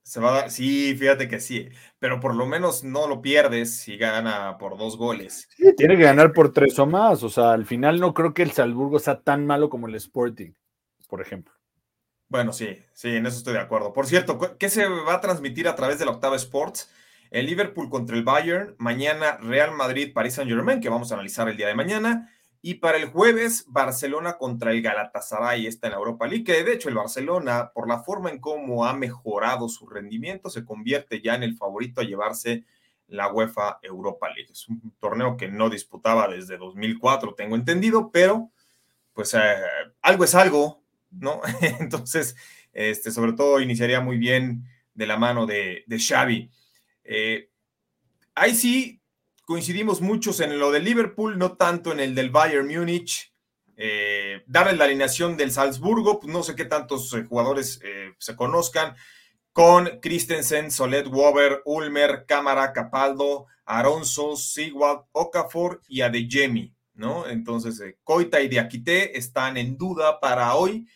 Se 0.02 0.20
va 0.20 0.30
a 0.30 0.42
dar, 0.42 0.52
sí, 0.52 0.96
fíjate 0.98 1.28
que 1.28 1.40
sí, 1.40 1.70
pero 2.00 2.20
por 2.20 2.34
lo 2.34 2.48
menos 2.48 2.84
no 2.84 3.08
lo 3.08 3.22
pierdes 3.22 3.78
si 3.78 3.98
gana 3.98 4.58
por 4.58 4.80
dos 4.80 4.98
goles. 4.98 5.48
Sí, 5.56 5.76
tiene 5.76 5.96
que 5.96 6.04
ganar 6.04 6.34
por 6.34 6.52
tres 6.52 6.78
o 6.80 6.88
más, 6.88 7.22
o 7.22 7.30
sea, 7.30 7.52
al 7.52 7.68
final 7.68 8.00
no 8.00 8.14
creo 8.16 8.34
que 8.34 8.42
el 8.42 8.52
Salzburgo 8.52 8.98
sea 8.98 9.22
tan 9.22 9.46
malo 9.46 9.70
como 9.70 9.88
el 9.88 9.94
Sporting, 9.94 10.54
por 11.08 11.22
ejemplo. 11.22 11.54
Bueno, 12.30 12.52
sí, 12.52 12.80
sí, 12.94 13.10
en 13.10 13.28
eso 13.28 13.38
estoy 13.38 13.54
de 13.54 13.60
acuerdo. 13.60 13.94
Por 13.94 14.08
cierto, 14.08 14.58
¿qué 14.58 14.70
se 14.70 14.88
va 14.88 15.14
a 15.14 15.22
transmitir 15.22 15.68
a 15.68 15.76
través 15.76 16.00
de 16.00 16.06
la 16.06 16.12
Octava 16.12 16.36
Sports? 16.38 16.90
El 17.32 17.46
Liverpool 17.46 17.90
contra 17.90 18.18
el 18.18 18.24
Bayern, 18.24 18.76
mañana 18.78 19.38
Real 19.38 19.72
Madrid, 19.72 20.12
París 20.14 20.34
Saint 20.36 20.52
Germain, 20.52 20.82
que 20.82 20.90
vamos 20.90 21.12
a 21.12 21.16
analizar 21.16 21.48
el 21.48 21.56
día 21.56 21.68
de 21.68 21.76
mañana, 21.76 22.30
y 22.62 22.76
para 22.76 22.98
el 22.98 23.06
jueves, 23.06 23.66
Barcelona 23.68 24.38
contra 24.38 24.72
el 24.72 24.82
Galatasaray 24.82 25.66
está 25.66 25.88
en 25.88 25.94
la 25.94 26.00
Europa 26.00 26.28
League, 26.28 26.44
que 26.44 26.64
de 26.64 26.74
hecho 26.74 26.90
el 26.90 26.96
Barcelona, 26.96 27.72
por 27.74 27.88
la 27.88 28.04
forma 28.04 28.30
en 28.30 28.40
cómo 28.40 28.86
ha 28.86 28.94
mejorado 28.94 29.70
su 29.70 29.88
rendimiento, 29.88 30.50
se 30.50 30.66
convierte 30.66 31.22
ya 31.22 31.34
en 31.34 31.44
el 31.44 31.56
favorito 31.56 32.02
a 32.02 32.04
llevarse 32.04 32.66
la 33.08 33.32
UEFA 33.32 33.80
Europa 33.82 34.30
League. 34.30 34.52
Es 34.52 34.68
un 34.68 34.94
torneo 35.00 35.38
que 35.38 35.48
no 35.48 35.70
disputaba 35.70 36.28
desde 36.28 36.58
2004, 36.58 37.34
tengo 37.34 37.56
entendido, 37.56 38.12
pero 38.12 38.52
pues 39.14 39.34
eh, 39.34 39.40
algo 40.02 40.26
es 40.26 40.36
algo, 40.36 40.84
¿no? 41.10 41.42
Entonces, 41.80 42.36
este, 42.74 43.10
sobre 43.10 43.34
todo 43.34 43.62
iniciaría 43.62 44.02
muy 44.02 44.18
bien 44.18 44.66
de 44.94 45.08
la 45.08 45.18
mano 45.18 45.46
de, 45.46 45.84
de 45.88 45.98
Xavi. 45.98 46.52
Eh, 47.14 47.50
ahí 48.36 48.56
sí, 48.56 49.02
coincidimos 49.46 50.00
muchos 50.00 50.40
en 50.40 50.58
lo 50.58 50.72
del 50.72 50.86
Liverpool, 50.86 51.38
no 51.38 51.58
tanto 51.58 51.92
en 51.92 52.00
el 52.00 52.16
del 52.16 52.30
Bayern 52.30 52.66
Múnich. 52.66 53.34
Eh, 53.76 54.44
darle 54.48 54.78
la 54.78 54.86
alineación 54.86 55.36
del 55.36 55.52
Salzburgo, 55.52 56.22
pues 56.22 56.32
no 56.32 56.42
sé 56.42 56.56
qué 56.56 56.64
tantos 56.64 57.12
eh, 57.14 57.26
jugadores 57.28 57.82
eh, 57.84 58.14
se 58.18 58.38
conozcan, 58.38 58.96
con 59.52 60.00
Christensen, 60.02 60.72
Solet, 60.72 61.06
Wober, 61.08 61.62
Ulmer, 61.66 62.26
Cámara, 62.26 62.72
Capaldo, 62.72 63.48
Aronso, 63.66 64.38
Sigwald, 64.38 65.02
Okafor 65.12 65.82
y 65.90 66.00
Adeyemi, 66.00 66.74
¿no? 66.94 67.28
Entonces, 67.28 67.82
Coita 68.06 68.40
y 68.40 68.48
Diakité 68.48 69.18
están 69.18 69.58
en 69.58 69.78
duda 69.78 70.22
para 70.22 70.56
hoy. 70.56 70.88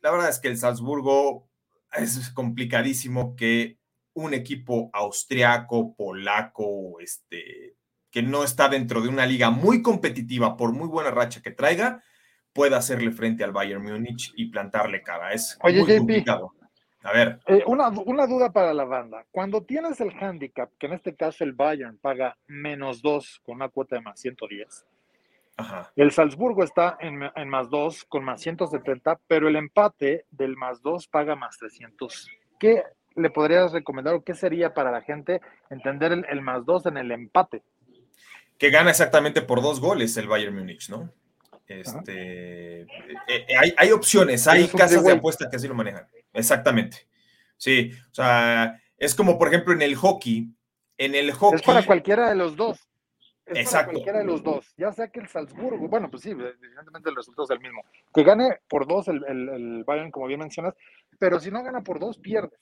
La 0.00 0.10
verdad 0.12 0.30
es 0.30 0.38
que 0.38 0.48
el 0.48 0.56
Salzburgo 0.56 1.46
es 1.92 2.30
complicadísimo 2.30 3.36
que 3.36 3.81
un 4.14 4.34
equipo 4.34 4.90
austriaco, 4.92 5.94
polaco, 5.94 7.00
este, 7.00 7.76
que 8.10 8.22
no 8.22 8.44
está 8.44 8.68
dentro 8.68 9.00
de 9.00 9.08
una 9.08 9.26
liga 9.26 9.50
muy 9.50 9.82
competitiva, 9.82 10.56
por 10.56 10.72
muy 10.72 10.88
buena 10.88 11.10
racha 11.10 11.40
que 11.40 11.50
traiga, 11.50 12.02
pueda 12.52 12.76
hacerle 12.76 13.10
frente 13.10 13.42
al 13.42 13.52
Bayern 13.52 13.82
Múnich 13.82 14.32
y 14.36 14.46
plantarle 14.46 15.02
cara. 15.02 15.32
Es 15.32 15.58
muy 15.62 15.96
complicado. 15.98 16.52
A 17.04 17.12
ver. 17.12 17.40
Eh, 17.46 17.64
una, 17.66 17.90
duda 18.26 18.52
para 18.52 18.72
la 18.72 18.84
banda. 18.84 19.24
Cuando 19.30 19.62
tienes 19.62 20.00
el 20.00 20.12
handicap, 20.20 20.70
que 20.78 20.86
en 20.86 20.92
este 20.92 21.16
caso 21.16 21.42
el 21.42 21.52
Bayern 21.52 21.98
paga 21.98 22.36
menos 22.46 23.02
2 23.02 23.40
con 23.44 23.56
una 23.56 23.68
cuota 23.68 23.96
de 23.96 24.02
más 24.02 24.20
110, 24.20 24.86
el 25.96 26.10
Salzburgo 26.12 26.62
está 26.64 26.96
en, 27.00 27.22
en 27.34 27.48
más 27.48 27.68
2 27.70 28.04
con 28.04 28.24
más 28.24 28.40
170, 28.40 29.20
pero 29.26 29.48
el 29.48 29.56
empate 29.56 30.26
del 30.30 30.56
más 30.56 30.80
2 30.82 31.08
paga 31.08 31.34
más 31.34 31.58
300. 31.58 32.28
¿Qué 32.58 32.84
le 33.16 33.30
podrías 33.30 33.72
recomendar 33.72 34.14
o 34.14 34.24
qué 34.24 34.34
sería 34.34 34.74
para 34.74 34.90
la 34.90 35.02
gente 35.02 35.40
entender 35.70 36.12
el, 36.12 36.40
más 36.40 36.64
dos 36.64 36.86
en 36.86 36.96
el 36.96 37.10
empate? 37.10 37.62
Que 38.58 38.70
gana 38.70 38.90
exactamente 38.90 39.42
por 39.42 39.62
dos 39.62 39.80
goles 39.80 40.16
el 40.16 40.28
Bayern 40.28 40.54
Múnich, 40.54 40.88
¿no? 40.88 41.12
Este, 41.66 42.82
eh, 42.82 42.86
eh, 43.28 43.46
hay, 43.58 43.74
hay, 43.76 43.92
opciones, 43.92 44.46
hay 44.46 44.68
casas 44.68 45.04
de 45.04 45.12
apuesta 45.12 45.48
que 45.48 45.56
así 45.56 45.68
lo 45.68 45.74
manejan. 45.74 46.06
Exactamente. 46.32 47.08
Sí, 47.56 47.92
o 48.10 48.14
sea, 48.14 48.80
es 48.98 49.14
como 49.14 49.38
por 49.38 49.48
ejemplo 49.48 49.72
en 49.72 49.82
el 49.82 49.94
hockey. 49.96 50.48
En 50.98 51.14
el 51.14 51.32
hockey. 51.32 51.56
Es 51.56 51.62
para 51.62 51.84
cualquiera 51.84 52.28
de 52.28 52.34
los 52.34 52.56
dos. 52.56 52.88
Es 53.46 53.58
Exacto. 53.58 53.86
para 53.86 53.92
cualquiera 53.92 54.18
de 54.18 54.24
los 54.24 54.42
dos. 54.42 54.74
Ya 54.76 54.92
sea 54.92 55.08
que 55.08 55.20
el 55.20 55.28
Salzburgo, 55.28 55.88
bueno, 55.88 56.10
pues 56.10 56.22
sí, 56.22 56.30
evidentemente 56.30 57.10
el 57.10 57.16
resultado 57.16 57.44
es 57.44 57.50
el 57.50 57.60
mismo. 57.60 57.84
Que 58.14 58.22
gane 58.22 58.60
por 58.68 58.86
dos 58.86 59.08
el, 59.08 59.24
el, 59.26 59.48
el 59.48 59.84
Bayern, 59.84 60.10
como 60.10 60.26
bien 60.26 60.40
mencionas, 60.40 60.74
pero 61.18 61.40
si 61.40 61.50
no 61.50 61.62
gana 61.62 61.82
por 61.82 61.98
dos, 61.98 62.18
pierde. 62.18 62.56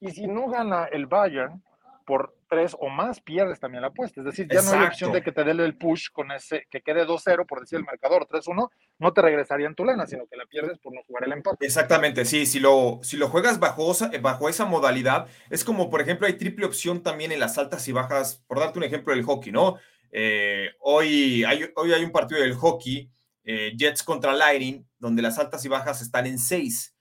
Y 0.00 0.10
si 0.10 0.26
no 0.26 0.48
gana 0.48 0.84
el 0.84 1.06
Bayern, 1.06 1.62
por 2.06 2.36
tres 2.48 2.76
o 2.78 2.88
más, 2.88 3.20
pierdes 3.20 3.58
también 3.58 3.82
la 3.82 3.88
apuesta. 3.88 4.20
Es 4.20 4.26
decir, 4.26 4.46
ya 4.48 4.62
no 4.62 4.70
hay 4.70 4.86
opción 4.86 5.12
de 5.12 5.22
que 5.22 5.32
te 5.32 5.42
dé 5.42 5.50
el 5.50 5.76
push 5.76 6.08
con 6.12 6.30
ese, 6.30 6.66
que 6.70 6.80
quede 6.80 7.04
2-0, 7.04 7.44
por 7.46 7.60
decir 7.60 7.78
el 7.78 7.84
marcador 7.84 8.28
3-1, 8.28 8.70
no 9.00 9.12
te 9.12 9.22
regresaría 9.22 9.66
en 9.66 9.74
tu 9.74 9.84
lana, 9.84 10.06
sino 10.06 10.26
que 10.26 10.36
la 10.36 10.46
pierdes 10.46 10.78
por 10.78 10.94
no 10.94 11.00
jugar 11.02 11.24
el 11.24 11.32
empate. 11.32 11.66
Exactamente, 11.66 12.24
sí, 12.24 12.46
si 12.46 12.60
lo, 12.60 13.00
si 13.02 13.16
lo 13.16 13.28
juegas 13.28 13.58
bajo, 13.58 13.92
bajo 14.22 14.48
esa 14.48 14.64
modalidad, 14.64 15.26
es 15.50 15.64
como, 15.64 15.90
por 15.90 16.00
ejemplo, 16.00 16.28
hay 16.28 16.34
triple 16.34 16.64
opción 16.64 17.02
también 17.02 17.32
en 17.32 17.40
las 17.40 17.58
altas 17.58 17.86
y 17.88 17.92
bajas, 17.92 18.44
por 18.46 18.60
darte 18.60 18.78
un 18.78 18.84
ejemplo 18.84 19.12
del 19.12 19.24
hockey, 19.24 19.50
¿no? 19.50 19.76
Eh, 20.12 20.70
hoy, 20.78 21.42
hay, 21.42 21.68
hoy 21.74 21.92
hay 21.92 22.04
un 22.04 22.12
partido 22.12 22.40
del 22.40 22.54
hockey, 22.54 23.10
eh, 23.42 23.72
Jets 23.76 24.04
contra 24.04 24.32
Lightning, 24.32 24.86
donde 24.98 25.22
las 25.22 25.38
altas 25.40 25.64
y 25.64 25.68
bajas 25.68 26.00
están 26.00 26.26
en 26.26 26.38
6 26.38 26.95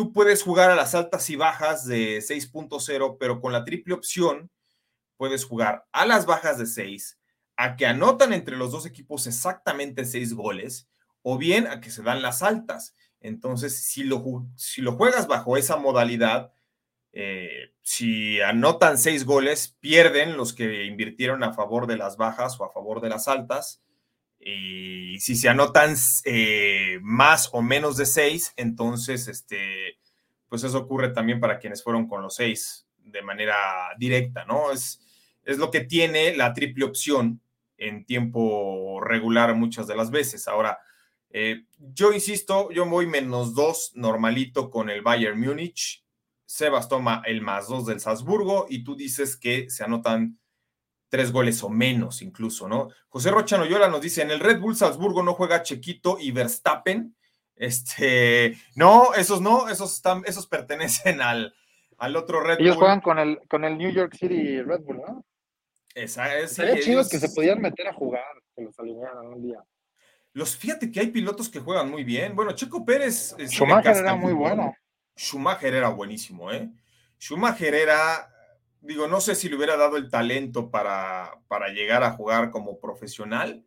tú 0.00 0.14
puedes 0.14 0.42
jugar 0.42 0.70
a 0.70 0.74
las 0.74 0.94
altas 0.94 1.28
y 1.28 1.36
bajas 1.36 1.84
de 1.84 2.22
6.0, 2.22 3.18
pero 3.20 3.38
con 3.38 3.52
la 3.52 3.66
triple 3.66 3.92
opción 3.92 4.50
puedes 5.18 5.44
jugar 5.44 5.84
a 5.92 6.06
las 6.06 6.24
bajas 6.24 6.56
de 6.56 6.64
6, 6.64 7.18
a 7.58 7.76
que 7.76 7.84
anotan 7.84 8.32
entre 8.32 8.56
los 8.56 8.72
dos 8.72 8.86
equipos 8.86 9.26
exactamente 9.26 10.06
6 10.06 10.32
goles, 10.32 10.88
o 11.20 11.36
bien 11.36 11.66
a 11.66 11.82
que 11.82 11.90
se 11.90 12.02
dan 12.02 12.22
las 12.22 12.42
altas. 12.42 12.96
Entonces, 13.20 13.76
si 13.76 14.04
lo, 14.04 14.24
si 14.56 14.80
lo 14.80 14.92
juegas 14.92 15.26
bajo 15.26 15.58
esa 15.58 15.76
modalidad, 15.76 16.50
eh, 17.12 17.74
si 17.82 18.40
anotan 18.40 18.96
6 18.96 19.26
goles, 19.26 19.76
pierden 19.80 20.38
los 20.38 20.54
que 20.54 20.86
invirtieron 20.86 21.44
a 21.44 21.52
favor 21.52 21.86
de 21.86 21.98
las 21.98 22.16
bajas 22.16 22.58
o 22.58 22.64
a 22.64 22.72
favor 22.72 23.02
de 23.02 23.10
las 23.10 23.28
altas. 23.28 23.82
Y 24.40 25.20
si 25.20 25.36
se 25.36 25.50
anotan 25.50 25.94
eh, 26.24 26.98
más 27.02 27.50
o 27.52 27.60
menos 27.60 27.98
de 27.98 28.06
6, 28.06 28.54
entonces, 28.56 29.28
este, 29.28 29.98
pues 30.48 30.64
eso 30.64 30.78
ocurre 30.78 31.10
también 31.10 31.40
para 31.40 31.58
quienes 31.58 31.84
fueron 31.84 32.08
con 32.08 32.22
los 32.22 32.36
6 32.36 32.86
de 33.04 33.22
manera 33.22 33.56
directa, 33.98 34.46
¿no? 34.46 34.72
Es, 34.72 35.00
es 35.44 35.58
lo 35.58 35.70
que 35.70 35.80
tiene 35.80 36.34
la 36.34 36.54
triple 36.54 36.86
opción 36.86 37.40
en 37.76 38.04
tiempo 38.04 39.00
regular 39.02 39.54
muchas 39.54 39.86
de 39.86 39.96
las 39.96 40.10
veces. 40.10 40.48
Ahora, 40.48 40.78
eh, 41.30 41.64
yo 41.78 42.12
insisto, 42.12 42.70
yo 42.70 42.86
voy 42.86 43.06
menos 43.06 43.54
2 43.54 43.92
normalito 43.94 44.70
con 44.70 44.90
el 44.90 45.02
Bayern 45.02 45.38
Múnich. 45.38 46.04
Sebas 46.44 46.88
toma 46.88 47.22
el 47.26 47.40
más 47.40 47.68
2 47.68 47.86
del 47.86 48.00
Salzburgo 48.00 48.66
y 48.68 48.82
tú 48.82 48.96
dices 48.96 49.36
que 49.36 49.70
se 49.70 49.84
anotan 49.84 50.39
tres 51.10 51.32
goles 51.32 51.62
o 51.62 51.68
menos 51.68 52.22
incluso, 52.22 52.66
¿no? 52.66 52.88
José 53.08 53.30
Rocha 53.30 53.58
Noyola 53.58 53.88
nos 53.88 54.00
dice, 54.00 54.22
en 54.22 54.30
el 54.30 54.40
Red 54.40 54.60
Bull 54.60 54.76
Salzburgo 54.76 55.22
no 55.22 55.34
juega 55.34 55.62
Chequito 55.62 56.16
y 56.18 56.30
Verstappen. 56.30 57.14
Este, 57.56 58.56
no, 58.76 59.12
esos 59.12 59.42
no, 59.42 59.68
esos 59.68 59.94
están, 59.94 60.22
esos 60.24 60.46
pertenecen 60.46 61.20
al, 61.20 61.54
al 61.98 62.16
otro 62.16 62.40
Red 62.40 62.56
Bull. 62.56 62.66
Ellos 62.66 62.76
juegan 62.76 63.02
con 63.02 63.18
el, 63.18 63.38
con 63.48 63.64
el 63.64 63.76
New 63.76 63.90
York 63.90 64.14
City 64.18 64.62
Red 64.62 64.80
Bull, 64.80 65.02
¿no? 65.06 65.26
Esa 65.94 66.38
es. 66.38 66.52
Sería 66.52 66.80
chido 66.80 67.06
que 67.06 67.18
se 67.18 67.28
podían 67.30 67.60
meter 67.60 67.88
a 67.88 67.92
jugar, 67.92 68.24
que 68.54 68.62
los 68.62 68.78
alinearan 68.78 69.26
un 69.26 69.42
día. 69.42 69.62
Los, 70.32 70.56
fíjate 70.56 70.92
que 70.92 71.00
hay 71.00 71.08
pilotos 71.08 71.48
que 71.48 71.58
juegan 71.58 71.90
muy 71.90 72.04
bien. 72.04 72.36
Bueno, 72.36 72.52
Checo 72.52 72.84
Pérez. 72.84 73.34
Schumacher 73.48 73.96
era 73.96 74.14
muy 74.14 74.32
bueno. 74.32 74.72
Schumacher 75.16 75.74
era 75.74 75.88
buenísimo, 75.88 76.52
¿eh? 76.52 76.70
Schumacher 77.18 77.74
era 77.74 78.30
digo, 78.80 79.08
no 79.08 79.20
sé 79.20 79.34
si 79.34 79.48
le 79.48 79.56
hubiera 79.56 79.76
dado 79.76 79.96
el 79.96 80.10
talento 80.10 80.70
para, 80.70 81.40
para 81.48 81.68
llegar 81.68 82.02
a 82.02 82.12
jugar 82.12 82.50
como 82.50 82.80
profesional, 82.80 83.64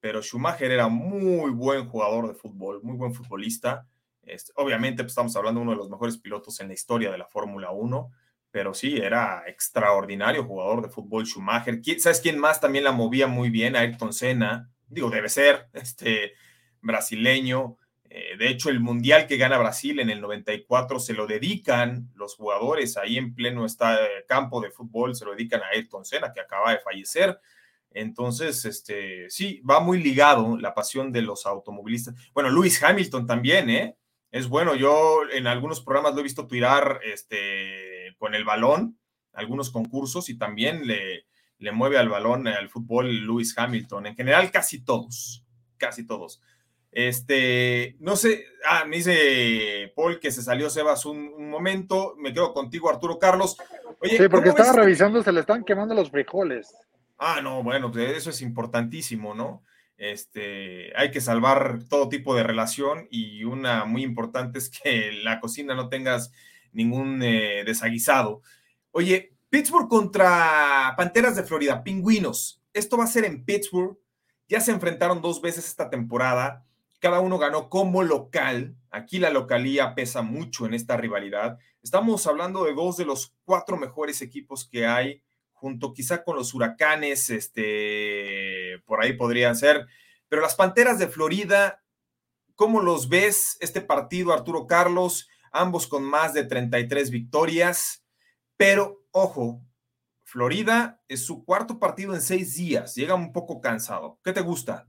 pero 0.00 0.22
Schumacher 0.22 0.70
era 0.70 0.88
muy 0.88 1.50
buen 1.50 1.88
jugador 1.88 2.28
de 2.28 2.34
fútbol, 2.34 2.82
muy 2.82 2.96
buen 2.96 3.14
futbolista. 3.14 3.88
Este, 4.22 4.52
obviamente, 4.56 5.02
pues, 5.02 5.12
estamos 5.12 5.34
hablando 5.36 5.60
de 5.60 5.62
uno 5.62 5.72
de 5.72 5.78
los 5.78 5.90
mejores 5.90 6.18
pilotos 6.18 6.60
en 6.60 6.68
la 6.68 6.74
historia 6.74 7.10
de 7.10 7.18
la 7.18 7.26
Fórmula 7.26 7.70
1, 7.70 8.10
pero 8.50 8.74
sí, 8.74 8.96
era 8.96 9.44
extraordinario 9.46 10.44
jugador 10.44 10.82
de 10.82 10.88
fútbol 10.88 11.26
Schumacher. 11.26 11.80
¿Sabes 11.98 12.20
quién 12.20 12.38
más 12.38 12.60
también 12.60 12.84
la 12.84 12.92
movía 12.92 13.26
muy 13.26 13.50
bien? 13.50 13.76
Ayrton 13.76 14.12
Senna, 14.12 14.70
digo, 14.86 15.10
debe 15.10 15.28
ser, 15.28 15.68
este 15.72 16.34
brasileño. 16.80 17.78
Eh, 18.16 18.36
de 18.38 18.48
hecho, 18.48 18.70
el 18.70 18.78
mundial 18.78 19.26
que 19.26 19.36
gana 19.36 19.58
Brasil 19.58 19.98
en 19.98 20.08
el 20.08 20.20
94 20.20 21.00
se 21.00 21.14
lo 21.14 21.26
dedican 21.26 22.12
los 22.14 22.36
jugadores 22.36 22.96
ahí 22.96 23.18
en 23.18 23.34
pleno 23.34 23.66
está, 23.66 24.04
eh, 24.04 24.24
campo 24.28 24.60
de 24.60 24.70
fútbol, 24.70 25.16
se 25.16 25.24
lo 25.24 25.32
dedican 25.32 25.62
a 25.62 25.70
Ayrton 25.74 26.04
Senna, 26.04 26.32
que 26.32 26.38
acaba 26.38 26.70
de 26.70 26.78
fallecer. 26.78 27.40
Entonces, 27.90 28.64
este, 28.66 29.28
sí, 29.30 29.60
va 29.68 29.80
muy 29.80 30.00
ligado 30.00 30.56
la 30.56 30.74
pasión 30.74 31.10
de 31.10 31.22
los 31.22 31.44
automovilistas. 31.44 32.14
Bueno, 32.32 32.50
Lewis 32.50 32.80
Hamilton 32.80 33.26
también, 33.26 33.68
¿eh? 33.68 33.96
Es 34.30 34.46
bueno, 34.46 34.76
yo 34.76 35.22
en 35.32 35.48
algunos 35.48 35.80
programas 35.80 36.14
lo 36.14 36.20
he 36.20 36.22
visto 36.24 36.46
tirar 36.46 37.00
este, 37.02 38.14
con 38.16 38.36
el 38.36 38.44
balón, 38.44 38.96
algunos 39.32 39.70
concursos, 39.70 40.28
y 40.28 40.38
también 40.38 40.86
le, 40.86 41.26
le 41.58 41.72
mueve 41.72 41.98
al 41.98 42.08
balón, 42.08 42.46
al 42.46 42.68
fútbol, 42.68 43.26
Lewis 43.26 43.58
Hamilton. 43.58 44.06
En 44.06 44.14
general, 44.14 44.52
casi 44.52 44.84
todos, 44.84 45.44
casi 45.78 46.06
todos. 46.06 46.40
Este, 46.94 47.96
no 47.98 48.14
sé, 48.14 48.46
ah, 48.68 48.84
me 48.86 48.98
dice 48.98 49.92
Paul 49.96 50.20
que 50.20 50.30
se 50.30 50.42
salió 50.42 50.70
Sebas 50.70 51.04
un, 51.04 51.50
momento, 51.50 52.14
me 52.18 52.32
quedo 52.32 52.54
contigo, 52.54 52.88
Arturo 52.88 53.18
Carlos. 53.18 53.56
Oye, 54.00 54.16
sí, 54.16 54.28
porque 54.28 54.50
estaba 54.50 54.72
revisando, 54.72 55.20
se 55.20 55.32
le 55.32 55.40
están 55.40 55.64
quemando 55.64 55.92
los 55.92 56.12
frijoles. 56.12 56.72
Ah, 57.18 57.40
no, 57.42 57.64
bueno, 57.64 57.90
pues, 57.90 58.16
eso 58.16 58.30
es 58.30 58.40
importantísimo, 58.42 59.34
¿no? 59.34 59.64
Este, 59.96 60.96
hay 60.96 61.10
que 61.10 61.20
salvar 61.20 61.80
todo 61.88 62.08
tipo 62.08 62.36
de 62.36 62.44
relación 62.44 63.08
y 63.10 63.42
una 63.42 63.84
muy 63.86 64.04
importante 64.04 64.58
es 64.60 64.70
que 64.70 65.10
la 65.24 65.40
cocina 65.40 65.74
no 65.74 65.88
tengas 65.88 66.32
ningún 66.70 67.20
eh, 67.24 67.64
desaguisado. 67.66 68.42
Oye, 68.92 69.34
Pittsburgh 69.50 69.88
contra 69.88 70.94
Panteras 70.96 71.34
de 71.34 71.42
Florida, 71.42 71.82
Pingüinos. 71.82 72.62
Esto 72.72 72.96
va 72.96 73.04
a 73.04 73.08
ser 73.08 73.24
en 73.24 73.44
Pittsburgh. 73.44 73.98
Ya 74.48 74.60
se 74.60 74.70
enfrentaron 74.70 75.20
dos 75.22 75.42
veces 75.42 75.66
esta 75.66 75.90
temporada 75.90 76.64
cada 77.04 77.20
uno 77.20 77.36
ganó 77.36 77.68
como 77.68 78.02
local. 78.02 78.78
Aquí 78.90 79.18
la 79.18 79.28
localía 79.28 79.94
pesa 79.94 80.22
mucho 80.22 80.64
en 80.64 80.72
esta 80.72 80.96
rivalidad. 80.96 81.58
Estamos 81.82 82.26
hablando 82.26 82.64
de 82.64 82.72
dos 82.72 82.96
de 82.96 83.04
los 83.04 83.34
cuatro 83.44 83.76
mejores 83.76 84.22
equipos 84.22 84.66
que 84.66 84.86
hay, 84.86 85.22
junto 85.52 85.92
quizá 85.92 86.24
con 86.24 86.34
los 86.34 86.54
huracanes, 86.54 87.28
este, 87.28 88.82
por 88.86 89.02
ahí 89.02 89.12
podrían 89.12 89.54
ser. 89.54 89.86
Pero 90.30 90.40
las 90.40 90.54
Panteras 90.54 90.98
de 90.98 91.08
Florida, 91.08 91.84
¿cómo 92.54 92.80
los 92.80 93.10
ves 93.10 93.58
este 93.60 93.82
partido, 93.82 94.32
Arturo 94.32 94.66
Carlos? 94.66 95.28
Ambos 95.52 95.86
con 95.86 96.04
más 96.04 96.32
de 96.32 96.44
33 96.44 97.10
victorias. 97.10 98.02
Pero, 98.56 99.04
ojo, 99.10 99.60
Florida 100.22 101.02
es 101.08 101.26
su 101.26 101.44
cuarto 101.44 101.78
partido 101.78 102.14
en 102.14 102.22
seis 102.22 102.54
días. 102.54 102.94
Llega 102.94 103.14
un 103.14 103.30
poco 103.30 103.60
cansado. 103.60 104.18
¿Qué 104.24 104.32
te 104.32 104.40
gusta? 104.40 104.86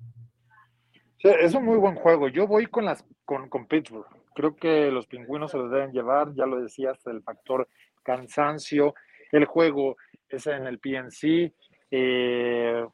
Es 1.31 1.53
un 1.53 1.65
muy 1.65 1.77
buen 1.77 1.95
juego. 1.95 2.27
Yo 2.27 2.47
voy 2.47 2.67
con 2.67 2.85
las 2.85 3.05
con, 3.25 3.49
con 3.49 3.67
Pittsburgh. 3.67 4.05
Creo 4.33 4.55
que 4.55 4.91
los 4.91 5.07
pingüinos 5.07 5.51
se 5.51 5.57
los 5.57 5.71
deben 5.71 5.91
llevar, 5.91 6.33
ya 6.35 6.45
lo 6.45 6.61
decías, 6.61 7.05
el 7.07 7.23
factor 7.23 7.67
cansancio. 8.03 8.93
El 9.31 9.45
juego 9.45 9.97
es 10.29 10.45
en 10.47 10.67
el 10.67 10.79
PNC. 10.79 11.53
Eh, 11.91 12.85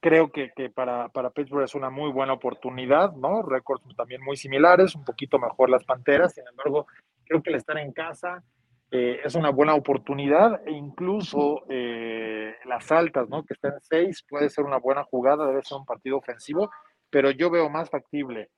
creo 0.00 0.30
que, 0.30 0.50
para, 0.74 1.08
para, 1.08 1.30
Pittsburgh 1.30 1.64
es 1.64 1.74
una 1.74 1.90
muy 1.90 2.10
buena 2.10 2.32
oportunidad, 2.32 3.12
¿no? 3.12 3.42
Récords 3.42 3.84
también 3.96 4.22
muy 4.22 4.36
similares, 4.36 4.94
un 4.94 5.04
poquito 5.04 5.38
mejor 5.38 5.70
las 5.70 5.84
Panteras, 5.84 6.34
sin 6.34 6.46
embargo, 6.48 6.86
creo 7.24 7.42
que 7.42 7.50
el 7.50 7.56
estar 7.56 7.78
en 7.78 7.92
casa 7.92 8.42
eh, 8.90 9.20
es 9.24 9.34
una 9.34 9.50
buena 9.50 9.74
oportunidad 9.74 10.66
e 10.66 10.72
incluso 10.72 11.64
eh, 11.68 12.54
las 12.64 12.90
altas, 12.90 13.28
¿no? 13.28 13.44
Que 13.44 13.54
estén 13.54 13.74
en 13.74 13.80
seis 13.80 14.24
puede 14.28 14.50
ser 14.50 14.64
una 14.64 14.78
buena 14.78 15.04
jugada, 15.04 15.46
debe 15.46 15.62
ser 15.62 15.78
un 15.78 15.84
partido 15.84 16.16
ofensivo 16.16 16.70
pero 17.10 17.30
yo 17.30 17.50
veo 17.50 17.68
más 17.68 17.90
factible 17.90 18.50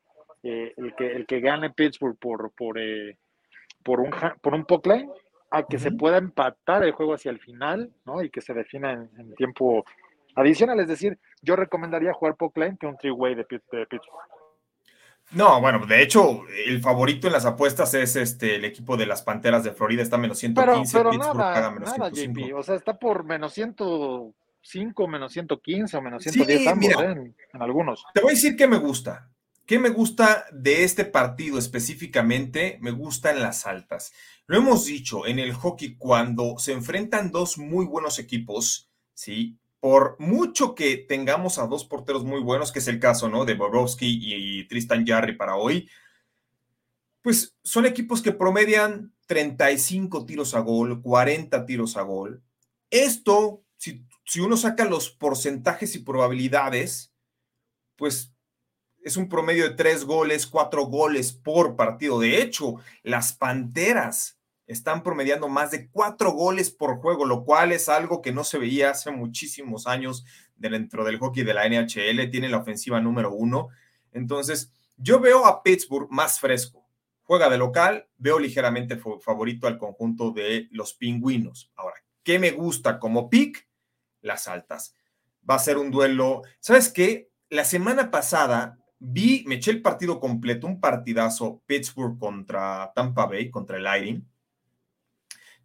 eh, 0.43 0.75
el, 0.77 0.95
que, 0.95 1.07
el 1.07 1.27
que 1.27 1.41
gane 1.41 1.71
Pittsburgh 1.71 2.19
por, 2.19 2.53
por, 2.53 2.79
eh, 2.79 3.19
por 3.83 4.01
un, 4.01 4.11
por 4.41 4.55
un 4.55 4.67
a 5.51 5.63
que 5.65 5.79
se 5.79 5.93
pueda 5.93 6.17
empatar 6.17 6.83
el 6.83 6.93
juego 6.93 7.15
hacia 7.15 7.31
el 7.31 7.39
final, 7.39 7.93
¿no? 8.07 8.23
Y 8.23 8.31
que 8.31 8.41
se 8.41 8.55
defina 8.55 8.93
en, 8.93 9.35
tiempo 9.35 9.85
adicional. 10.35 10.81
Es 10.81 10.89
decir, 10.89 11.19
yo 11.43 11.57
recomendaría 11.57 12.15
jugar 12.15 12.37
Pockline 12.37 12.79
que 12.79 12.87
un 12.87 12.97
three-way 12.97 13.35
de, 13.35 13.45
Pittsburgh. 13.45 14.29
No, 15.33 15.61
bueno, 15.61 15.87
de 15.87 16.03
hecho, 16.03 16.43
el 16.67 16.81
favorito 16.81 17.27
en 17.27 17.35
las 17.35 17.45
apuestas 17.45 17.93
es 17.95 18.17
este 18.17 18.57
el 18.57 18.65
equipo 18.65 18.97
de 18.97 19.07
las 19.07 19.23
Panteras 19.23 19.63
de 19.63 19.73
Florida, 19.73 20.03
está 20.03 20.19
menos 20.19 20.39
115, 20.39 20.99
pero, 20.99 21.11
pero 21.11 21.35
nada, 21.35 21.71
nada, 21.71 22.11
JP, 22.11 22.55
o 22.55 22.63
sea, 22.63 22.75
está 22.75 22.99
por 22.99 23.25
menos 23.25 23.53
100, 23.53 23.77
5, 24.63 25.09
menos 25.09 25.33
115 25.33 25.97
o 25.97 26.03
menos 26.03 26.23
110 26.23 26.67
ambos, 26.67 26.89
¿eh? 26.89 27.35
en, 27.53 27.63
algunos. 27.63 28.05
Te 28.15 28.21
voy 28.21 28.33
a 28.33 28.35
decir 28.35 28.57
qué 28.57 28.67
me 28.67 28.79
gusta. 28.79 29.29
¿Qué 29.67 29.79
me 29.79 29.91
gusta 29.91 30.45
de 30.53 30.85
este 30.85 31.05
partido 31.05 31.59
específicamente? 31.59 32.79
Me 32.81 32.91
gustan 32.91 33.41
las 33.41 33.67
altas. 33.67 34.13
Lo 34.47 34.59
hemos 34.59 34.87
dicho 34.87 35.27
en 35.27 35.39
el 35.39 35.53
hockey 35.53 35.97
cuando 35.97 36.59
se 36.59 36.73
enfrentan 36.73 37.31
dos 37.31 37.59
muy 37.59 37.87
buenos 37.87 38.19
equipos, 38.19 38.91
¿sí? 39.15 39.59
Por 39.81 40.17
mucho 40.19 40.75
que 40.75 40.97
tengamos 40.97 41.59
a 41.59 41.67
dos 41.67 41.85
porteros 41.85 42.25
muy 42.25 42.41
buenos, 42.41 42.73
que 42.73 42.81
es 42.81 42.89
el 42.89 43.01
caso, 43.01 43.29
¿no? 43.29 43.45
De 43.45 43.55
Borowski 43.55 44.19
y 44.21 44.67
Tristan 44.69 45.07
Jarry 45.07 45.37
para 45.37 45.57
hoy, 45.57 45.89
pues 47.23 47.57
son 47.63 47.87
equipos 47.87 48.21
que 48.21 48.33
promedian 48.33 49.13
35 49.27 50.27
tiros 50.27 50.55
a 50.55 50.61
gol, 50.61 51.01
40 51.01 51.65
tiros 51.65 51.97
a 51.97 52.03
gol, 52.03 52.43
Esto, 52.91 53.63
si, 53.77 54.05
si 54.25 54.41
uno 54.41 54.57
saca 54.57 54.85
los 54.85 55.11
porcentajes 55.11 55.95
y 55.95 56.01
probabilidades, 56.01 57.13
pues 57.97 58.33
es 59.03 59.17
un 59.17 59.29
promedio 59.29 59.65
de 59.65 59.75
tres 59.75 60.05
goles, 60.05 60.47
cuatro 60.47 60.87
goles 60.87 61.33
por 61.33 61.77
partido. 61.77 62.21
De 62.21 62.41
hecho, 62.41 62.77
las 63.03 63.33
Panteras 63.33 64.39
están 64.67 65.03
promediando 65.03 65.49
más 65.49 65.71
de 65.71 65.89
cuatro 65.91 66.33
goles 66.33 66.71
por 66.71 66.99
juego, 66.99 67.25
lo 67.27 67.45
cual 67.45 67.73
es 67.73 67.89
algo 67.89 68.23
que 68.23 68.33
no 68.33 68.45
se 68.45 68.59
veía 68.59 68.91
hace 68.91 69.11
muchísimos 69.11 69.87
años 69.87 70.25
dentro 70.57 71.05
del 71.05 71.19
hockey 71.19 71.43
de 71.43 71.55
la 71.55 71.69
NHL. 71.69 72.31
Tiene 72.31 72.49
la 72.49 72.59
ofensiva 72.59 73.01
número 73.01 73.33
uno. 73.33 73.69
Entonces, 74.13 74.73
yo 74.97 75.21
veo 75.21 75.47
a 75.47 75.63
Pittsburgh 75.63 76.09
más 76.11 76.39
fresco. 76.39 76.87
Juega 77.25 77.49
de 77.49 77.59
local, 77.59 78.09
veo 78.19 78.39
ligeramente 78.39 78.97
favorito 79.21 79.67
al 79.67 79.79
conjunto 79.79 80.31
de 80.33 80.69
los 80.71 80.95
pingüinos. 80.95 81.73
Ahora, 81.77 81.97
¿qué 82.23 82.39
me 82.39 82.51
gusta 82.51 82.99
como 82.99 83.29
pick? 83.31 83.67
Las 84.23 84.49
altas. 84.49 84.97
Va 85.49 85.57
a 85.57 85.61
ser 85.61 85.77
un 85.77 85.91
duelo. 85.91 86.43
¿Sabes 86.61 86.91
qué? 86.91 87.31
La 87.51 87.65
semana 87.65 88.11
pasada 88.11 88.79
vi, 88.99 89.45
me 89.47 89.57
eché 89.57 89.71
el 89.71 89.83
partido 89.83 90.19
completo, 90.19 90.67
un 90.67 90.81
partidazo 90.81 91.63
Pittsburgh 91.67 92.19
contra 92.19 92.93
Tampa 92.95 93.27
Bay, 93.27 93.51
contra 93.51 93.77
el 93.77 93.85
Lightning. 93.85 94.27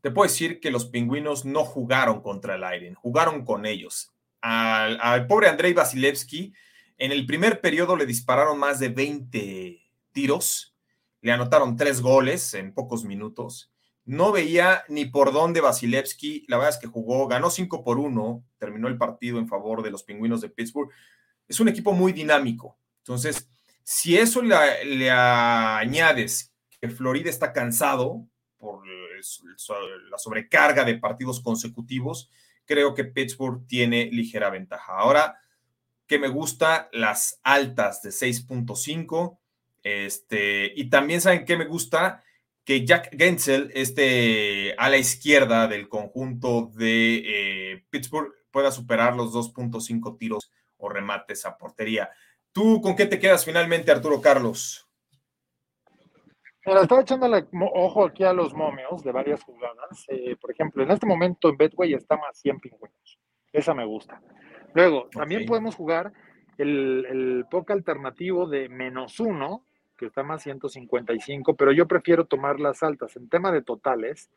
Te 0.01 0.11
puedo 0.11 0.27
decir 0.27 0.59
que 0.59 0.71
los 0.71 0.85
pingüinos 0.85 1.45
no 1.45 1.63
jugaron 1.63 2.21
contra 2.21 2.55
el 2.55 2.61
Lightning, 2.61 2.93
jugaron 2.95 3.45
con 3.45 3.65
ellos. 3.65 4.11
Al, 4.41 4.99
al 5.01 5.27
pobre 5.27 5.47
Andrei 5.47 5.73
Vasilevsky 5.73 6.53
en 6.97 7.11
el 7.11 7.25
primer 7.25 7.61
periodo 7.61 7.95
le 7.95 8.05
dispararon 8.05 8.57
más 8.57 8.79
de 8.79 8.89
20 8.89 9.81
tiros, 10.11 10.75
le 11.21 11.31
anotaron 11.31 11.75
tres 11.75 12.01
goles 12.01 12.55
en 12.55 12.73
pocos 12.73 13.03
minutos. 13.03 13.71
No 14.07 14.31
veía 14.31 14.85
ni 14.87 15.03
por 15.03 15.33
dónde 15.33 15.59
Vasilevsky, 15.59 16.45
la 16.47 16.55
verdad 16.55 16.75
es 16.75 16.79
que 16.79 16.87
jugó, 16.87 17.27
ganó 17.27 17.49
5 17.49 17.83
por 17.83 17.99
1, 17.99 18.41
terminó 18.57 18.87
el 18.87 18.97
partido 18.97 19.37
en 19.37 19.49
favor 19.49 19.83
de 19.83 19.91
los 19.91 20.03
pingüinos 20.03 20.39
de 20.39 20.47
Pittsburgh. 20.47 20.89
Es 21.45 21.59
un 21.59 21.67
equipo 21.67 21.91
muy 21.91 22.13
dinámico. 22.13 22.79
Entonces, 22.99 23.49
si 23.83 24.17
eso 24.17 24.41
le, 24.41 24.85
le 24.85 25.11
añades 25.11 26.53
que 26.79 26.87
Florida 26.87 27.29
está 27.29 27.51
cansado 27.51 28.25
por 28.57 28.81
la 28.87 30.17
sobrecarga 30.17 30.85
de 30.85 30.97
partidos 30.97 31.41
consecutivos, 31.41 32.31
creo 32.63 32.93
que 32.93 33.03
Pittsburgh 33.03 33.67
tiene 33.67 34.05
ligera 34.05 34.49
ventaja. 34.49 34.93
Ahora, 34.97 35.37
que 36.07 36.17
me 36.17 36.29
gusta 36.29 36.87
las 36.93 37.41
altas 37.43 38.01
de 38.01 38.11
6.5. 38.11 39.37
Este, 39.83 40.71
y 40.75 40.89
también 40.89 41.19
saben 41.19 41.43
que 41.43 41.57
me 41.57 41.65
gusta 41.65 42.23
que 42.67 42.85
Jack 42.85 43.15
Gensel, 43.17 43.71
este 43.75 44.75
a 44.77 44.89
la 44.89 44.97
izquierda 44.97 45.69
del 45.69 45.87
conjunto 45.87 46.69
de 46.75 47.23
eh, 47.25 47.85
Pittsburgh, 47.89 48.33
pueda 48.51 48.71
superar 48.71 49.15
los 49.15 49.33
2.5 49.33 50.17
tiros 50.17 50.51
o 50.75 50.89
remates 50.89 51.45
a 51.45 51.57
portería. 51.57 52.09
¿Tú 52.51 52.81
con 52.81 52.97
qué 52.97 53.05
te 53.05 53.19
quedas 53.19 53.45
finalmente, 53.45 53.89
Arturo 53.89 54.19
Carlos? 54.19 54.85
Mira, 56.65 56.81
estaba 56.81 57.03
echando 57.03 57.27
ojo 57.73 58.05
aquí 58.05 58.25
a 58.25 58.33
los 58.33 58.53
momios 58.53 59.01
de 59.01 59.13
varias 59.13 59.41
jugadas. 59.43 60.03
Eh, 60.09 60.35
por 60.35 60.51
ejemplo, 60.51 60.83
en 60.83 60.91
este 60.91 61.05
momento 61.05 61.47
en 61.47 61.55
Betway 61.55 61.93
está 61.93 62.17
más 62.17 62.37
100 62.37 62.59
pingüinos. 62.59 63.19
Esa 63.53 63.73
me 63.73 63.85
gusta. 63.85 64.21
Luego, 64.73 65.07
también 65.13 65.45
podemos 65.45 65.73
jugar 65.73 66.11
el, 66.57 67.05
el 67.09 67.45
POC 67.49 67.71
alternativo 67.71 68.45
de 68.45 68.67
menos 68.67 69.21
uno, 69.21 69.66
que 69.97 70.05
está 70.05 70.23
más 70.23 70.43
155, 70.43 71.55
pero 71.55 71.71
yo 71.71 71.87
prefiero 71.87 72.25
tomar 72.25 72.59
las 72.59 72.83
altas. 72.83 73.15
En 73.15 73.29
tema 73.29 73.51
de 73.51 73.61
totales, 73.61 74.29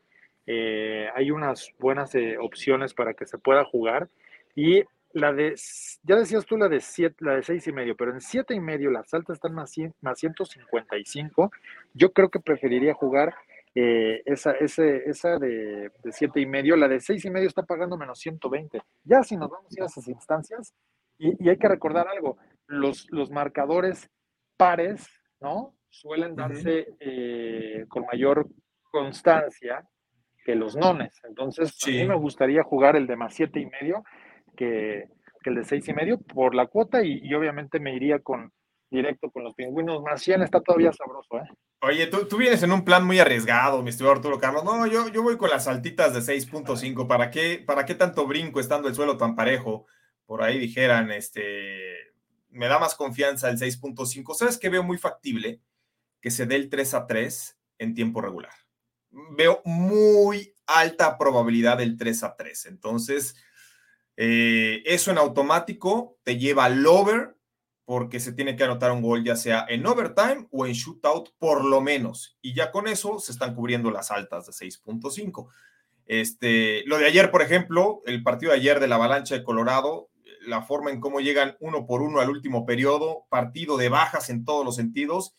eh, 0.47 1.09
hay 1.15 1.31
unas 1.31 1.73
buenas 1.79 2.15
eh, 2.15 2.37
opciones 2.39 2.95
para 2.95 3.15
que 3.15 3.27
se 3.27 3.39
pueda 3.39 3.65
jugar. 3.65 4.09
Y 4.55 4.83
la 5.13 5.33
de, 5.33 5.55
ya 6.03 6.17
decías 6.17 6.47
tú 6.47 6.57
la 6.57 6.69
de 6.69 6.81
siete, 6.81 7.17
la 7.21 7.37
de 7.37 7.43
seis 7.43 7.67
y 7.67 7.73
medio, 7.73 7.97
pero 7.97 8.13
en 8.13 8.21
siete 8.21 8.55
y 8.55 8.61
medio 8.61 8.91
las 8.91 9.13
altas 9.13 9.35
están 9.35 9.55
más, 9.55 9.75
más 10.01 10.19
155. 10.19 11.53
Yo 11.95 12.13
creo 12.13 12.31
que 12.31 12.41
preferiría 12.41 12.95
jugar 12.95 13.35
eh, 13.75 14.23
esa, 14.25 14.53
esa 14.53 15.39
de, 15.39 15.93
de, 16.03 16.13
siete 16.13 16.41
y 16.41 16.47
medio, 16.47 16.77
la 16.77 16.89
de 16.89 17.01
seis 17.01 17.25
y 17.25 17.31
medio 17.31 17.49
está 17.49 17.63
pagando 17.63 17.97
menos 17.97 18.19
120. 18.19 18.83
Ya 19.05 19.23
si 19.23 19.37
nos 19.37 19.51
vamos 19.51 19.71
a 19.71 19.75
ir 19.75 19.83
a 19.83 19.87
esas 19.87 20.09
instancias, 20.09 20.75
y, 21.21 21.49
hay 21.49 21.59
que 21.59 21.69
recordar 21.69 22.09
algo, 22.09 22.39
los, 22.67 23.07
los 23.11 23.31
marcadores 23.31 24.11
pares, 24.57 25.07
¿no? 25.41 25.75
Suelen 25.89 26.37
darse 26.37 26.95
eh, 27.01 27.85
con 27.89 28.07
mayor 28.07 28.49
constancia 28.91 29.85
que 30.45 30.55
los 30.55 30.77
nones. 30.77 31.21
Entonces, 31.25 31.77
a 31.87 31.91
mí 31.91 32.05
me 32.07 32.17
gustaría 32.17 32.63
jugar 32.63 32.97
el 32.97 33.07
de 33.07 33.17
más 33.17 33.35
siete 33.35 33.61
y 33.61 33.67
medio 33.67 34.05
que, 34.57 35.09
que 35.43 35.51
el 35.51 35.57
de 35.57 35.65
seis 35.65 35.89
y 35.89 35.93
medio 35.93 36.19
por 36.19 36.55
la 36.55 36.67
cuota 36.67 37.03
y, 37.03 37.21
y 37.23 37.35
obviamente 37.35 37.81
me 37.81 37.95
iría 37.95 38.21
con 38.21 38.53
directo 38.91 39.31
con 39.31 39.45
los 39.45 39.55
pingüinos. 39.55 40.03
Más 40.03 40.21
100 40.23 40.43
está 40.43 40.61
todavía 40.61 40.93
sabroso, 40.93 41.39
¿eh? 41.39 41.49
Oye, 41.83 42.09
tú, 42.09 42.27
tú, 42.29 42.37
vienes 42.37 42.63
en 42.63 42.73
un 42.73 42.85
plan 42.85 43.07
muy 43.07 43.19
arriesgado, 43.21 43.83
mi 43.83 43.89
estimado 43.89 44.17
Arturo 44.17 44.39
Carlos. 44.39 44.65
No, 44.65 44.87
yo, 44.87 45.09
yo 45.09 45.23
voy 45.23 45.39
con 45.39 45.49
las 45.49 45.67
altitas 45.67 46.13
de 46.13 46.21
6.5. 46.21 47.07
¿Para 47.07 47.31
qué, 47.31 47.63
¿Para 47.67 47.87
qué 47.87 47.95
tanto 47.95 48.27
brinco 48.27 48.61
estando 48.61 48.89
el 48.89 48.95
suelo 48.95 49.17
tan 49.17 49.35
parejo? 49.35 49.87
Por 50.27 50.43
ahí 50.43 50.59
dijeran, 50.59 51.11
este, 51.11 52.10
me 52.51 52.69
da 52.69 52.79
más 52.79 52.95
confianza 52.95 53.49
el 53.49 53.59
6.5. 53.59 54.35
¿Sabes 54.35 54.59
qué 54.59 54.69
veo 54.69 54.83
muy 54.83 54.99
factible? 54.99 55.61
Que 56.21 56.31
se 56.31 56.47
dé 56.47 56.57
el 56.57 56.69
3 56.69 56.95
a 56.95 57.07
3 57.07 57.59
en 57.79 57.95
tiempo 57.95 58.21
regular. 58.21 58.53
Veo 59.11 59.63
muy 59.65 60.55
alta 60.67 61.19
probabilidad 61.19 61.79
del 61.79 61.97
3 61.97 62.23
a 62.25 62.37
3. 62.37 62.67
Entonces, 62.67 63.37
eh, 64.17 64.83
eso 64.85 65.11
en 65.11 65.19
automático 65.19 66.19
te 66.23 66.37
lleva 66.37 66.67
al 66.67 66.87
over 66.87 67.37
porque 67.85 68.21
se 68.21 68.33
tiene 68.33 68.55
que 68.55 68.63
anotar 68.63 68.93
un 68.93 69.03
gol 69.03 69.25
ya 69.25 69.35
sea 69.35 69.67
en 69.69 69.85
overtime 69.85 70.47
o 70.53 70.65
en 70.65 70.75
shootout 70.75 71.31
por 71.39 71.65
lo 71.65 71.81
menos. 71.81 72.39
Y 72.41 72.55
ya 72.55 72.71
con 72.71 72.87
eso 72.87 73.19
se 73.19 73.33
están 73.33 73.55
cubriendo 73.55 73.91
las 73.91 74.11
altas 74.11 74.47
de 74.47 74.53
6.5. 74.53 75.49
Este, 76.07 76.85
lo 76.87 76.99
de 76.99 77.07
ayer, 77.07 77.31
por 77.31 77.43
ejemplo, 77.43 78.03
el 78.05 78.23
partido 78.23 78.53
de 78.53 78.59
ayer 78.59 78.79
de 78.79 78.89
la 78.89 78.97
avalancha 78.97 79.35
de 79.35 79.43
Colorado, 79.43 80.10
la 80.51 80.63
forma 80.63 80.91
en 80.91 81.01
cómo 81.01 81.21
llegan 81.21 81.57
uno 81.61 81.87
por 81.87 82.03
uno 82.03 82.21
al 82.21 82.29
último 82.29 82.67
periodo, 82.67 83.27
partido 83.31 83.77
de 83.77 83.89
bajas 83.89 84.29
en 84.29 84.45
todos 84.45 84.65
los 84.65 84.77
sentidos 84.77 85.35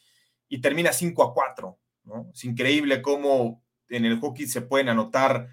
y 0.50 0.62
termina 0.62 0.94
5 0.94 1.24
a 1.24 1.34
4. 1.34 1.78
¿no? 2.06 2.32
Es 2.34 2.44
increíble 2.44 3.02
cómo 3.02 3.64
en 3.90 4.06
el 4.06 4.20
hockey 4.20 4.48
se 4.48 4.62
pueden 4.62 4.90
anotar 4.90 5.50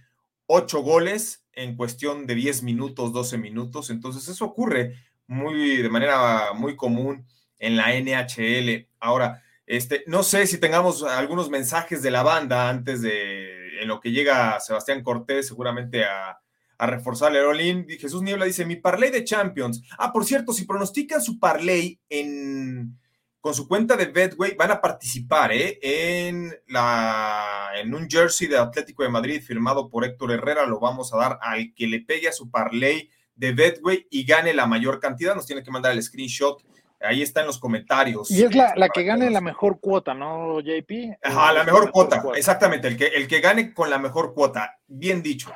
8 0.46 0.80
goles 0.82 1.44
en 1.52 1.76
cuestión 1.76 2.26
de 2.26 2.34
10 2.34 2.62
minutos, 2.62 3.12
12 3.12 3.36
minutos. 3.36 3.90
Entonces 3.90 4.26
eso 4.28 4.44
ocurre 4.46 4.94
muy, 5.26 5.76
de 5.78 5.90
manera 5.90 6.52
muy 6.54 6.76
común 6.76 7.26
en 7.58 7.76
la 7.76 7.92
NHL. 7.92 8.88
Ahora, 9.00 9.42
este, 9.66 10.04
no 10.06 10.22
sé 10.22 10.46
si 10.46 10.58
tengamos 10.58 11.02
algunos 11.02 11.50
mensajes 11.50 12.02
de 12.02 12.10
la 12.10 12.22
banda 12.22 12.70
antes 12.70 13.02
de, 13.02 13.82
en 13.82 13.88
lo 13.88 14.00
que 14.00 14.12
llega 14.12 14.58
Sebastián 14.60 15.02
Cortés, 15.02 15.48
seguramente 15.48 16.04
a, 16.04 16.38
a 16.78 16.86
reforzar 16.86 17.34
el 17.34 17.44
Olin. 17.44 17.86
Jesús 17.88 18.22
Niebla 18.22 18.44
dice, 18.44 18.64
mi 18.64 18.76
parlay 18.76 19.10
de 19.10 19.24
Champions. 19.24 19.82
Ah, 19.98 20.12
por 20.12 20.24
cierto, 20.24 20.52
si 20.52 20.64
pronostican 20.64 21.20
su 21.20 21.38
parlay 21.38 22.00
en, 22.08 22.96
con 23.40 23.52
su 23.52 23.66
cuenta 23.66 23.96
de 23.96 24.06
Betway, 24.06 24.54
van 24.54 24.70
a 24.70 24.80
participar 24.80 25.52
¿eh? 25.52 25.78
en, 25.82 26.54
la, 26.68 27.70
en 27.76 27.92
un 27.92 28.08
jersey 28.08 28.46
de 28.46 28.58
Atlético 28.58 29.02
de 29.02 29.08
Madrid 29.08 29.42
firmado 29.42 29.90
por 29.90 30.04
Héctor 30.04 30.32
Herrera. 30.32 30.66
Lo 30.66 30.78
vamos 30.78 31.12
a 31.12 31.18
dar 31.18 31.38
al 31.42 31.74
que 31.74 31.88
le 31.88 32.00
pegue 32.00 32.28
a 32.28 32.32
su 32.32 32.48
parlay 32.50 33.10
de 33.34 33.52
Betway 33.52 34.06
y 34.10 34.24
gane 34.24 34.54
la 34.54 34.66
mayor 34.66 35.00
cantidad, 35.00 35.34
nos 35.34 35.46
tiene 35.46 35.62
que 35.62 35.70
mandar 35.70 35.92
el 35.92 36.02
screenshot. 36.02 36.62
Ahí 37.00 37.22
está 37.22 37.42
en 37.42 37.46
los 37.46 37.58
comentarios. 37.58 38.28
Y 38.28 38.42
es 38.42 38.54
la, 38.56 38.72
la 38.74 38.88
que 38.88 39.04
gane 39.04 39.30
la 39.30 39.40
mejor 39.40 39.78
cuota, 39.78 40.14
¿no, 40.14 40.58
JP? 40.60 41.18
Ajá, 41.22 41.52
la 41.52 41.62
mejor, 41.62 41.92
cuota, 41.92 42.20
exactamente, 42.34 42.88
el 42.88 42.96
que, 42.96 43.06
el 43.06 43.28
que 43.28 43.38
gane 43.38 43.72
con 43.72 43.88
la 43.88 43.98
mejor 43.98 44.34
cuota. 44.34 44.80
Bien 44.88 45.22
dicho, 45.22 45.52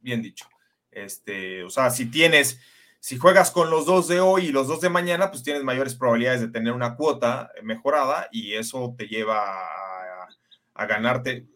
bien 0.00 0.22
dicho. 0.22 0.46
Este, 0.90 1.62
o 1.64 1.70
sea, 1.70 1.90
si 1.90 2.10
tienes, 2.10 2.60
si 3.00 3.18
juegas 3.18 3.50
con 3.50 3.70
los 3.70 3.86
dos 3.86 4.08
de 4.08 4.20
hoy 4.20 4.46
y 4.46 4.52
los 4.52 4.68
dos 4.68 4.80
de 4.80 4.88
mañana, 4.88 5.30
pues 5.30 5.42
tienes 5.42 5.62
mayores 5.64 5.94
probabilidades 5.94 6.40
de 6.40 6.48
tener 6.48 6.72
una 6.72 6.96
cuota 6.96 7.50
mejorada 7.62 8.28
y 8.32 8.54
eso 8.54 8.94
te 8.96 9.06
lleva 9.06 9.64
a, 9.64 10.28
a 10.74 10.86
ganarte. 10.86 11.46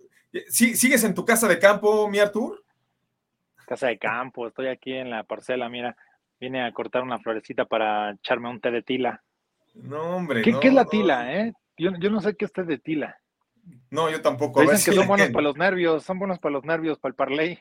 ¿Sigues 0.48 1.04
en 1.04 1.14
tu 1.14 1.24
casa 1.24 1.46
de 1.48 1.58
campo, 1.58 2.08
mi 2.08 2.18
Artur? 2.18 2.62
casa 3.72 3.86
de 3.86 3.98
campo, 3.98 4.46
estoy 4.46 4.68
aquí 4.68 4.92
en 4.92 5.08
la 5.08 5.24
parcela, 5.24 5.68
mira, 5.70 5.96
vine 6.38 6.62
a 6.62 6.72
cortar 6.72 7.02
una 7.02 7.18
florecita 7.18 7.64
para 7.64 8.10
echarme 8.10 8.50
un 8.50 8.60
té 8.60 8.70
de 8.70 8.82
tila. 8.82 9.22
No, 9.74 10.16
hombre. 10.16 10.42
¿Qué, 10.42 10.52
no, 10.52 10.60
¿qué 10.60 10.68
es 10.68 10.74
la 10.74 10.84
tila, 10.84 11.34
eh? 11.34 11.54
Yo, 11.78 11.90
yo, 11.98 12.10
no 12.10 12.20
sé 12.20 12.36
qué 12.36 12.44
es 12.44 12.52
té 12.52 12.64
de 12.64 12.78
tila. 12.78 13.18
No, 13.90 14.10
yo 14.10 14.20
tampoco. 14.20 14.60
Dicen 14.60 14.84
que 14.84 14.92
son 14.92 15.06
buenos 15.06 15.30
para 15.30 15.42
los 15.42 15.56
nervios, 15.56 16.02
son 16.02 16.18
buenos 16.18 16.38
para 16.38 16.52
los 16.52 16.64
nervios, 16.64 16.98
para 16.98 17.10
el 17.10 17.14
parlay. 17.14 17.60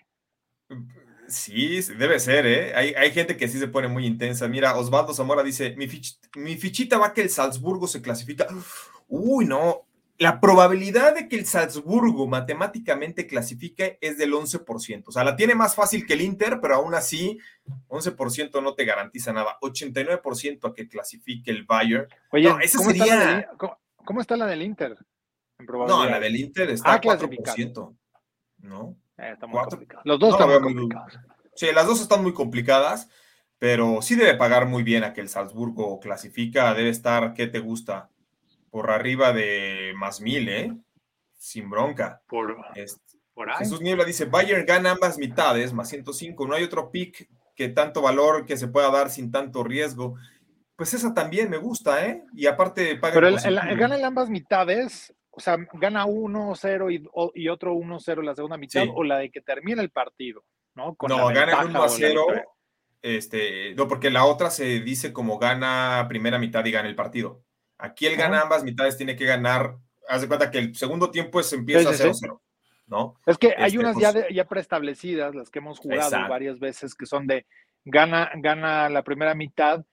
Sí, 1.27 1.79
debe 1.97 2.19
ser, 2.19 2.45
¿eh? 2.45 2.75
Hay, 2.75 2.93
hay, 2.93 3.11
gente 3.11 3.37
que 3.37 3.47
sí 3.47 3.57
se 3.57 3.69
pone 3.69 3.87
muy 3.87 4.05
intensa. 4.05 4.47
Mira, 4.47 4.75
Osvaldo 4.75 5.13
Zamora 5.13 5.43
dice, 5.43 5.75
mi, 5.77 5.87
fich, 5.87 6.19
mi 6.35 6.57
fichita 6.57 6.97
va 6.97 7.13
que 7.13 7.21
el 7.21 7.29
Salzburgo 7.29 7.87
se 7.87 8.01
clasifica. 8.01 8.47
Uy, 9.07 9.45
no, 9.45 9.87
la 10.21 10.39
probabilidad 10.39 11.15
de 11.15 11.27
que 11.27 11.35
el 11.35 11.45
Salzburgo 11.45 12.27
matemáticamente 12.27 13.25
clasifique 13.27 13.97
es 14.01 14.17
del 14.17 14.33
11%. 14.33 15.03
O 15.07 15.11
sea, 15.11 15.23
la 15.23 15.35
tiene 15.35 15.55
más 15.55 15.73
fácil 15.73 16.05
que 16.05 16.13
el 16.13 16.21
Inter, 16.21 16.59
pero 16.61 16.75
aún 16.75 16.93
así, 16.93 17.39
11% 17.87 18.61
no 18.61 18.75
te 18.75 18.85
garantiza 18.85 19.33
nada. 19.33 19.57
89% 19.61 20.69
a 20.69 20.73
que 20.75 20.87
clasifique 20.87 21.49
el 21.49 21.63
Bayern. 21.63 22.07
Oye, 22.31 22.49
no, 22.49 22.59
¿cómo, 22.75 22.89
sería... 22.89 23.03
está 23.03 23.15
la 23.15 23.35
del, 23.35 23.45
¿cómo, 23.57 23.79
cómo 24.05 24.21
está 24.21 24.37
la 24.37 24.45
del 24.45 24.61
Inter? 24.61 24.97
En 25.57 25.65
No, 25.65 26.05
la 26.05 26.19
del 26.19 26.35
Inter 26.35 26.69
está 26.69 26.91
Ah, 26.91 26.95
a 26.95 27.01
4%. 27.01 27.41
clasificado. 27.41 27.95
¿No? 28.57 28.97
Eh, 29.21 29.31
está 29.33 29.47
muy. 29.47 29.59
Los 30.03 30.19
dos 30.19 30.29
No, 30.29 30.35
están 30.35 30.49
muy 30.49 30.61
complicados. 30.73 31.19
Sí, 31.55 31.67
las 31.73 31.85
dos 31.85 32.01
están 32.01 32.23
muy 32.23 32.33
complicadas, 32.33 33.09
pero 33.59 34.01
sí 34.01 34.15
debe 34.15 34.35
pagar 34.35 34.65
muy 34.67 34.83
bien 34.83 35.03
a 35.03 35.13
que 35.13 35.21
el 35.21 35.29
Salzburgo 35.29 35.99
clasifica. 35.99 36.73
Debe 36.73 36.89
estar, 36.89 37.33
¿qué 37.33 37.47
te 37.47 37.59
gusta? 37.59 38.09
Por 38.69 38.89
arriba 38.89 39.33
de 39.33 39.93
más 39.95 40.21
mil, 40.21 40.47
¿eh? 40.49 40.73
Sin 41.37 41.69
bronca. 41.69 42.21
Por, 42.27 42.57
Este, 42.75 43.17
por 43.33 43.49
ahí. 43.49 43.57
Jesús 43.59 43.81
Niebla 43.81 44.05
dice, 44.05 44.25
Bayern 44.25 44.65
gana 44.65 44.91
ambas 44.91 45.17
mitades, 45.17 45.73
más 45.73 45.89
105. 45.89 46.47
No 46.47 46.55
hay 46.55 46.63
otro 46.63 46.89
pick 46.89 47.29
que 47.55 47.67
tanto 47.69 48.01
valor 48.01 48.45
que 48.45 48.57
se 48.57 48.67
pueda 48.69 48.89
dar 48.89 49.09
sin 49.09 49.31
tanto 49.31 49.63
riesgo. 49.63 50.15
Pues 50.77 50.93
esa 50.93 51.13
también 51.13 51.49
me 51.49 51.57
gusta, 51.57 52.05
¿eh? 52.07 52.23
Y 52.33 52.47
aparte 52.47 52.95
paga 52.95 53.13
Pero 53.15 53.27
el, 53.27 53.33
positivo. 53.35 53.61
el- 53.61 53.69
el 53.69 53.77
gana 53.77 53.97
en 53.97 54.05
ambas 54.05 54.29
mitades, 54.29 55.13
o 55.31 55.39
sea, 55.39 55.57
gana 55.73 56.05
1-0 56.05 56.91
y, 56.93 57.41
y 57.41 57.47
otro 57.49 57.73
1-0 57.73 58.21
la 58.23 58.35
segunda 58.35 58.57
mitad, 58.57 58.83
Sí. 58.83 58.91
o 58.93 59.03
la 59.03 59.17
de 59.19 59.31
que 59.31 59.41
termina 59.41 59.81
el 59.81 59.89
partido, 59.89 60.43
¿no? 60.75 60.95
Con 60.95 61.09
No, 61.09 61.27
gana 61.27 61.45
ventaja 61.45 61.65
1 61.65 61.79
o 61.79 61.83
a 61.83 61.85
la 61.87 61.89
0. 61.91 62.09
victoria. 62.27 62.45
Este, 63.01 63.73
no, 63.75 63.87
porque 63.87 64.11
la 64.11 64.25
otra 64.25 64.49
se 64.51 64.79
dice 64.81 65.11
como 65.11 65.39
gana 65.39 66.05
primera 66.07 66.37
mitad 66.37 66.63
y 66.65 66.71
gana 66.71 66.87
el 66.87 66.95
partido. 66.95 67.41
Aquí 67.79 68.05
él 68.05 68.15
gana 68.15 68.41
ambas 68.41 68.63
mitades, 68.63 68.95
tiene 68.97 69.15
que 69.15 69.25
ganar. 69.25 69.77
Haz 70.07 70.21
de 70.21 70.27
cuenta 70.27 70.51
que 70.51 70.59
el 70.59 70.75
segundo 70.75 71.09
tiempo 71.09 71.39
es, 71.39 71.51
empieza 71.53 71.93
Sí, 71.93 72.03
sí, 72.13 72.25
0-0, 72.27 72.41
¿no? 72.87 73.15
Es 73.25 73.37
que 73.39 73.55
hay 73.57 73.67
Este, 73.67 73.79
unas 73.79 73.93
pues- 73.93 74.03
ya, 74.03 74.13
de- 74.13 74.33
ya 74.33 74.45
preestablecidas, 74.47 75.33
las 75.33 75.49
que 75.49 75.59
hemos 75.59 75.79
jugado 75.79 76.01
Exacto. 76.03 76.29
varias 76.29 76.59
veces, 76.59 76.93
que 76.93 77.05
son 77.07 77.25
de 77.25 77.47
gana, 77.85 78.29
gana 78.35 78.87
la 78.89 79.01
primera 79.03 79.33
mitad 79.33 79.83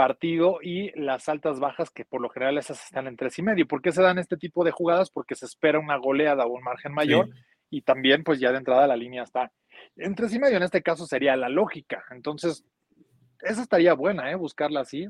partido 0.00 0.60
y 0.62 0.98
las 0.98 1.28
altas 1.28 1.60
bajas, 1.60 1.90
que 1.90 2.06
por 2.06 2.22
lo 2.22 2.30
general 2.30 2.56
esas 2.56 2.82
están 2.82 3.06
en 3.06 3.18
tres 3.18 3.38
y 3.38 3.42
medio. 3.42 3.68
¿Por 3.68 3.82
qué 3.82 3.92
se 3.92 4.00
dan 4.00 4.18
este 4.18 4.38
tipo 4.38 4.64
de 4.64 4.70
jugadas? 4.70 5.10
Porque 5.10 5.34
se 5.34 5.44
espera 5.44 5.78
una 5.78 5.98
goleada 5.98 6.46
o 6.46 6.54
un 6.54 6.62
margen 6.62 6.94
mayor 6.94 7.26
Sí. 7.26 7.32
y 7.68 7.82
también 7.82 8.24
pues 8.24 8.40
ya 8.40 8.50
de 8.50 8.56
entrada 8.56 8.86
la 8.86 8.96
línea 8.96 9.24
está 9.24 9.52
en 9.96 10.14
tres 10.14 10.32
y 10.32 10.38
medio. 10.38 10.56
En 10.56 10.62
este 10.62 10.82
caso 10.82 11.04
sería 11.04 11.36
la 11.36 11.50
lógica. 11.50 12.02
Entonces, 12.12 12.64
esa 13.42 13.60
estaría 13.60 13.92
buena, 13.92 14.30
¿eh? 14.30 14.36
Buscarla 14.36 14.80
así 14.80 15.06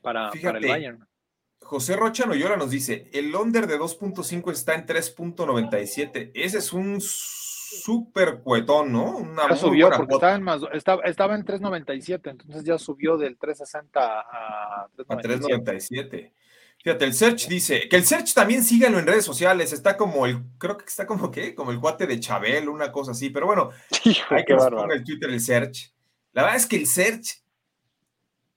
para, 0.00 0.30
para 0.30 0.58
el 0.58 0.68
Bayern. 0.68 1.08
José 1.60 1.96
Rocha 1.96 2.24
Noyola 2.24 2.56
nos 2.56 2.70
dice, 2.70 3.10
el 3.12 3.34
under 3.34 3.66
de 3.66 3.80
2.5 3.80 4.52
está 4.52 4.76
en 4.76 4.86
3.97. 4.86 6.30
Ese 6.34 6.58
es 6.58 6.72
un 6.72 7.00
súper 7.80 8.40
cuetón, 8.40 8.92
¿no? 8.92 9.16
Una 9.16 9.48
Ya 9.48 9.56
subió 9.56 9.90
porque 9.90 10.14
estaba 10.14 10.34
en, 10.34 10.42
más, 10.42 10.60
estaba, 10.72 11.02
estaba 11.04 11.34
en 11.34 11.44
3.97, 11.44 12.30
entonces 12.30 12.64
ya 12.64 12.78
subió 12.78 13.16
del 13.16 13.38
3.60 13.38 13.88
a 13.94 14.20
a 14.82 14.88
3.97. 14.96 15.40
3.97. 15.40 16.32
Fíjate, 16.82 17.04
el 17.04 17.14
Search 17.14 17.46
dice, 17.46 17.88
que 17.88 17.94
el 17.94 18.04
Search 18.04 18.34
también 18.34 18.64
síganlo 18.64 18.98
en 18.98 19.06
redes 19.06 19.24
sociales, 19.24 19.72
está 19.72 19.96
como 19.96 20.26
el, 20.26 20.42
creo 20.58 20.76
que 20.76 20.84
está 20.84 21.06
como 21.06 21.30
que, 21.30 21.54
como 21.54 21.70
el 21.70 21.78
cuate 21.78 22.08
de 22.08 22.18
Chabel, 22.18 22.68
una 22.68 22.90
cosa 22.90 23.12
así, 23.12 23.30
pero 23.30 23.46
bueno, 23.46 23.70
Hijo, 24.04 24.34
hay 24.34 24.44
qué 24.44 24.54
que 24.54 24.56
ponga 24.56 24.94
el 24.94 25.04
Twitter 25.04 25.30
el 25.30 25.40
Search. 25.40 25.94
La 26.32 26.42
verdad 26.42 26.56
es 26.56 26.66
que 26.66 26.76
el 26.76 26.88
Search 26.88 27.42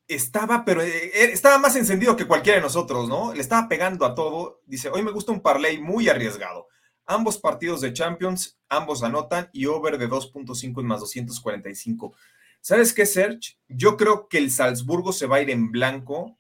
estaba, 0.07 0.66
pero 0.66 0.82
eh, 0.82 1.11
eh, 1.13 1.30
estaba 1.34 1.59
más 1.59 1.76
encendido 1.76 2.16
que 2.16 2.26
cualquiera 2.26 2.57
de 2.57 2.63
nosotros, 2.63 3.07
¿no? 3.07 3.34
Le 3.34 3.41
estaba 3.41 3.68
pegando 3.68 4.05
a 4.05 4.16
todo. 4.16 4.61
Dice, 4.66 4.89
hoy 4.89 5.03
me 5.03 5.11
gusta 5.11 5.32
un 5.32 5.41
parlay 5.41 5.80
muy 5.80 6.09
arriesgado. 6.09 6.68
Ambos 7.06 7.38
partidos 7.38 7.82
de 7.82 7.93
Champions, 7.93 8.60
ambos 8.70 9.03
anotan 9.03 9.49
y 9.53 9.68
over 9.68 9.97
de 9.97 10.10
2.5 10.10 10.82
en 10.82 10.88
más 10.88 10.99
245. 11.01 12.16
¿Sabes 12.62 12.93
qué, 12.93 13.06
Serge? 13.06 13.58
Yo 13.68 13.95
creo 13.95 14.28
que 14.28 14.39
el 14.39 14.49
Salzburgo 14.49 15.14
se 15.14 15.28
va 15.28 15.36
a 15.38 15.41
ir 15.41 15.51
en 15.51 15.72
blanco 15.72 16.36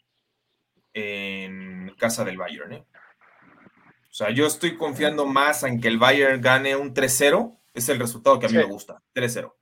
en 0.93 1.93
casa 1.97 2.23
del 2.25 2.37
Bayern, 2.37 2.73
¿eh? 2.73 2.85
O 4.09 4.13
sea, 4.17 4.29
yo 4.31 4.47
estoy 4.47 4.77
confiando 4.77 5.25
más 5.25 5.63
en 5.63 5.81
que 5.81 5.89
el 5.89 5.97
Bayern 5.99 6.41
gane 6.41 6.75
un 6.75 6.93
3-0. 6.93 7.59
Es 7.73 7.89
el 7.89 7.99
resultado 7.99 8.39
que 8.39 8.45
a 8.45 8.49
mí 8.49 8.53
Sí. 8.53 8.59
me 8.59 8.63
gusta. 8.71 9.03
3-0. 9.13 9.53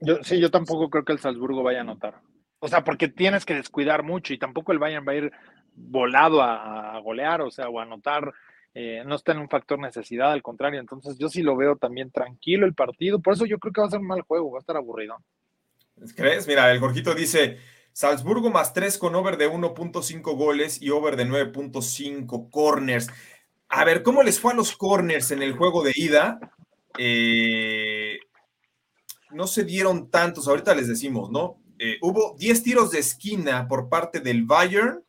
Yo, 0.00 0.22
sí, 0.22 0.38
yo 0.38 0.50
tampoco 0.50 0.90
creo 0.90 1.04
que 1.04 1.12
el 1.12 1.18
Salzburgo 1.18 1.62
vaya 1.62 1.78
a 1.78 1.82
anotar. 1.82 2.20
O 2.58 2.68
sea, 2.68 2.84
porque 2.84 3.08
tienes 3.08 3.46
que 3.46 3.54
descuidar 3.54 4.02
mucho 4.02 4.34
y 4.34 4.38
tampoco 4.38 4.72
el 4.72 4.78
Bayern 4.78 5.06
va 5.08 5.12
a 5.12 5.16
ir 5.16 5.32
volado 5.74 6.42
a, 6.42 6.94
a 6.96 7.00
golear, 7.00 7.40
o 7.40 7.50
sea, 7.50 7.70
o 7.70 7.80
a 7.80 7.84
anotar. 7.84 8.32
Eh, 8.74 9.02
no 9.04 9.16
está 9.16 9.32
en 9.32 9.38
un 9.38 9.48
factor 9.48 9.78
necesidad, 9.78 10.32
al 10.32 10.42
contrario. 10.42 10.80
Entonces, 10.80 11.18
yo 11.18 11.28
sí 11.28 11.42
lo 11.42 11.56
veo 11.56 11.76
también 11.76 12.10
tranquilo 12.10 12.66
el 12.66 12.74
partido. 12.74 13.20
Por 13.20 13.34
eso 13.34 13.46
yo 13.46 13.58
creo 13.58 13.72
que 13.72 13.80
va 13.80 13.86
a 13.86 13.90
ser 13.90 14.00
un 14.00 14.06
mal 14.06 14.22
juego, 14.22 14.52
va 14.52 14.58
a 14.58 14.60
estar 14.60 14.76
aburrido. 14.76 15.16
¿Crees? 16.16 16.46
Mira, 16.46 16.70
el 16.70 16.78
Jorgito 16.78 17.14
dice, 17.14 17.58
Salzburgo 17.92 18.50
más 18.50 18.72
3 18.72 18.96
con 18.98 19.14
over 19.14 19.36
de 19.36 19.50
1.5 19.50 20.36
goles 20.36 20.80
y 20.80 20.90
over 20.90 21.16
de 21.16 21.26
9.5 21.26 22.50
corners. 22.50 23.08
A 23.68 23.84
ver, 23.84 24.02
¿cómo 24.02 24.22
les 24.22 24.40
fue 24.40 24.52
a 24.52 24.56
los 24.56 24.76
corners 24.76 25.30
en 25.30 25.42
el 25.42 25.56
juego 25.56 25.82
de 25.82 25.92
ida? 25.94 26.40
Eh, 26.98 28.18
no 29.30 29.46
se 29.46 29.64
dieron 29.64 30.10
tantos, 30.10 30.48
ahorita 30.48 30.74
les 30.74 30.88
decimos, 30.88 31.30
¿no? 31.30 31.60
Eh, 31.78 31.98
hubo 32.02 32.36
10 32.38 32.62
tiros 32.62 32.90
de 32.90 32.98
esquina 32.98 33.68
por 33.68 33.88
parte 33.88 34.20
del 34.20 34.44
Bayern 34.44 35.04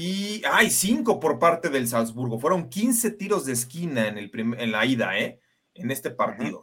y 0.00 0.42
hay 0.50 0.70
5 0.70 1.20
por 1.20 1.38
parte 1.38 1.68
del 1.68 1.86
Salzburgo. 1.86 2.38
Fueron 2.40 2.68
15 2.70 3.10
tiros 3.12 3.44
de 3.44 3.52
esquina 3.52 4.08
en, 4.08 4.16
el 4.16 4.30
en 4.34 4.72
la 4.72 4.86
ida, 4.86 5.18
¿eh? 5.18 5.40
En 5.74 5.90
este 5.90 6.10
partido. 6.10 6.62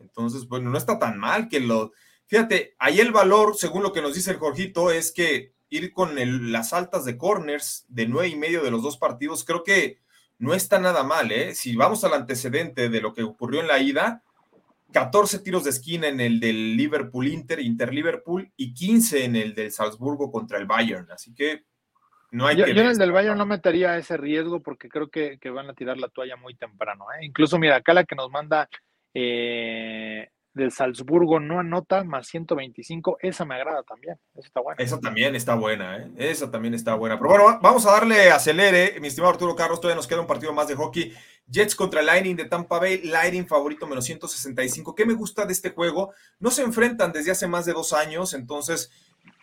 Entonces, 0.00 0.48
bueno, 0.48 0.70
no 0.70 0.78
está 0.78 0.98
tan 0.98 1.18
mal 1.18 1.48
que 1.48 1.60
lo... 1.60 1.92
Fíjate, 2.26 2.74
ahí 2.78 3.00
el 3.00 3.12
valor, 3.12 3.56
según 3.56 3.82
lo 3.82 3.92
que 3.92 4.00
nos 4.00 4.14
dice 4.14 4.30
el 4.30 4.38
Jorgito, 4.38 4.90
es 4.90 5.12
que 5.12 5.52
ir 5.68 5.92
con 5.92 6.18
el- 6.18 6.50
las 6.50 6.72
altas 6.72 7.04
de 7.04 7.18
corners 7.18 7.84
de 7.88 8.06
nueve 8.08 8.28
y 8.28 8.36
medio 8.36 8.62
de 8.62 8.70
los 8.70 8.82
dos 8.82 8.96
partidos, 8.96 9.44
creo 9.44 9.62
que 9.64 9.98
no 10.38 10.54
está 10.54 10.78
nada 10.78 11.02
mal, 11.02 11.30
¿eh? 11.32 11.54
Si 11.54 11.76
vamos 11.76 12.04
al 12.04 12.14
antecedente 12.14 12.88
de 12.88 13.00
lo 13.00 13.12
que 13.12 13.22
ocurrió 13.22 13.60
en 13.60 13.66
la 13.68 13.80
ida, 13.80 14.22
14 14.92 15.40
tiros 15.40 15.64
de 15.64 15.70
esquina 15.70 16.08
en 16.08 16.20
el 16.20 16.40
del 16.40 16.76
Liverpool 16.76 17.28
Inter, 17.28 17.60
Inter 17.60 17.92
Liverpool, 17.92 18.50
y 18.56 18.72
15 18.72 19.24
en 19.24 19.36
el 19.36 19.54
del 19.54 19.70
Salzburgo 19.72 20.30
contra 20.30 20.58
el 20.58 20.64
Bayern. 20.66 21.10
Así 21.10 21.34
que 21.34 21.64
no 22.30 22.46
hay 22.46 22.56
Yo, 22.56 22.64
que 22.66 22.74
yo 22.74 22.82
en 22.82 22.88
el 22.88 22.98
del 22.98 23.12
Bayern 23.12 23.38
no 23.38 23.46
metería 23.46 23.96
ese 23.96 24.16
riesgo 24.16 24.60
porque 24.60 24.88
creo 24.88 25.08
que, 25.08 25.38
que 25.38 25.50
van 25.50 25.68
a 25.70 25.74
tirar 25.74 25.96
la 25.98 26.08
toalla 26.08 26.36
muy 26.36 26.54
temprano. 26.54 27.06
¿eh? 27.12 27.24
Incluso, 27.24 27.58
mira, 27.58 27.76
acá 27.76 27.94
la 27.94 28.04
que 28.04 28.14
nos 28.16 28.30
manda 28.30 28.68
eh, 29.14 30.28
del 30.54 30.72
Salzburgo 30.72 31.38
no 31.38 31.60
anota 31.60 32.02
más 32.04 32.26
125, 32.28 33.18
esa 33.20 33.44
me 33.44 33.54
agrada 33.54 33.82
también. 33.84 34.16
Esa 34.34 34.46
está 34.48 34.60
buena. 34.60 34.82
Esa 34.82 34.98
también 35.00 35.34
está 35.36 35.54
buena, 35.54 35.98
¿eh? 35.98 36.10
Esa 36.16 36.50
también 36.50 36.74
está 36.74 36.94
buena. 36.94 37.16
Pero 37.16 37.28
bueno, 37.30 37.44
va- 37.44 37.58
vamos 37.62 37.86
a 37.86 37.92
darle 37.92 38.30
acelere, 38.30 38.98
mi 39.00 39.06
estimado 39.08 39.32
Arturo 39.32 39.54
Carlos. 39.54 39.80
Todavía 39.80 39.96
nos 39.96 40.06
queda 40.08 40.20
un 40.20 40.26
partido 40.26 40.52
más 40.52 40.66
de 40.68 40.74
hockey. 40.74 41.12
Jets 41.46 41.74
contra 41.76 42.02
Lightning 42.02 42.36
de 42.36 42.44
Tampa 42.46 42.78
Bay. 42.80 43.02
Lightning 43.04 43.46
favorito 43.46 43.86
menos 43.86 44.04
165. 44.04 44.94
¿Qué 44.94 45.06
me 45.06 45.14
gusta 45.14 45.46
de 45.46 45.52
este 45.52 45.70
juego? 45.70 46.12
No 46.40 46.50
se 46.50 46.62
enfrentan 46.62 47.12
desde 47.12 47.30
hace 47.30 47.46
más 47.46 47.64
de 47.64 47.72
dos 47.72 47.92
años, 47.92 48.34
entonces 48.34 48.90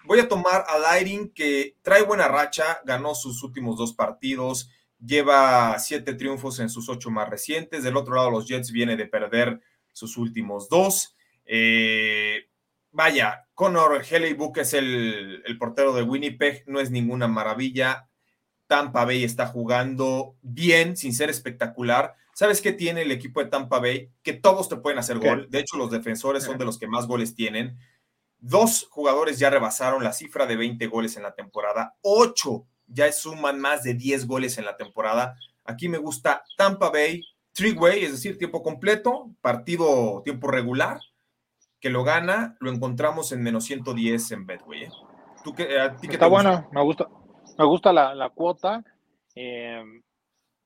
voy 0.06 0.20
a 0.20 0.28
tomar 0.28 0.66
a 0.68 0.78
Lightning 0.78 1.30
que 1.30 1.76
trae 1.82 2.04
buena 2.04 2.28
racha, 2.28 2.80
ganó 2.86 3.16
sus 3.16 3.44
últimos 3.44 3.78
dos 3.78 3.94
partidos, 3.94 4.70
lleva 5.04 5.78
siete 5.80 6.14
triunfos 6.14 6.60
en 6.60 6.70
sus 6.70 6.90
ocho 6.90 7.10
más 7.12 7.30
recientes. 7.30 7.84
Del 7.84 7.98
otro 7.98 8.16
lado, 8.16 8.32
los 8.32 8.48
Jets 8.48 8.72
viene 8.72 8.98
de 8.98 9.08
perder 9.08 9.62
sus 9.92 10.18
últimos 10.18 10.70
dos. 10.70 11.16
Eh, 11.46 12.50
vaya, 12.92 13.48
Connor 13.54 14.04
Hellebuck 14.10 14.58
es 14.58 14.74
el, 14.74 15.44
el 15.46 15.58
portero 15.58 15.94
de 15.94 16.04
Winnipeg, 16.04 16.64
no 16.68 16.80
es 16.80 16.92
ninguna 16.92 17.28
maravilla. 17.28 18.10
Tampa 18.68 19.06
Bay 19.06 19.24
está 19.24 19.48
jugando 19.48 20.36
bien, 20.42 20.98
sin 20.98 21.14
ser 21.14 21.30
espectacular. 21.30 22.16
¿Sabes 22.34 22.62
qué 22.62 22.74
tiene 22.74 23.04
el 23.04 23.12
equipo 23.12 23.42
de 23.42 23.50
Tampa 23.50 23.80
Bay? 23.80 24.12
Que 24.22 24.34
todos 24.34 24.68
te 24.68 24.76
pueden 24.76 25.00
hacer 25.00 25.20
gol. 25.20 25.48
De 25.50 25.60
hecho, 25.60 25.78
los 25.78 25.90
defensores 25.90 26.44
son 26.44 26.58
de 26.58 26.66
los 26.66 26.78
que 26.78 26.88
más 26.88 27.08
goles 27.08 27.34
tienen. 27.34 27.78
Dos 28.48 28.88
jugadores 28.92 29.40
ya 29.40 29.50
rebasaron 29.50 30.04
la 30.04 30.14
cifra 30.14 30.46
de 30.46 30.56
20 30.56 30.86
goles 30.86 31.18
en 31.18 31.24
la 31.24 31.34
temporada. 31.34 31.96
Ocho 32.02 32.66
ya 32.86 33.12
suman 33.12 33.60
más 33.60 33.82
de 33.82 33.96
10 33.96 34.28
goles 34.28 34.60
en 34.60 34.66
la 34.66 34.78
temporada. 34.78 35.36
Aquí 35.64 35.90
me 35.90 35.98
gusta 35.98 36.44
Tampa 36.56 36.92
Bay, 36.92 37.24
three-way, 37.54 38.04
es 38.04 38.12
decir, 38.12 38.38
tiempo 38.38 38.62
completo, 38.62 39.32
partido 39.42 40.22
tiempo 40.24 40.48
regular, 40.48 41.00
que 41.80 41.90
lo 41.90 42.04
gana, 42.04 42.56
lo 42.60 42.70
encontramos 42.72 43.32
en 43.32 43.42
menos 43.42 43.64
110 43.66 44.32
en 44.34 44.46
Betway. 44.46 44.84
¿eh? 44.84 44.90
¿Tú 45.44 45.56
qué, 45.56 45.80
a 45.80 45.96
ti 45.96 46.08
qué 46.08 46.14
Está 46.14 46.28
buena, 46.28 46.68
me 46.72 46.84
gusta, 46.84 47.08
me 47.58 47.66
gusta 47.66 47.92
la, 47.92 48.14
la 48.14 48.30
cuota. 48.30 48.84
Eh, 49.34 49.84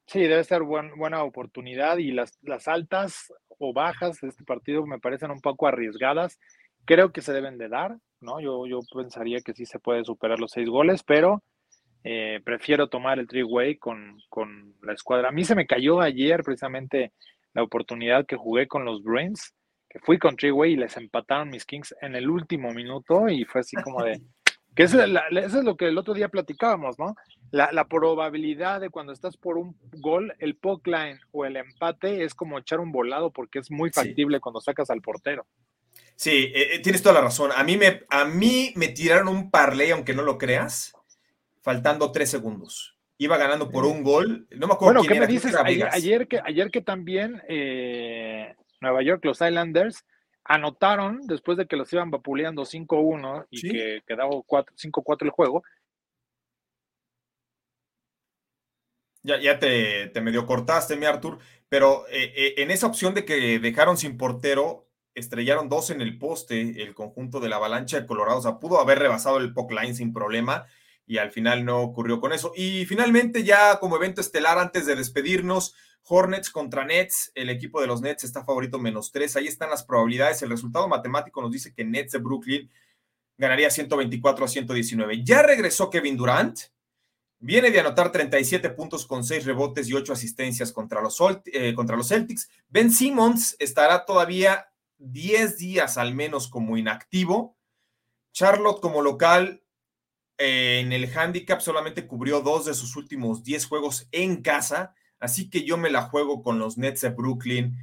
sí, 0.06 0.20
debe 0.20 0.44
ser 0.44 0.64
buen- 0.64 0.98
buena 0.98 1.24
oportunidad 1.24 1.98
y 1.98 2.12
las, 2.12 2.38
las 2.42 2.68
altas 2.68 3.32
o 3.58 3.72
bajas 3.72 4.20
de 4.20 4.28
este 4.28 4.44
partido 4.44 4.86
me 4.86 5.00
parecen 5.00 5.32
un 5.32 5.40
poco 5.40 5.66
arriesgadas. 5.66 6.38
Creo 6.86 7.12
que 7.12 7.22
se 7.22 7.34
deben 7.34 7.58
de 7.58 7.70
dar, 7.70 7.98
¿no? 8.22 8.40
Yo, 8.40 8.66
yo 8.66 8.80
pensaría 8.94 9.42
que 9.42 9.54
sí 9.54 9.66
se 9.66 9.80
puede 9.80 10.04
superar 10.04 10.40
los 10.40 10.52
seis 10.52 10.68
goles, 10.70 11.04
pero 11.04 11.44
eh, 12.04 12.40
prefiero 12.44 12.88
tomar 12.88 13.20
el 13.20 13.28
three-way 13.28 13.78
con, 13.78 14.18
con, 14.30 14.74
la 14.82 14.94
escuadra. 14.94 15.30
A 15.30 15.32
mí 15.32 15.44
se 15.44 15.56
me 15.56 15.68
cayó 15.68 16.00
ayer 16.00 16.44
precisamente 16.44 17.14
la 17.54 17.64
oportunidad 17.64 18.26
que 18.26 18.38
jugué 18.38 18.68
con 18.68 18.86
los 18.86 19.04
Brains, 19.04 19.54
que 19.90 20.00
fui 20.00 20.18
con 20.18 20.36
three-way 20.36 20.74
y 20.74 20.78
les 20.78 20.96
empataron 20.98 21.50
mis 21.50 21.66
Kings 21.66 21.94
en 22.02 22.16
el 22.16 22.30
último 22.30 22.72
minuto 22.74 23.28
y 23.28 23.46
fue 23.46 23.62
así 23.62 23.76
como 23.78 24.04
de... 24.04 24.22
Que 24.76 24.84
eso, 24.84 25.04
es 25.04 25.54
lo 25.66 25.76
que 25.76 25.88
el 25.88 25.98
otro 25.98 26.14
día 26.14 26.30
platicábamos, 26.30 26.98
¿no? 26.98 27.16
La, 27.52 27.70
la, 27.74 27.90
probabilidad 27.90 28.80
de 28.80 28.90
cuando 28.90 29.12
estás 29.12 29.36
por 29.36 29.58
un 29.58 29.76
gol, 29.98 30.34
el 30.40 30.56
puck 30.56 30.88
line 30.88 31.20
o 31.32 31.44
el 31.44 31.58
empate 31.58 32.24
es 32.24 32.34
como 32.34 32.58
echar 32.58 32.80
un 32.80 32.92
volado 32.92 33.32
porque 33.32 33.60
es 33.60 33.70
muy 33.72 33.90
factible 33.90 34.40
cuando 34.40 34.62
sacas 34.62 34.90
al 34.90 35.02
portero. 35.02 35.46
Sí, 36.20 36.52
eh, 36.54 36.76
eh, 36.76 36.80
tienes 36.80 37.02
toda 37.02 37.16
la 37.16 37.22
razón. 37.22 37.52
A 37.56 37.64
mí, 37.64 37.78
me, 37.78 38.04
a 38.10 38.26
mí 38.26 38.74
me 38.76 38.90
tiraron 38.90 39.30
un 39.30 39.50
parlay, 39.50 39.92
aunque 39.92 40.14
no 40.14 40.22
lo 40.22 40.38
creas, 40.38 40.94
faltando 41.62 42.12
tres 42.12 42.30
segundos. 42.30 42.98
Iba 43.18 43.38
ganando 43.38 43.70
por 43.70 43.86
un 43.86 44.04
gol. 44.04 44.46
No 44.52 44.68
me 44.68 44.74
acuerdo 44.74 45.00
bueno, 45.00 45.04
¿qué 45.04 45.18
me 45.18 45.28
dices? 45.28 45.56
Ayer, 45.56 46.28
que, 46.28 46.42
ayer 46.44 46.72
que 46.72 46.82
también 46.82 47.42
eh, 47.48 48.54
Nueva 48.82 49.02
York, 49.02 49.24
los 49.24 49.40
Islanders, 49.40 50.04
anotaron 50.44 51.26
después 51.26 51.58
de 51.58 51.68
que 51.68 51.78
los 51.78 51.94
iban 51.94 52.12
vapuleando 52.12 52.64
5-1 52.64 53.48
y 53.50 53.70
que 53.72 54.04
quedaba 54.06 54.30
5-4 54.30 55.18
el 55.22 55.30
juego. 55.30 55.64
Ya, 59.24 59.40
ya 59.40 59.58
te, 59.58 60.08
te, 60.08 60.20
medio 60.20 60.46
cortaste, 60.46 60.98
mi 60.98 61.06
Artur, 61.06 61.40
pero 61.70 62.04
en 62.10 62.72
esa 62.72 62.88
opción 62.88 63.14
de 63.14 63.24
que 63.24 63.60
dejaron 63.60 63.96
sin 63.96 64.18
portero, 64.18 64.89
estrellaron 65.20 65.70
dos 65.70 65.90
en 65.90 66.02
el 66.02 66.18
poste 66.18 66.82
el 66.82 66.94
conjunto 66.96 67.40
de 67.40 67.50
la 67.50 67.58
avalancha 67.58 68.00
de 68.00 68.08
Colorado. 68.08 68.40
O 68.40 68.42
sea, 68.42 68.60
pudo 68.60 68.80
haber 68.80 69.00
rebasado 69.00 69.38
el 69.38 69.54
puck 69.54 69.72
line 69.72 69.94
sin 69.94 70.14
problema 70.14 70.66
y 71.06 71.18
al 71.18 71.32
final 71.32 71.66
no 71.66 71.82
ocurrió 71.82 72.20
con 72.20 72.34
eso. 72.34 72.52
Y 72.56 72.86
finalmente, 72.86 73.44
ya 73.44 73.80
como 73.80 73.96
evento 73.96 74.22
estelar, 74.22 74.58
antes 74.60 74.86
de 74.86 74.96
despedirnos, 74.96 75.76
Hornets 76.04 76.50
contra 76.50 76.86
Nets. 76.86 77.32
El 77.36 77.50
equipo 77.50 77.82
de 77.82 77.88
los 77.88 78.02
Nets 78.02 78.24
está 78.24 78.44
favorito 78.44 78.80
menos 78.80 79.12
tres. 79.12 79.36
Ahí 79.36 79.48
están 79.48 79.70
las 79.70 79.84
probabilidades. 79.84 80.42
El 80.42 80.50
resultado 80.50 80.88
matemático 80.88 81.42
nos 81.42 81.52
dice 81.52 81.74
que 81.74 81.86
Nets 81.86 82.14
de 82.14 82.20
Brooklyn 82.20 82.70
ganaría 83.38 83.70
124 83.70 84.46
a 84.46 84.48
119. 84.48 85.24
Ya 85.24 85.42
regresó 85.42 85.90
Kevin 85.90 86.18
Durant. 86.18 86.60
Viene 87.42 87.72
de 87.72 87.80
anotar 87.80 88.12
37 88.12 88.70
puntos 88.72 89.06
con 89.06 89.24
6 89.24 89.46
rebotes 89.46 89.88
y 89.88 89.94
8 89.94 90.12
asistencias 90.12 90.74
contra 90.74 91.02
los, 91.02 91.18
eh, 91.46 91.74
contra 91.74 91.96
los 91.96 92.10
Celtics. 92.10 92.50
Ben 92.68 92.92
Simmons 92.92 93.56
estará 93.60 94.04
todavía 94.04 94.70
10 95.00 95.58
días 95.58 95.98
al 95.98 96.14
menos 96.14 96.48
como 96.48 96.78
inactivo. 96.78 97.58
Charlotte 98.32 98.80
como 98.82 99.02
local 99.02 99.64
eh, 100.38 100.80
en 100.80 100.94
el 100.94 101.12
handicap 101.18 101.60
solamente 101.60 102.08
cubrió 102.08 102.42
dos 102.42 102.66
de 102.66 102.74
sus 102.74 102.96
últimos 102.96 103.44
10 103.44 103.66
juegos 103.66 104.08
en 104.12 104.42
casa, 104.42 104.96
así 105.20 105.50
que 105.50 105.64
yo 105.64 105.78
me 105.78 105.90
la 105.90 106.04
juego 106.04 106.42
con 106.42 106.60
los 106.60 106.78
Nets 106.78 107.02
de 107.02 107.10
Brooklyn 107.10 107.78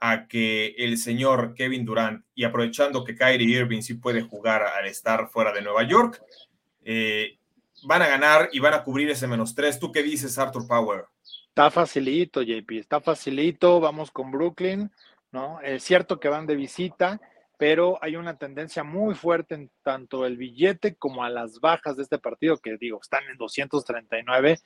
a 0.00 0.28
que 0.28 0.74
el 0.78 0.96
señor 0.96 1.54
Kevin 1.54 1.84
Durant, 1.84 2.24
y 2.34 2.44
aprovechando 2.44 3.04
que 3.04 3.16
Kyrie 3.16 3.58
Irving 3.58 3.82
sí 3.82 3.94
puede 3.94 4.22
jugar 4.22 4.62
al 4.62 4.86
estar 4.86 5.28
fuera 5.28 5.52
de 5.52 5.60
Nueva 5.60 5.82
York, 5.82 6.22
eh, 6.82 7.38
van 7.82 8.02
a 8.02 8.08
ganar 8.08 8.48
y 8.52 8.60
van 8.60 8.74
a 8.74 8.84
cubrir 8.84 9.10
ese 9.10 9.26
menos 9.26 9.54
3. 9.54 9.78
¿Tú 9.78 9.92
qué 9.92 10.02
dices, 10.02 10.38
Arthur 10.38 10.66
Power? 10.66 11.04
Está 11.48 11.70
facilito, 11.70 12.42
JP, 12.42 12.78
está 12.78 13.00
facilito, 13.00 13.80
vamos 13.80 14.10
con 14.10 14.30
Brooklyn. 14.30 14.90
¿No? 15.32 15.60
Es 15.60 15.82
cierto 15.82 16.20
que 16.20 16.28
van 16.28 16.46
de 16.46 16.56
visita, 16.56 17.20
pero 17.58 17.98
hay 18.02 18.16
una 18.16 18.38
tendencia 18.38 18.84
muy 18.84 19.14
fuerte 19.14 19.54
en 19.54 19.70
tanto 19.82 20.24
el 20.24 20.36
billete 20.36 20.94
como 20.94 21.24
a 21.24 21.30
las 21.30 21.60
bajas 21.60 21.96
de 21.96 22.04
este 22.04 22.18
partido, 22.18 22.58
que 22.58 22.76
digo, 22.76 23.00
están 23.02 23.24
en 23.30 23.36
239. 23.36 24.60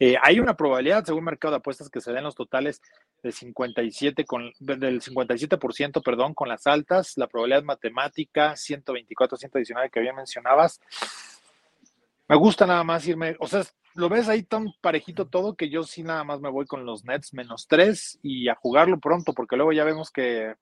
Eh, 0.00 0.16
hay 0.22 0.40
una 0.40 0.56
probabilidad, 0.56 1.04
según 1.04 1.24
mercado 1.24 1.52
de 1.52 1.58
apuestas, 1.58 1.90
que 1.90 2.00
se 2.00 2.12
den 2.12 2.24
los 2.24 2.34
totales 2.34 2.80
de 3.22 3.32
57 3.32 4.24
con, 4.24 4.52
del 4.60 5.02
57%, 5.02 6.02
perdón, 6.02 6.34
con 6.34 6.48
las 6.48 6.66
altas, 6.66 7.14
la 7.16 7.26
probabilidad 7.26 7.64
matemática 7.64 8.56
124, 8.56 9.36
119 9.36 9.90
que 9.90 10.00
bien 10.00 10.16
mencionabas. 10.16 10.80
Me 12.28 12.36
gusta 12.36 12.66
nada 12.66 12.84
más 12.84 13.06
irme, 13.06 13.36
o 13.40 13.48
sea, 13.48 13.62
lo 13.98 14.08
ves 14.08 14.28
ahí 14.28 14.44
tan 14.44 14.72
parejito 14.80 15.26
todo 15.26 15.56
que 15.56 15.70
yo 15.70 15.82
sí 15.82 16.04
nada 16.04 16.22
más 16.22 16.40
me 16.40 16.50
voy 16.50 16.66
con 16.66 16.86
los 16.86 17.04
Nets 17.04 17.34
menos 17.34 17.66
tres 17.66 18.20
y 18.22 18.48
a 18.48 18.54
jugarlo 18.54 19.00
pronto, 19.00 19.32
porque 19.32 19.56
luego 19.56 19.72
ya 19.72 19.82
vemos 19.82 20.12
que 20.12 20.54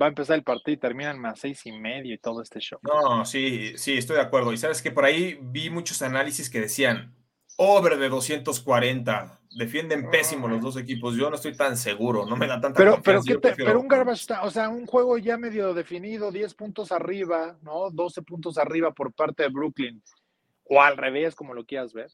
va 0.00 0.04
a 0.04 0.10
empezar 0.10 0.36
el 0.36 0.44
partido 0.44 0.74
y 0.74 0.78
terminan 0.80 1.18
más 1.18 1.40
seis 1.40 1.64
y 1.64 1.72
medio 1.72 2.12
y 2.12 2.18
todo 2.18 2.42
este 2.42 2.60
show. 2.60 2.78
No, 2.82 3.24
sí, 3.24 3.72
sí, 3.78 3.96
estoy 3.96 4.16
de 4.16 4.22
acuerdo. 4.22 4.52
Y 4.52 4.58
sabes 4.58 4.82
que 4.82 4.90
por 4.90 5.06
ahí 5.06 5.38
vi 5.40 5.70
muchos 5.70 6.02
análisis 6.02 6.50
que 6.50 6.60
decían 6.60 7.14
over 7.56 7.96
de 7.96 8.10
240. 8.10 9.40
Defienden 9.56 10.10
pésimo 10.10 10.46
los 10.46 10.60
dos 10.60 10.76
equipos. 10.76 11.16
Yo 11.16 11.30
no 11.30 11.36
estoy 11.36 11.56
tan 11.56 11.78
seguro, 11.78 12.26
no 12.26 12.36
me 12.36 12.46
da 12.46 12.60
tanta 12.60 12.76
Pero, 12.76 13.00
pero, 13.02 13.22
pero 13.56 13.80
un 13.80 13.88
garbage, 13.88 14.26
o 14.42 14.50
sea, 14.50 14.68
un 14.68 14.84
juego 14.84 15.16
ya 15.16 15.38
medio 15.38 15.72
definido, 15.72 16.30
10 16.30 16.52
puntos 16.52 16.92
arriba, 16.92 17.56
¿no? 17.62 17.90
12 17.90 18.20
puntos 18.22 18.58
arriba 18.58 18.92
por 18.92 19.14
parte 19.14 19.44
de 19.44 19.48
Brooklyn. 19.48 20.02
O 20.64 20.82
al 20.82 20.98
revés, 20.98 21.34
como 21.34 21.54
lo 21.54 21.64
quieras 21.64 21.94
ver 21.94 22.10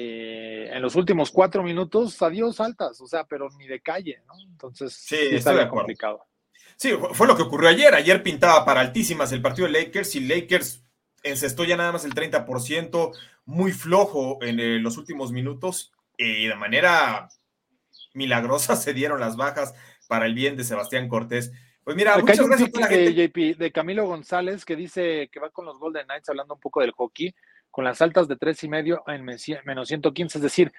eh, 0.00 0.70
en 0.72 0.80
los 0.80 0.94
últimos 0.94 1.32
cuatro 1.32 1.60
minutos, 1.64 2.22
adiós 2.22 2.60
altas, 2.60 3.00
o 3.00 3.06
sea, 3.08 3.24
pero 3.24 3.48
ni 3.58 3.66
de 3.66 3.80
calle, 3.80 4.22
¿no? 4.28 4.34
Entonces, 4.48 4.92
sí, 4.94 5.16
está 5.32 5.68
complicado. 5.68 6.24
Sí, 6.76 6.92
fue 7.14 7.26
lo 7.26 7.36
que 7.36 7.42
ocurrió 7.42 7.68
ayer. 7.68 7.92
Ayer 7.96 8.22
pintaba 8.22 8.64
para 8.64 8.78
altísimas 8.78 9.32
el 9.32 9.42
partido 9.42 9.66
de 9.66 9.72
Lakers 9.72 10.14
y 10.14 10.20
Lakers 10.20 10.84
encestó 11.24 11.64
ya 11.64 11.76
nada 11.76 11.90
más 11.90 12.04
el 12.04 12.14
30%, 12.14 13.12
muy 13.44 13.72
flojo 13.72 14.38
en 14.40 14.60
eh, 14.60 14.78
los 14.78 14.98
últimos 14.98 15.32
minutos 15.32 15.90
y 16.16 16.46
de 16.46 16.54
manera 16.54 17.28
milagrosa 18.14 18.76
se 18.76 18.94
dieron 18.94 19.18
las 19.18 19.36
bajas 19.36 19.74
para 20.06 20.26
el 20.26 20.34
bien 20.34 20.56
de 20.56 20.62
Sebastián 20.62 21.08
Cortés. 21.08 21.50
Pues 21.82 21.96
mira, 21.96 22.16
muchas 22.18 22.46
gracias 22.46 22.70
de, 22.70 23.14
JP, 23.14 23.58
de 23.58 23.72
Camilo 23.72 24.06
González 24.06 24.64
que 24.64 24.76
dice 24.76 25.28
que 25.32 25.40
va 25.40 25.50
con 25.50 25.64
los 25.64 25.80
Golden 25.80 26.06
Knights 26.06 26.28
hablando 26.28 26.54
un 26.54 26.60
poco 26.60 26.82
del 26.82 26.92
hockey 26.92 27.34
con 27.78 27.84
las 27.84 28.02
altas 28.02 28.26
de 28.26 28.34
tres 28.34 28.64
y 28.64 28.68
medio 28.68 29.04
en 29.06 29.24
menos 29.24 29.86
115, 29.86 30.38
es 30.38 30.42
decir, 30.42 30.72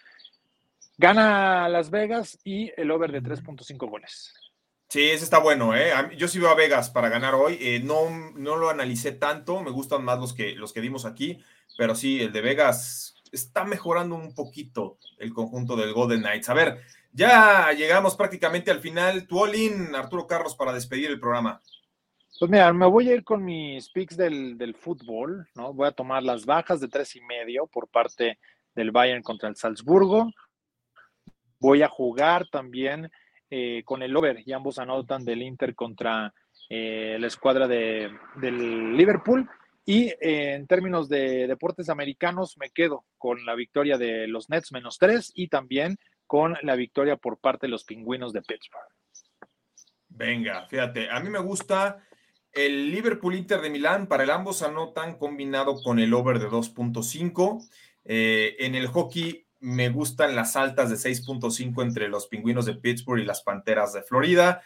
gana 0.98 1.70
Las 1.70 1.92
Vegas 1.92 2.38
y 2.44 2.74
el 2.76 2.92
over 2.92 3.14
de 3.14 3.24
3.5 3.24 3.90
goles. 3.90 4.34
Sí, 4.90 5.10
ese 5.10 5.24
está 5.24 5.40
bueno, 5.40 5.74
¿eh? 5.74 5.94
Yo 6.18 6.28
sí 6.28 6.40
veo 6.40 6.50
a 6.50 6.56
Vegas 6.56 6.90
para 6.90 7.08
ganar 7.08 7.36
hoy. 7.36 7.58
Eh, 7.62 7.80
no, 7.82 8.10
no 8.36 8.58
lo 8.58 8.70
analicé 8.70 9.14
tanto, 9.14 9.62
me 9.62 9.72
gustan 9.72 10.04
más 10.04 10.20
los 10.20 10.34
que, 10.34 10.56
los 10.56 10.74
que 10.74 10.82
dimos 10.82 11.06
aquí, 11.06 11.42
pero 11.78 11.96
sí, 11.96 12.20
el 12.22 12.34
de 12.34 12.42
Vegas 12.42 13.16
está 13.32 13.64
mejorando 13.64 14.16
un 14.16 14.36
poquito 14.36 14.98
el 15.20 15.32
conjunto 15.34 15.78
del 15.78 15.94
Golden 15.94 16.20
Knights. 16.20 16.50
A 16.50 16.54
ver, 16.54 16.82
ya 17.14 17.72
llegamos 17.72 18.18
prácticamente 18.18 18.72
al 18.72 18.82
final. 18.82 19.26
Tu 19.26 19.42
Arturo 19.96 20.28
Carlos, 20.28 20.54
para 20.54 20.74
despedir 20.74 21.10
el 21.10 21.20
programa. 21.22 21.62
Pues 22.40 22.50
mira, 22.50 22.72
me 22.72 22.86
voy 22.86 23.10
a 23.10 23.16
ir 23.16 23.26
con 23.26 23.44
mis 23.44 23.90
picks 23.90 24.16
del, 24.16 24.74
fútbol, 24.80 25.46
¿no? 25.56 25.74
Voy 25.74 25.88
a 25.90 25.92
tomar 25.92 26.24
las 26.24 26.46
bajas 26.46 26.80
de 26.80 26.88
tres 26.88 27.14
y 27.18 27.22
medio 27.22 27.68
por 27.68 27.90
parte 27.90 28.40
del 28.74 28.92
Bayern 28.92 29.22
contra 29.22 29.50
el 29.50 29.58
Salzburgo. 29.58 30.32
Voy 31.60 31.82
a 31.82 31.90
jugar 31.90 32.48
también 32.50 33.12
eh, 33.50 33.84
con 33.84 34.04
el 34.04 34.16
over 34.16 34.42
y 34.46 34.54
ambos 34.54 34.80
anotan 34.80 35.26
del 35.26 35.42
Inter 35.42 35.76
contra 35.76 36.34
eh, 36.70 37.18
la 37.20 37.28
escuadra 37.28 37.68
de, 37.68 38.10
del 38.38 38.96
Liverpool. 38.96 39.46
Y 39.84 40.08
eh, 40.22 40.54
en 40.54 40.66
términos 40.66 41.10
de 41.10 41.46
deportes 41.46 41.90
americanos, 41.90 42.58
me 42.58 42.70
quedo 42.70 43.04
con 43.18 43.46
la 43.46 43.54
victoria 43.54 43.98
de 43.98 44.28
los 44.28 44.50
Nets 44.50 44.72
menos 44.72 44.98
tres 44.98 45.30
y 45.36 45.50
también 45.50 45.98
con 46.26 46.56
la 46.62 46.76
victoria 46.76 47.18
por 47.18 47.38
parte 47.38 47.68
de 47.68 47.72
los 47.72 47.84
pingüinos 47.84 48.32
de 48.32 48.44
Pittsburgh. 48.44 48.88
Venga, 50.08 50.66
fíjate, 50.68 51.10
a 51.10 51.20
mí 51.20 51.30
me 51.30 51.40
gusta 51.40 52.06
el 52.54 52.92
Liverpool 52.92 53.36
Inter 53.36 53.62
de 53.62 53.70
Milán, 53.70 54.08
para 54.08 54.24
el 54.24 54.32
ambos 54.32 54.62
anotan 54.62 55.18
combinado 55.18 55.82
con 55.82 56.00
el 56.00 56.14
over 56.14 56.40
de 56.40 56.48
2.5. 56.48 57.68
Eh, 58.06 58.56
en 58.60 58.76
el 58.76 58.88
hockey 58.88 59.46
me 59.60 59.90
gustan 59.90 60.36
las 60.36 60.56
altas 60.56 60.90
de 60.90 60.96
6.5 60.96 61.84
entre 61.84 62.08
los 62.08 62.28
pingüinos 62.28 62.66
de 62.66 62.76
Pittsburgh 62.76 63.22
y 63.22 63.26
las 63.26 63.42
panteras 63.42 63.94
de 63.94 64.04
Florida. 64.04 64.62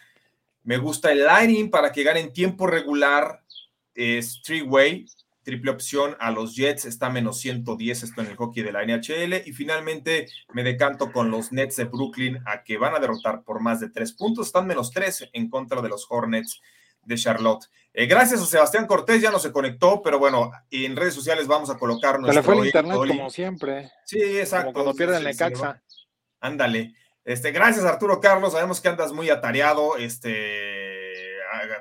Me 0.64 0.78
gusta 0.78 1.12
el 1.12 1.26
lining 1.26 1.70
para 1.70 1.92
que 1.92 2.04
ganen 2.04 2.32
tiempo 2.32 2.68
regular. 2.68 3.44
Es 3.96 4.42
three-way, 4.44 5.06
triple 5.44 5.72
opción 5.72 6.16
a 6.20 6.32
los 6.32 6.56
Jets, 6.56 6.86
está 6.86 7.10
menos 7.10 7.40
110 7.40 8.04
esto 8.04 8.22
en 8.22 8.28
el 8.28 8.38
hockey 8.38 8.64
de 8.64 8.72
la 8.72 8.86
NHL. 8.86 9.46
Y 9.46 9.52
finalmente 9.52 10.28
me 10.54 10.64
decanto 10.64 11.12
con 11.12 11.32
los 11.32 11.52
Nets 11.52 11.76
de 11.76 11.86
Brooklyn 11.86 12.40
a 12.46 12.64
que 12.64 12.78
van 12.78 12.96
a 12.96 13.00
derrotar 13.00 13.44
por 13.44 13.60
más 13.60 13.82
de 13.82 13.90
3 13.90 14.14
puntos. 14.14 14.48
Están 14.48 14.68
menos 14.68 14.92
3 14.92 15.30
en 15.34 15.50
contra 15.50 15.82
de 15.82 15.90
los 15.90 16.08
Hornets 16.10 16.62
de 17.06 17.16
Charlotte. 17.16 17.66
Eh, 17.94 18.08
gracias 18.08 18.42
a 18.42 18.46
Sebastián 18.46 18.88
Cortés, 18.88 19.22
ya 19.22 19.30
no 19.30 19.40
se 19.40 19.52
conectó, 19.52 20.02
pero 20.02 20.18
bueno, 20.18 20.52
en 20.72 20.96
redes 20.96 21.14
sociales 21.14 21.48
vamos 21.48 21.70
a 21.70 21.78
colocar 21.78 22.20
nuestro. 22.20 22.42
Se 22.42 22.48
le 22.48 22.56
fue 22.56 22.62
el 22.62 22.66
internet 22.68 22.98
como 22.98 23.30
siempre. 23.30 23.92
Sí, 24.06 24.20
exacto. 24.20 24.74
Como 24.74 24.86
cuando 24.86 24.94
pierden 24.96 25.26
el 25.26 25.38
Caxa. 25.38 25.82
Ándale. 26.40 26.96
Este, 27.26 27.52
gracias 27.52 27.86
Arturo 27.86 28.20
Carlos, 28.20 28.52
sabemos 28.52 28.82
que 28.82 28.90
andas 28.90 29.14
muy 29.14 29.30
atareado, 29.30 29.96
este, 29.96 31.14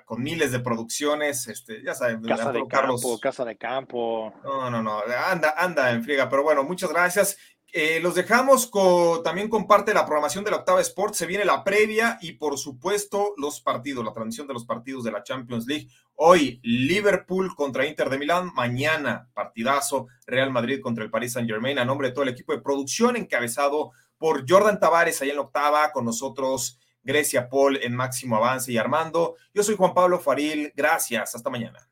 con 0.05 0.23
miles 0.23 0.53
de 0.53 0.61
producciones, 0.61 1.49
este, 1.49 1.83
ya 1.83 1.95
saben, 1.95 2.23
casa 2.23 2.53
de 2.53 2.67
campo, 2.69 3.19
casa 3.19 3.45
de 3.45 3.57
campo. 3.57 4.33
No, 4.45 4.71
no, 4.71 4.83
no, 4.83 5.03
anda, 5.27 5.55
anda 5.57 5.91
en 5.91 6.05
friega, 6.05 6.29
pero 6.29 6.45
bueno, 6.45 6.63
muchas 6.63 6.91
gracias. 6.91 7.39
Eh, 7.75 8.01
los 8.03 8.15
dejamos 8.15 8.67
con, 8.67 9.23
también 9.23 9.49
con 9.49 9.67
parte 9.67 9.93
de 9.93 9.95
la 9.95 10.05
programación 10.05 10.45
de 10.45 10.51
la 10.51 10.59
Octava 10.59 10.83
Sport. 10.83 11.15
Se 11.15 11.25
viene 11.25 11.47
la 11.47 11.65
previa 11.65 12.19
y, 12.21 12.33
por 12.33 12.59
supuesto, 12.59 13.33
los 13.39 13.63
partidos, 13.63 14.05
la 14.05 14.13
transmisión 14.13 14.47
de 14.47 14.53
los 14.53 14.67
partidos 14.67 15.05
de 15.05 15.13
la 15.13 15.23
Champions 15.23 15.67
League. 15.67 15.89
Hoy, 16.15 16.61
Liverpool 16.63 17.55
contra 17.57 17.87
Inter 17.87 18.11
de 18.11 18.19
Milán. 18.19 18.53
Mañana, 18.55 19.31
partidazo, 19.33 20.09
Real 20.27 20.51
Madrid 20.51 20.83
contra 20.83 21.03
el 21.03 21.11
Paris 21.11 21.33
Saint 21.33 21.49
Germain. 21.49 21.79
A 21.79 21.87
nombre 21.87 22.09
de 22.09 22.13
todo 22.13 22.25
el 22.25 22.29
equipo 22.29 22.53
de 22.53 22.61
producción, 22.61 23.17
encabezado 23.17 23.93
por 24.19 24.45
Jordan 24.47 24.79
Tavares, 24.79 25.23
ahí 25.23 25.31
en 25.31 25.37
la 25.37 25.43
octava, 25.43 25.93
con 25.93 26.05
nosotros 26.05 26.79
Grecia 27.03 27.49
Paul 27.49 27.79
en 27.83 27.97
máximo 27.97 28.37
avance 28.37 28.71
y 28.71 28.77
Armando. 28.77 29.37
Yo 29.55 29.63
soy 29.63 29.77
Juan 29.77 29.95
Pablo 29.95 30.21
Faril. 30.21 30.75
Gracias. 30.77 31.35
Hasta 31.35 31.49
mañana. 31.49 31.89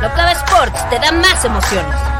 La 0.00 0.08
Octava 0.08 0.32
Sports 0.32 0.88
te 0.88 0.98
da 0.98 1.12
más 1.12 1.44
emociones. 1.44 2.13